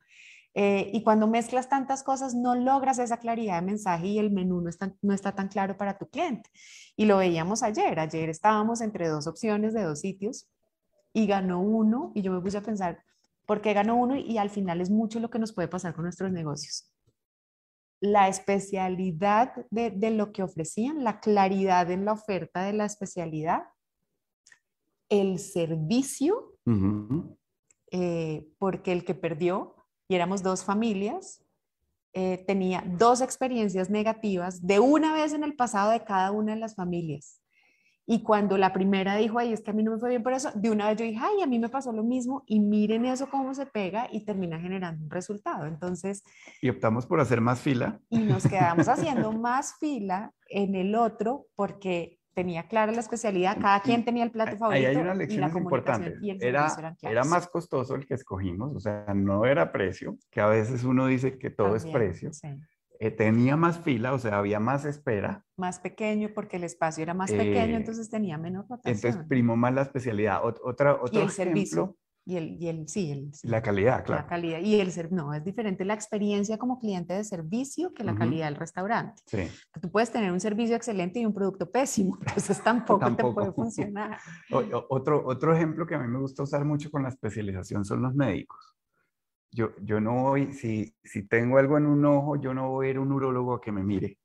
Eh, 0.54 0.92
y 0.94 1.02
cuando 1.02 1.28
mezclas 1.28 1.68
tantas 1.68 2.04
cosas, 2.04 2.36
no 2.36 2.54
logras 2.54 3.00
esa 3.00 3.18
claridad 3.18 3.60
de 3.60 3.66
mensaje 3.66 4.06
y 4.06 4.20
el 4.20 4.30
menú 4.30 4.62
no 4.62 4.70
está, 4.70 4.94
no 5.02 5.12
está 5.12 5.34
tan 5.34 5.48
claro 5.48 5.78
para 5.78 5.98
tu 5.98 6.08
cliente. 6.10 6.48
Y 6.96 7.06
lo 7.06 7.18
veíamos 7.18 7.64
ayer. 7.64 8.00
Ayer 8.00 8.30
estábamos 8.30 8.82
entre 8.82 9.08
dos 9.08 9.26
opciones 9.26 9.74
de 9.74 9.82
dos 9.82 10.02
sitios 10.02 10.48
y 11.12 11.26
ganó 11.26 11.60
uno 11.60 12.12
y 12.14 12.22
yo 12.22 12.32
me 12.32 12.40
puse 12.40 12.60
a 12.60 12.62
pensar, 12.62 13.00
¿por 13.48 13.62
qué 13.62 13.74
ganó 13.74 13.96
uno? 13.96 14.16
Y 14.16 14.38
al 14.38 14.52
final 14.52 14.80
es 14.80 14.92
mucho 14.92 15.20
lo 15.20 15.32
que 15.32 15.40
nos 15.40 15.54
puede 15.54 15.68
pasar 15.70 15.96
con 15.96 16.04
nuestros 16.04 16.32
negocios 16.32 16.92
la 18.02 18.28
especialidad 18.28 19.54
de, 19.70 20.10
lo 20.10 20.34
que 20.34 20.42
ofrecían, 20.44 21.04
la 21.04 21.20
claridad 21.20 21.90
en 21.92 22.04
la 22.04 22.14
oferta 22.14 22.64
de 22.64 22.74
la 22.74 22.86
especialidad, 22.86 23.64
el 25.08 25.40
servicio, 25.40 26.58
eh, 27.92 28.48
porque 28.58 28.92
el 28.92 29.06
que 29.06 29.14
perdió, 29.14 29.76
y 30.08 30.16
éramos 30.16 30.42
dos 30.42 30.64
familias, 30.64 31.46
eh, 32.14 32.44
tenía 32.46 32.84
dos 32.98 33.22
experiencias 33.22 33.90
negativas 33.90 34.66
de 34.66 34.80
una 34.80 35.14
vez 35.14 35.32
en 35.34 35.44
el 35.44 35.56
pasado 35.56 35.92
de 35.92 36.04
cada 36.04 36.32
una 36.32 36.54
de 36.54 36.60
las 36.60 36.76
familias. 36.76 37.41
Y 38.06 38.24
cuando 38.24 38.58
la 38.58 38.74
primera 38.74 39.16
dijo, 39.16 39.40
ay, 39.40 39.54
es 39.54 39.62
que 39.62 39.72
a 39.72 39.74
mí 39.74 39.84
no 39.84 39.92
me 39.92 40.00
fue 40.00 40.10
bien 40.10 40.24
por 40.24 40.34
eso, 40.34 40.52
de 40.56 40.72
una 40.72 40.90
vez 40.90 40.98
yo 40.98 41.06
dije, 41.06 41.20
ay, 41.22 41.42
a 41.42 41.48
mí 41.48 41.60
me 41.60 41.70
pasó 41.70 41.92
lo 41.92 42.04
mismo 42.04 42.44
y 42.48 42.60
miren 42.60 43.06
eso 43.06 43.30
cómo 43.30 43.54
se 43.54 43.66
pega 43.66 44.08
y 44.12 44.26
termina 44.26 44.60
generando 44.60 45.04
un 45.04 45.10
resultado. 45.10 45.66
Entonces... 45.66 46.24
Y 46.62 46.70
optamos 46.70 47.06
por 47.06 47.20
hacer 47.20 47.42
más 47.42 47.62
fila. 47.62 48.00
Y 48.10 48.20
nos 48.20 48.48
quedamos 48.48 48.88
haciendo 48.90 49.32
más 49.32 49.76
fila 49.80 50.34
en 50.50 50.76
el 50.76 50.96
otro 50.96 51.46
porque 51.56 52.20
tenía 52.34 52.68
clara 52.68 52.92
la 52.92 53.02
especialidad, 53.02 53.58
cada 53.60 53.82
quien 53.82 54.06
tenía 54.06 54.24
el 54.24 54.32
plato 54.32 54.58
favorito. 54.58 54.88
Ahí 54.88 54.96
hay 54.96 55.02
una 55.02 55.14
lección 55.14 55.58
importante. 55.58 56.16
Era, 56.40 56.96
era 57.02 57.24
más 57.24 57.48
costoso 57.48 57.96
el 57.96 58.06
que 58.06 58.14
escogimos, 58.14 58.76
o 58.76 58.80
sea, 58.80 59.06
no 59.14 59.46
era 59.46 59.72
precio, 59.72 60.18
que 60.30 60.42
a 60.42 60.48
veces 60.48 60.84
uno 60.84 61.08
dice 61.08 61.38
que 61.38 61.50
todo 61.50 61.76
es 61.76 61.86
precio. 61.86 62.32
Sí. 62.34 62.48
Eh, 63.04 63.10
tenía 63.10 63.58
más 63.58 63.80
fila, 63.80 64.14
o 64.14 64.20
sea, 64.20 64.38
había 64.38 64.60
más 64.60 64.86
espera. 64.86 65.44
Más 65.58 65.80
pequeño 65.80 66.30
porque 66.36 66.58
el 66.58 66.64
espacio 66.64 67.02
era 67.02 67.16
más 67.16 67.32
pequeño, 67.32 67.74
eh, 67.74 67.78
entonces 67.78 68.12
tenía 68.12 68.38
menos 68.38 68.68
rotación. 68.70 68.94
Entonces 68.94 69.26
primó 69.28 69.56
más 69.56 69.74
la 69.74 69.82
especialidad. 69.82 70.46
otra, 70.46 70.94
otro 71.02 71.20
y 71.20 71.24
el 71.24 71.32
servicio. 71.32 71.98
Y 72.24 72.38
el, 72.38 72.62
y 72.62 72.68
el, 72.68 72.88
sí, 72.88 73.10
el, 73.12 73.32
La 73.42 73.64
calidad, 73.64 74.06
claro. 74.06 74.22
La 74.22 74.28
calidad. 74.28 74.60
Y 74.60 74.80
el 74.80 74.92
no, 75.10 75.34
es 75.34 75.44
diferente 75.44 75.84
la 75.84 75.96
experiencia 75.96 76.60
como 76.60 76.78
cliente 76.78 77.16
de 77.16 77.24
servicio 77.24 77.92
que 77.96 78.04
la 78.04 78.14
calidad 78.14 78.46
del 78.46 78.56
restaurante. 78.56 79.24
Sí. 79.26 79.48
Tú 79.82 79.90
puedes 79.90 80.12
tener 80.12 80.32
un 80.32 80.40
servicio 80.40 80.76
excelente 80.76 81.20
y 81.20 81.26
un 81.26 81.34
producto 81.34 81.72
pésimo, 81.72 82.20
entonces 82.22 82.62
tampoco, 82.64 83.00
tampoco. 83.00 83.30
te 83.30 83.34
puede 83.34 83.52
funcionar. 83.56 84.20
otro, 84.90 85.26
otro 85.26 85.56
ejemplo 85.56 85.88
que 85.88 85.96
a 85.96 86.00
mí 86.00 86.08
me 86.08 86.20
gusta 86.20 86.44
usar 86.44 86.64
mucho 86.66 86.92
con 86.92 87.02
la 87.02 87.10
especialización 87.10 87.84
son 87.84 88.04
los 88.04 88.14
médicos 88.14 88.76
yo, 89.52 89.76
yo 89.82 90.00
no 90.00 90.24
voy, 90.24 90.54
si, 90.54 90.96
si 91.04 91.28
tengo 91.28 91.58
algo 91.58 91.78
en 91.78 91.86
un 91.86 92.06
ojo, 92.06 92.40
yo 92.40 92.54
no 92.54 92.70
voy 92.70 92.88
a 92.88 92.90
ir 92.92 92.98
a 92.98 93.02
un 93.02 93.12
urólogo 93.12 93.56
a 93.56 93.62
que 93.62 93.72
me 93.72 93.84
mire, 93.84 94.18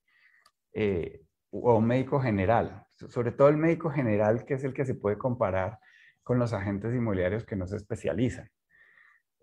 eh, 0.73 1.23
o 1.51 1.77
un 1.77 1.87
médico 1.87 2.21
general, 2.21 2.87
sobre 2.95 3.33
todo 3.33 3.49
el 3.49 3.57
médico 3.57 3.91
general, 3.91 4.45
que 4.45 4.55
es 4.55 4.65
el 4.65 4.73
que 4.73 4.85
se 4.85 4.95
puede 4.95 5.19
comparar 5.19 5.79
con 6.23 6.39
los 6.39 6.53
agentes 6.53 6.95
inmobiliarios 6.95 7.45
que 7.45 7.57
no 7.57 7.67
se 7.67 7.77
especializan. 7.77 8.49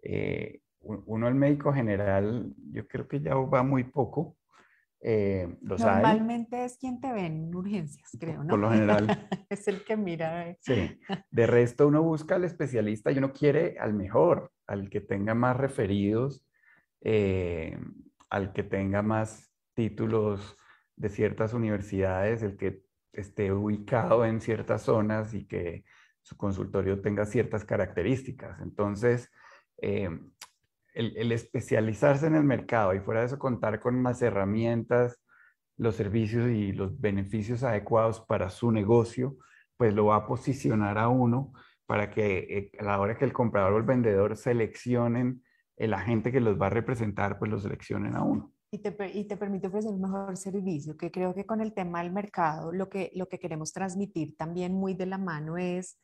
Eh, 0.01 0.61
uno, 0.81 1.27
el 1.27 1.35
médico 1.35 1.73
general, 1.73 2.53
yo 2.71 2.87
creo 2.87 3.07
que 3.07 3.21
ya 3.21 3.35
va 3.35 3.63
muy 3.63 3.85
poco. 3.85 4.37
Eh, 4.99 5.57
Normalmente 5.61 6.63
es 6.63 6.77
quien 6.77 6.99
te 7.01 7.11
ve 7.11 7.25
en 7.25 7.53
urgencias, 7.53 8.09
creo, 8.19 8.43
¿no? 8.43 8.49
Por 8.49 8.59
lo 8.59 8.71
general. 8.71 9.07
es 9.49 9.67
el 9.67 9.83
que 9.83 9.97
mira. 9.97 10.49
Eh. 10.49 10.57
Sí. 10.61 10.99
De 11.29 11.47
resto, 11.47 11.87
uno 11.87 12.01
busca 12.03 12.35
al 12.35 12.45
especialista 12.45 13.11
y 13.11 13.17
uno 13.17 13.33
quiere 13.33 13.77
al 13.79 13.93
mejor, 13.93 14.52
al 14.67 14.89
que 14.89 15.01
tenga 15.01 15.33
más 15.33 15.57
referidos, 15.57 16.47
al 18.29 18.53
que 18.53 18.63
tenga 18.63 19.01
más 19.01 19.53
títulos 19.73 20.57
de 20.95 21.09
ciertas 21.09 21.53
universidades, 21.53 22.43
el 22.43 22.57
que 22.57 22.83
esté 23.11 23.51
ubicado 23.51 24.25
en 24.25 24.41
ciertas 24.41 24.83
zonas 24.83 25.33
y 25.33 25.45
que 25.45 25.83
su 26.21 26.37
consultorio 26.37 27.01
tenga 27.01 27.25
ciertas 27.25 27.65
características. 27.65 28.59
Entonces, 28.61 29.29
eh, 29.81 30.09
el, 30.93 31.31
especializarse 31.31 32.27
en 32.27 32.35
el 32.35 32.43
mercado 32.43 32.93
y 32.93 32.99
fuera 32.99 33.21
de 33.21 33.27
eso 33.27 33.39
contar 33.39 33.79
con 33.79 34.01
más 34.01 34.21
herramientas, 34.21 35.19
los 35.77 35.95
servicios 35.95 36.49
y 36.49 36.71
los 36.71 36.99
beneficios 36.99 37.63
adecuados 37.63 38.21
para 38.21 38.49
su 38.49 38.71
negocio, 38.71 39.37
pues 39.75 39.93
lo 39.93 40.05
va 40.05 40.17
a 40.17 40.27
posicionar 40.27 40.97
a 40.97 41.09
uno 41.09 41.53
para 41.85 42.09
que 42.09 42.37
eh, 42.37 42.71
a 42.79 42.83
la 42.83 42.99
hora 42.99 43.17
que 43.17 43.25
el 43.25 43.33
comprador 43.33 43.73
o 43.73 43.77
el 43.77 43.83
vendedor 43.83 44.37
seleccionen 44.37 45.43
el 45.75 45.93
agente 45.93 46.31
que 46.31 46.39
los 46.39 46.59
va 46.59 46.67
a 46.67 46.69
representar, 46.69 47.39
pues 47.39 47.51
lo 47.51 47.59
seleccionen 47.59 48.15
a 48.15 48.23
uno. 48.23 48.53
Y 48.71 48.79
te, 48.79 48.95
y 49.13 49.25
te 49.25 49.37
permite 49.37 49.67
ofrecer 49.67 49.91
un 49.91 50.01
mejor 50.01 50.35
servicio, 50.35 50.97
que 50.97 51.11
creo 51.11 51.35
que 51.35 51.45
con 51.45 51.61
el 51.61 51.73
tema 51.73 52.01
del 52.01 52.11
mercado 52.11 52.71
lo 52.71 52.89
que, 52.89 53.11
lo 53.13 53.27
que 53.27 53.39
queremos 53.39 53.71
transmitir 53.71 54.35
también 54.35 54.73
muy 54.73 54.95
de 54.95 55.05
la 55.05 55.17
mano 55.17 55.57
es, 55.57 55.99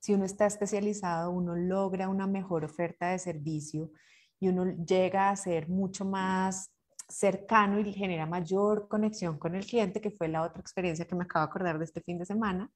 si 0.00 0.14
uno 0.14 0.24
está 0.24 0.46
especializado, 0.46 1.30
uno 1.30 1.54
logra 1.54 2.08
una 2.08 2.26
mejor 2.26 2.64
oferta 2.64 3.10
de 3.10 3.18
servicio 3.18 3.90
y 4.38 4.48
uno 4.48 4.64
llega 4.86 5.30
a 5.30 5.36
ser 5.36 5.68
mucho 5.68 6.04
más 6.04 6.72
cercano 7.08 7.78
y 7.80 7.92
genera 7.92 8.26
mayor 8.26 8.88
conexión 8.88 9.38
con 9.38 9.54
el 9.54 9.64
cliente, 9.64 10.00
que 10.00 10.10
fue 10.10 10.28
la 10.28 10.42
otra 10.42 10.60
experiencia 10.60 11.06
que 11.06 11.14
me 11.14 11.24
acabo 11.24 11.44
de 11.44 11.50
acordar 11.50 11.78
de 11.78 11.84
este 11.84 12.00
fin 12.00 12.18
de 12.18 12.26
semana, 12.26 12.70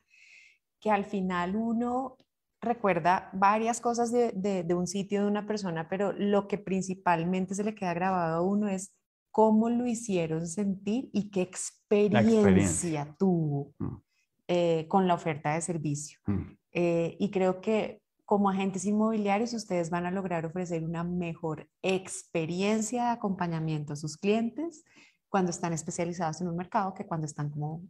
que 0.81 0.91
al 0.91 1.05
final 1.05 1.57
uno 1.57 2.17
recuerda 2.61 3.31
varias 3.33 3.81
cosas 3.81 4.13
de, 4.13 4.33
de, 4.33 4.63
de 4.63 4.75
un 4.75 4.87
sitio, 4.87 5.23
de 5.23 5.29
una 5.29 5.47
persona, 5.47 5.89
pero 5.89 6.13
lo 6.13 6.47
que 6.47 6.59
principalmente 6.59 7.55
se 7.55 7.65
le 7.65 7.75
queda 7.75 7.95
grabado 7.95 8.37
a 8.37 8.43
uno 8.43 8.69
es 8.69 8.95
cómo 9.31 9.71
lo 9.71 9.87
hicieron 9.87 10.47
sentir 10.47 11.09
y 11.13 11.31
qué 11.31 11.43
experiencia, 11.43 13.15
tuvo 13.19 13.73
mm. 13.79 13.97
eh, 14.49 14.87
con 14.89 15.07
la 15.07 15.15
oferta 15.15 15.55
de 15.55 15.61
servicio. 15.61 16.19
Mm. 16.27 16.43
Eh, 16.73 17.17
y 17.19 17.31
creo 17.31 17.61
que 17.61 18.03
como 18.25 18.51
agentes 18.51 18.85
inmobiliarios 18.85 19.55
ustedes 19.55 19.91
van 19.91 20.07
a 20.07 20.11
lograr 20.11 20.47
ofrecer 20.47 20.85
una 20.85 21.03
mejor 21.03 21.69
experiencia 21.83 23.07
de 23.07 23.11
acompañamiento 23.11 23.93
a 23.93 23.97
sus 23.97 24.17
clientes 24.17 24.85
cuando 25.29 25.51
están 25.51 25.73
especializados 25.73 26.41
en 26.41 26.49
un 26.49 26.57
mercado 26.57 26.95
que 26.95 27.07
cuando 27.07 27.27
están 27.27 27.51
como... 27.51 27.83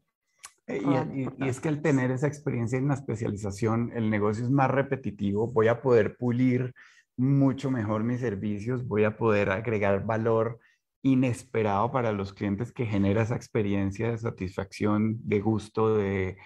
Eh, 0.70 1.28
y, 1.38 1.44
y, 1.44 1.48
es 1.48 1.60
que 1.60 1.68
al 1.68 1.82
tener 1.82 2.10
esa 2.10 2.26
experiencia 2.26 2.78
en 2.78 2.88
la 2.88 2.94
especialización, 2.94 3.92
el 3.94 4.10
negocio 4.10 4.44
es 4.44 4.50
más 4.50 4.70
repetitivo, 4.70 5.48
voy 5.48 5.68
a 5.68 5.82
poder 5.82 6.16
pulir 6.16 6.72
mucho 7.16 7.70
mejor 7.70 8.02
mis 8.04 8.20
servicios, 8.20 8.86
voy 8.86 9.04
a 9.04 9.16
poder 9.16 9.50
agregar 9.50 10.04
valor 10.04 10.58
inesperado 11.02 11.90
para 11.90 12.12
los 12.12 12.32
clientes 12.32 12.72
que 12.72 12.86
genera 12.86 13.22
esa 13.22 13.36
experiencia 13.36 14.10
de 14.10 14.18
satisfacción, 14.18 15.18
de 15.22 15.40
gusto, 15.40 15.96
de, 15.96 16.36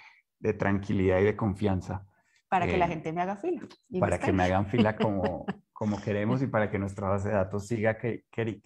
tranquilidad 0.59 1.21
y 1.21 1.25
de 1.25 1.37
confianza. 1.37 2.07
Para 2.49 2.67
que 2.67 2.77
la 2.77 2.85
eh, 2.85 2.89
gente 2.89 3.13
me 3.13 3.23
haga 3.23 3.37
fila. 3.37 3.63
Para 3.99 4.19
que 4.19 4.33
me 4.33 4.43
hagan 4.43 4.67
fila 4.67 4.95
como, 4.95 5.47
como 5.73 6.01
queremos 6.01 6.43
y 6.43 6.47
para 6.47 6.71
que 6.71 6.79
nuestra 6.79 7.09
base 7.09 7.31
de 7.31 7.35
datos 7.35 7.67
siga 7.67 7.97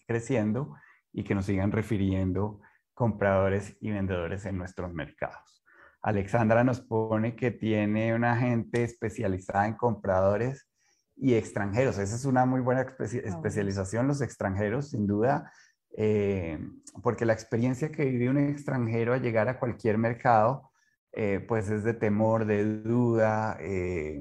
creciendo 0.07 0.75
y 1.13 1.23
que 1.23 1.35
nos 1.35 1.47
sigan 1.47 1.73
refiriendo 1.73 2.61
compradores 2.99 3.77
y 3.81 3.93
vendedores 3.93 4.45
en 4.45 4.59
nuestros 4.59 4.93
mercados. 4.93 5.65
Alexandra 6.03 6.65
nos 6.65 6.81
pone 6.81 7.37
que 7.37 7.53
tiene 7.53 8.13
una 8.13 8.37
gente 8.37 8.83
especializada 8.83 9.69
en 9.69 9.75
compradores 9.75 10.69
y 11.15 11.35
extranjeros. 11.35 11.97
Esa 11.99 12.17
es 12.17 12.25
una 12.25 12.45
muy 12.45 12.61
buena 12.61 12.81
ah, 12.81 13.05
especialización, 13.05 14.09
los 14.09 14.21
extranjeros, 14.21 14.91
sin 14.91 15.07
duda. 15.07 15.53
Eh, 15.97 16.59
porque 17.01 17.25
la 17.25 17.35
experiencia 17.35 17.93
que 17.93 18.05
vive 18.05 18.31
un 18.31 18.39
extranjero 18.39 19.15
a 19.15 19.19
llegar 19.19 19.49
a 19.49 19.61
cualquier 19.61 19.97
mercado, 19.97 20.73
eh, 21.13 21.39
pues 21.47 21.71
es 21.71 21.85
de 21.85 21.95
temor, 21.95 22.47
de 22.47 22.83
duda. 22.83 23.59
Eh, 23.61 24.19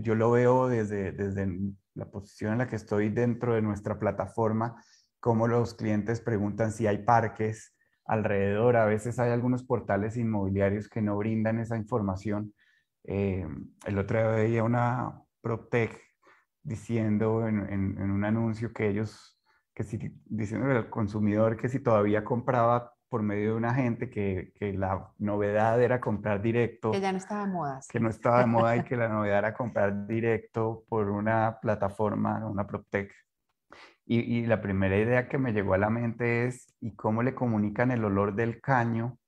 yo 0.00 0.16
lo 0.16 0.32
veo 0.32 0.66
desde, 0.66 1.12
desde 1.12 1.46
la 1.94 2.10
posición 2.10 2.54
en 2.54 2.58
la 2.58 2.66
que 2.66 2.74
estoy 2.74 3.08
dentro 3.08 3.54
de 3.54 3.62
nuestra 3.62 4.00
plataforma, 4.00 4.82
como 5.20 5.46
los 5.46 5.74
clientes 5.74 6.20
preguntan 6.20 6.72
si 6.72 6.88
hay 6.88 7.04
parques 7.04 7.75
alrededor. 8.06 8.76
A 8.76 8.86
veces 8.86 9.18
hay 9.18 9.30
algunos 9.30 9.64
portales 9.64 10.16
inmobiliarios 10.16 10.88
que 10.88 11.02
no 11.02 11.16
brindan 11.16 11.58
esa 11.58 11.76
información. 11.76 12.54
el 13.04 13.98
otro 13.98 14.18
día 14.18 14.28
veía 14.28 14.64
una 14.64 15.22
PropTech 15.40 16.00
diciendo 16.62 17.46
en, 17.46 17.60
en 17.70 18.10
un 18.10 18.24
anuncio 18.24 18.72
que 18.72 18.88
ellos 18.88 19.36
que 19.76 19.84
si, 19.84 19.98
diciendo 20.24 20.70
al 20.70 20.88
consumidor 20.88 21.58
que 21.58 21.68
si 21.68 21.80
todavía 21.80 22.24
compraba 22.24 22.94
por 23.10 23.22
medio 23.22 23.50
de 23.50 23.56
un 23.56 23.64
agente, 23.66 24.10
que, 24.10 24.52
que, 24.56 24.72
la 24.72 25.12
novedad 25.18 25.80
era 25.80 26.00
comprar 26.00 26.42
directo. 26.42 26.90
Que 26.90 27.00
ya 27.00 27.12
no 27.12 27.18
estaba 27.18 27.46
de 27.46 27.52
moda. 27.52 27.80
Que 27.88 28.00
no 28.00 28.08
estaba 28.08 28.40
de 28.40 28.46
moda 28.46 28.76
y 28.76 28.84
que 28.84 28.96
la 28.96 29.08
novedad 29.10 29.38
era 29.38 29.54
comprar 29.54 30.06
directo 30.06 30.84
por 30.88 31.10
una 31.10 31.58
plataforma, 31.60 32.44
una 32.46 32.66
PropTech. 32.66 33.12
Y, 34.08 34.20
y, 34.20 34.46
la 34.46 34.60
primera 34.60 34.96
idea 34.96 35.28
que 35.28 35.36
me 35.36 35.52
llegó 35.52 35.74
a 35.74 35.78
la 35.78 35.90
mente 35.90 36.46
es, 36.46 36.72
¿y 36.80 36.94
cómo 36.94 37.24
le 37.24 37.34
comunican 37.34 37.90
el 37.90 38.04
olor 38.04 38.36
del 38.36 38.60
caño? 38.60 39.18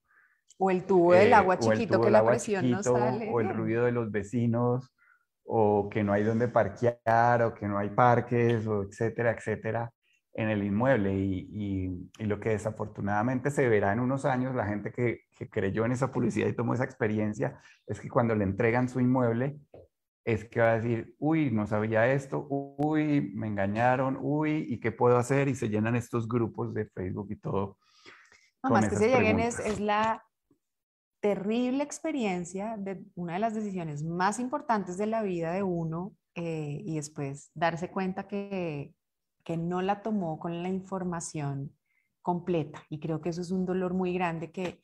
O 0.56 0.70
el 0.70 0.84
tubo 0.84 1.14
del 1.14 1.30
eh, 1.30 1.34
agua 1.34 1.58
chiquito 1.58 2.00
que 2.00 2.10
la 2.10 2.24
presión 2.24 2.70
no 2.70 2.82
sale. 2.82 3.28
O 3.32 3.40
el 3.40 3.52
ruido 3.54 3.84
de 3.84 3.92
los 3.92 4.12
vecinos, 4.12 4.94
o 5.44 5.88
que 5.90 6.04
no 6.04 6.12
hay 6.12 6.22
donde 6.22 6.46
parquear, 6.46 7.42
o 7.42 7.54
que 7.54 7.66
no 7.66 7.78
hay 7.78 7.90
parques, 7.90 8.66
o 8.68 8.84
etcétera, 8.84 9.32
etcétera 9.32 9.92
en 10.38 10.50
el 10.50 10.62
inmueble 10.62 11.12
y, 11.14 12.10
lo 12.20 12.38
que 12.38 12.50
desafortunadamente 12.50 13.50
se 13.50 13.68
verá 13.68 13.92
en 13.92 13.98
unos 13.98 14.24
años, 14.24 14.54
la 14.54 14.66
gente 14.66 14.92
que, 14.92 15.22
creyó 15.50 15.84
en 15.84 15.92
esa 15.92 16.12
publicidad 16.12 16.46
y 16.46 16.52
tomó 16.52 16.74
esa 16.74 16.84
experiencia, 16.84 17.58
es 17.88 18.00
que 18.00 18.08
cuando 18.08 18.36
le 18.36 18.44
entregan 18.44 18.88
su 18.88 19.00
inmueble, 19.00 19.58
es 20.32 20.44
que 20.44 20.60
va 20.60 20.72
a 20.72 20.80
decir, 20.80 21.14
uy, 21.18 21.50
no 21.50 21.66
sabía 21.66 22.12
esto, 22.12 22.46
uy, 22.48 23.32
me 23.34 23.46
engañaron, 23.46 24.18
uy, 24.20 24.66
¿y 24.68 24.78
qué 24.78 24.92
puedo 24.92 25.16
hacer? 25.16 25.48
Y 25.48 25.54
se 25.54 25.68
llenan 25.68 25.96
estos 25.96 26.28
grupos 26.28 26.74
de 26.74 26.86
Facebook 26.86 27.28
y 27.30 27.36
todo. 27.36 27.78
No, 28.62 28.70
más 28.70 28.88
que 28.88 28.96
se 28.96 29.08
lleguen 29.08 29.40
es, 29.40 29.58
es 29.58 29.80
la 29.80 30.24
terrible 31.20 31.82
experiencia 31.82 32.76
de 32.78 33.02
una 33.14 33.34
de 33.34 33.38
las 33.40 33.54
decisiones 33.54 34.04
más 34.04 34.38
importantes 34.38 34.98
de 34.98 35.06
la 35.06 35.22
vida 35.22 35.52
de 35.52 35.62
uno 35.62 36.12
eh, 36.34 36.82
y 36.84 36.96
después 36.96 37.50
darse 37.54 37.90
cuenta 37.90 38.28
que 38.28 38.94
que 39.48 39.56
no 39.56 39.80
la 39.80 40.02
tomó 40.02 40.38
con 40.38 40.62
la 40.62 40.68
información 40.68 41.74
completa. 42.20 42.84
Y 42.90 43.00
creo 43.00 43.22
que 43.22 43.30
eso 43.30 43.40
es 43.40 43.50
un 43.50 43.64
dolor 43.64 43.94
muy 43.94 44.12
grande 44.12 44.52
que, 44.52 44.82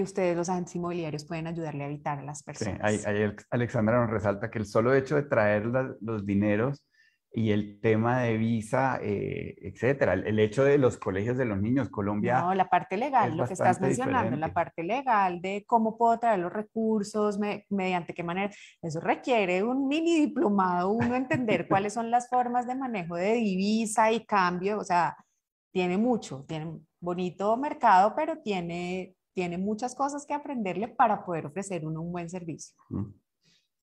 que 0.00 0.04
ustedes, 0.04 0.34
los 0.34 0.48
agentes 0.48 0.74
inmobiliarios, 0.74 1.26
pueden 1.26 1.46
ayudarle 1.46 1.84
a 1.84 1.86
evitar 1.86 2.18
a 2.18 2.22
las 2.22 2.42
personas. 2.42 2.90
Sí, 2.92 3.02
ahí, 3.06 3.30
Alexandra 3.50 4.00
nos 4.00 4.10
resalta 4.10 4.50
que 4.50 4.58
el 4.58 4.64
solo 4.64 4.94
hecho 4.94 5.16
de 5.16 5.24
traer 5.24 5.66
los 6.00 6.24
dineros 6.24 6.86
y 7.32 7.52
el 7.52 7.80
tema 7.82 8.22
de 8.22 8.38
visa, 8.38 8.98
eh, 9.02 9.54
etcétera, 9.60 10.14
el, 10.14 10.38
hecho 10.38 10.64
de 10.64 10.78
los 10.78 10.96
colegios 10.96 11.36
de 11.36 11.44
los 11.44 11.60
niños, 11.60 11.90
Colombia. 11.90 12.40
No, 12.40 12.54
la 12.54 12.68
parte 12.68 12.96
legal, 12.96 13.36
lo 13.36 13.46
que 13.46 13.52
estás 13.52 13.78
mencionando, 13.78 14.36
la 14.38 14.54
parte 14.54 14.82
legal 14.82 15.42
de 15.42 15.64
cómo 15.66 15.98
puedo 15.98 16.18
traer 16.18 16.40
los 16.40 16.52
recursos, 16.52 17.38
mediante 17.68 18.14
qué 18.14 18.24
manera, 18.24 18.52
eso 18.80 19.00
requiere 19.00 19.62
un 19.62 19.86
mini 19.86 20.18
diplomado, 20.18 20.90
uno 20.90 21.14
entender 21.14 21.68
cuáles 21.68 21.92
son 21.92 22.10
las 22.10 22.28
formas 22.30 22.66
de 22.66 22.74
manejo 22.74 23.16
de 23.16 23.34
divisa 23.34 24.10
y 24.10 24.24
cambio, 24.24 24.78
o 24.78 24.84
sea, 24.84 25.14
tiene 25.72 25.98
mucho, 25.98 26.44
tiene 26.48 26.80
bonito 27.00 27.56
mercado, 27.56 28.14
pero 28.16 28.38
tiene, 28.38 29.14
tiene 29.34 29.58
muchas 29.58 29.94
cosas 29.94 30.26
que 30.26 30.34
aprenderle 30.34 30.88
para 30.88 31.24
poder 31.24 31.46
ofrecer 31.46 31.86
uno 31.86 32.02
un 32.02 32.12
buen 32.12 32.28
servicio. 32.28 32.74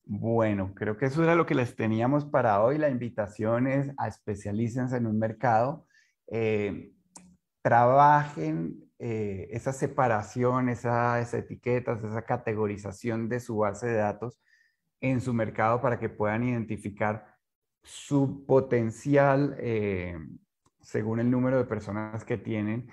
Bueno, 0.05 0.73
creo 0.73 0.97
que 0.97 1.05
eso 1.05 1.23
era 1.23 1.35
lo 1.35 1.45
que 1.45 1.55
les 1.55 1.75
teníamos 1.75 2.25
para 2.25 2.63
hoy. 2.63 2.77
La 2.77 2.89
invitación 2.89 3.67
es 3.67 3.91
a 3.97 4.07
especialícense 4.07 4.97
en 4.97 5.05
un 5.05 5.19
mercado, 5.19 5.85
eh, 6.27 6.91
trabajen 7.61 8.89
eh, 8.97 9.47
esa 9.51 9.71
separación, 9.71 10.67
esas 10.69 11.33
etiquetas, 11.33 12.03
esa 12.03 12.23
categorización 12.23 13.29
de 13.29 13.39
su 13.39 13.57
base 13.57 13.87
de 13.87 13.97
datos 13.97 14.41
en 14.99 15.21
su 15.21 15.33
mercado 15.33 15.81
para 15.81 15.99
que 15.99 16.09
puedan 16.09 16.43
identificar 16.43 17.25
su 17.83 18.45
potencial 18.45 19.55
eh, 19.59 20.17
según 20.81 21.19
el 21.19 21.29
número 21.29 21.57
de 21.57 21.65
personas 21.65 22.25
que 22.25 22.37
tienen. 22.37 22.89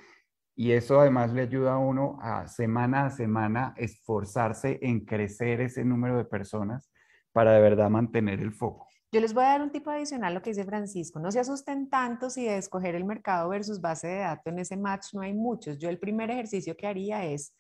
Y 0.57 0.73
eso 0.73 0.99
además 0.99 1.33
le 1.35 1.43
ayuda 1.43 1.75
a 1.75 1.79
uno 1.79 2.19
a 2.23 2.49
semana 2.49 3.07
a 3.07 3.11
semana 3.11 3.75
esforzarse 3.77 4.79
en 4.81 5.05
crecer 5.05 5.61
ese 5.61 5.85
número 5.85 6.17
de 6.17 6.25
personas 6.25 6.91
para 7.31 7.53
de 7.53 7.61
verdad 7.61 7.91
mantener 7.91 8.41
el 8.41 8.53
foco. 8.53 8.87
Yo 9.13 9.21
les 9.21 9.35
voy 9.35 9.45
a 9.45 9.49
dar 9.49 9.63
un 9.63 9.71
tipo 9.71 9.91
adicional 9.91 10.33
lo 10.33 10.43
que 10.43 10.51
dice 10.51 10.65
Francisco. 10.65 11.21
No 11.21 11.31
se 11.31 11.41
asusten 11.41 11.91
tanto 11.91 12.31
si 12.31 12.45
de 12.45 12.57
escoger 12.57 12.95
el 12.95 13.05
mercado 13.05 13.51
versus 13.51 13.81
base 13.81 14.09
de 14.09 14.19
datos 14.21 14.47
en 14.47 14.59
ese 14.59 14.77
match 14.77 15.13
no 15.13 15.21
hay 15.21 15.35
muchos. 15.35 15.79
Yo 15.79 15.91
el 15.91 15.99
primer 15.99 16.31
ejercicio 16.31 16.75
que 16.75 16.87
haría 16.87 17.25
es 17.25 17.55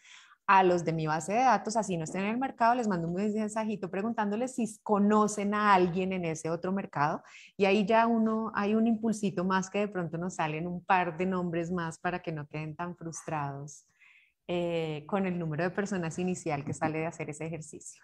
a 0.46 0.62
los 0.62 0.84
de 0.84 0.92
mi 0.92 1.06
base 1.06 1.32
de 1.32 1.40
datos, 1.40 1.76
así 1.76 1.96
no 1.96 2.04
estén 2.04 2.22
en 2.22 2.30
el 2.30 2.38
mercado, 2.38 2.74
les 2.74 2.86
mando 2.86 3.08
un 3.08 3.14
mensajito 3.14 3.90
preguntándoles 3.90 4.54
si 4.54 4.78
conocen 4.82 5.54
a 5.54 5.74
alguien 5.74 6.12
en 6.12 6.24
ese 6.24 6.50
otro 6.50 6.72
mercado 6.72 7.22
y 7.56 7.64
ahí 7.64 7.84
ya 7.84 8.06
uno, 8.06 8.52
hay 8.54 8.74
un 8.74 8.86
impulsito 8.86 9.44
más 9.44 9.68
que 9.68 9.80
de 9.80 9.88
pronto 9.88 10.18
nos 10.18 10.36
salen 10.36 10.68
un 10.68 10.84
par 10.84 11.16
de 11.16 11.26
nombres 11.26 11.72
más 11.72 11.98
para 11.98 12.20
que 12.20 12.30
no 12.30 12.46
queden 12.46 12.76
tan 12.76 12.96
frustrados 12.96 13.88
eh, 14.46 15.04
con 15.06 15.26
el 15.26 15.36
número 15.36 15.64
de 15.64 15.70
personas 15.70 16.18
inicial 16.20 16.64
que 16.64 16.72
sale 16.72 16.98
de 16.98 17.06
hacer 17.06 17.28
ese 17.30 17.46
ejercicio. 17.46 18.00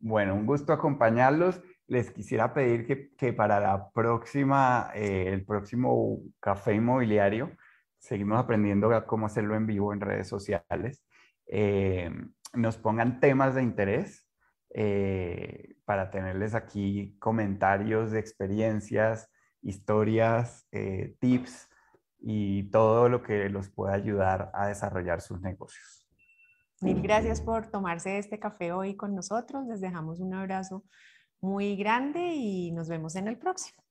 Bueno, 0.00 0.34
un 0.34 0.46
gusto 0.46 0.72
acompañarlos. 0.72 1.60
Les 1.86 2.10
quisiera 2.10 2.54
pedir 2.54 2.86
que, 3.16 3.32
para 3.34 3.60
la 3.60 3.90
próxima, 3.90 4.90
eh, 4.94 5.28
el 5.28 5.44
próximo 5.44 6.20
café 6.40 6.74
inmobiliario, 6.74 7.52
seguimos 7.98 8.38
aprendiendo 8.38 8.90
cómo 9.06 9.26
hacerlo 9.26 9.54
en 9.54 9.66
vivo 9.66 9.92
en 9.92 10.00
redes 10.00 10.28
sociales 10.28 11.03
eh, 11.46 12.10
nos 12.54 12.76
pongan 12.76 13.20
temas 13.20 13.54
de 13.54 13.62
interés 13.62 14.26
eh, 14.70 15.76
para 15.84 16.10
tenerles 16.10 16.54
aquí 16.54 17.16
comentarios 17.18 18.12
experiencias, 18.14 19.30
historias, 19.62 20.66
eh, 20.72 21.16
tips 21.20 21.68
y 22.18 22.70
todo 22.70 23.08
lo 23.08 23.22
que 23.22 23.48
los 23.50 23.70
pueda 23.70 23.94
ayudar 23.94 24.50
a 24.54 24.68
desarrollar 24.68 25.20
sus 25.20 25.40
negocios. 25.40 26.08
Mil 26.80 27.00
gracias 27.00 27.40
por 27.40 27.68
tomarse 27.70 28.18
este 28.18 28.38
café 28.38 28.72
hoy 28.72 28.96
con 28.96 29.14
nosotros. 29.14 29.66
Les 29.66 29.80
dejamos 29.80 30.20
un 30.20 30.34
abrazo 30.34 30.84
muy 31.40 31.76
grande 31.76 32.34
y 32.34 32.72
nos 32.72 32.88
vemos 32.88 33.16
en 33.16 33.28
el 33.28 33.38
próximo. 33.38 33.83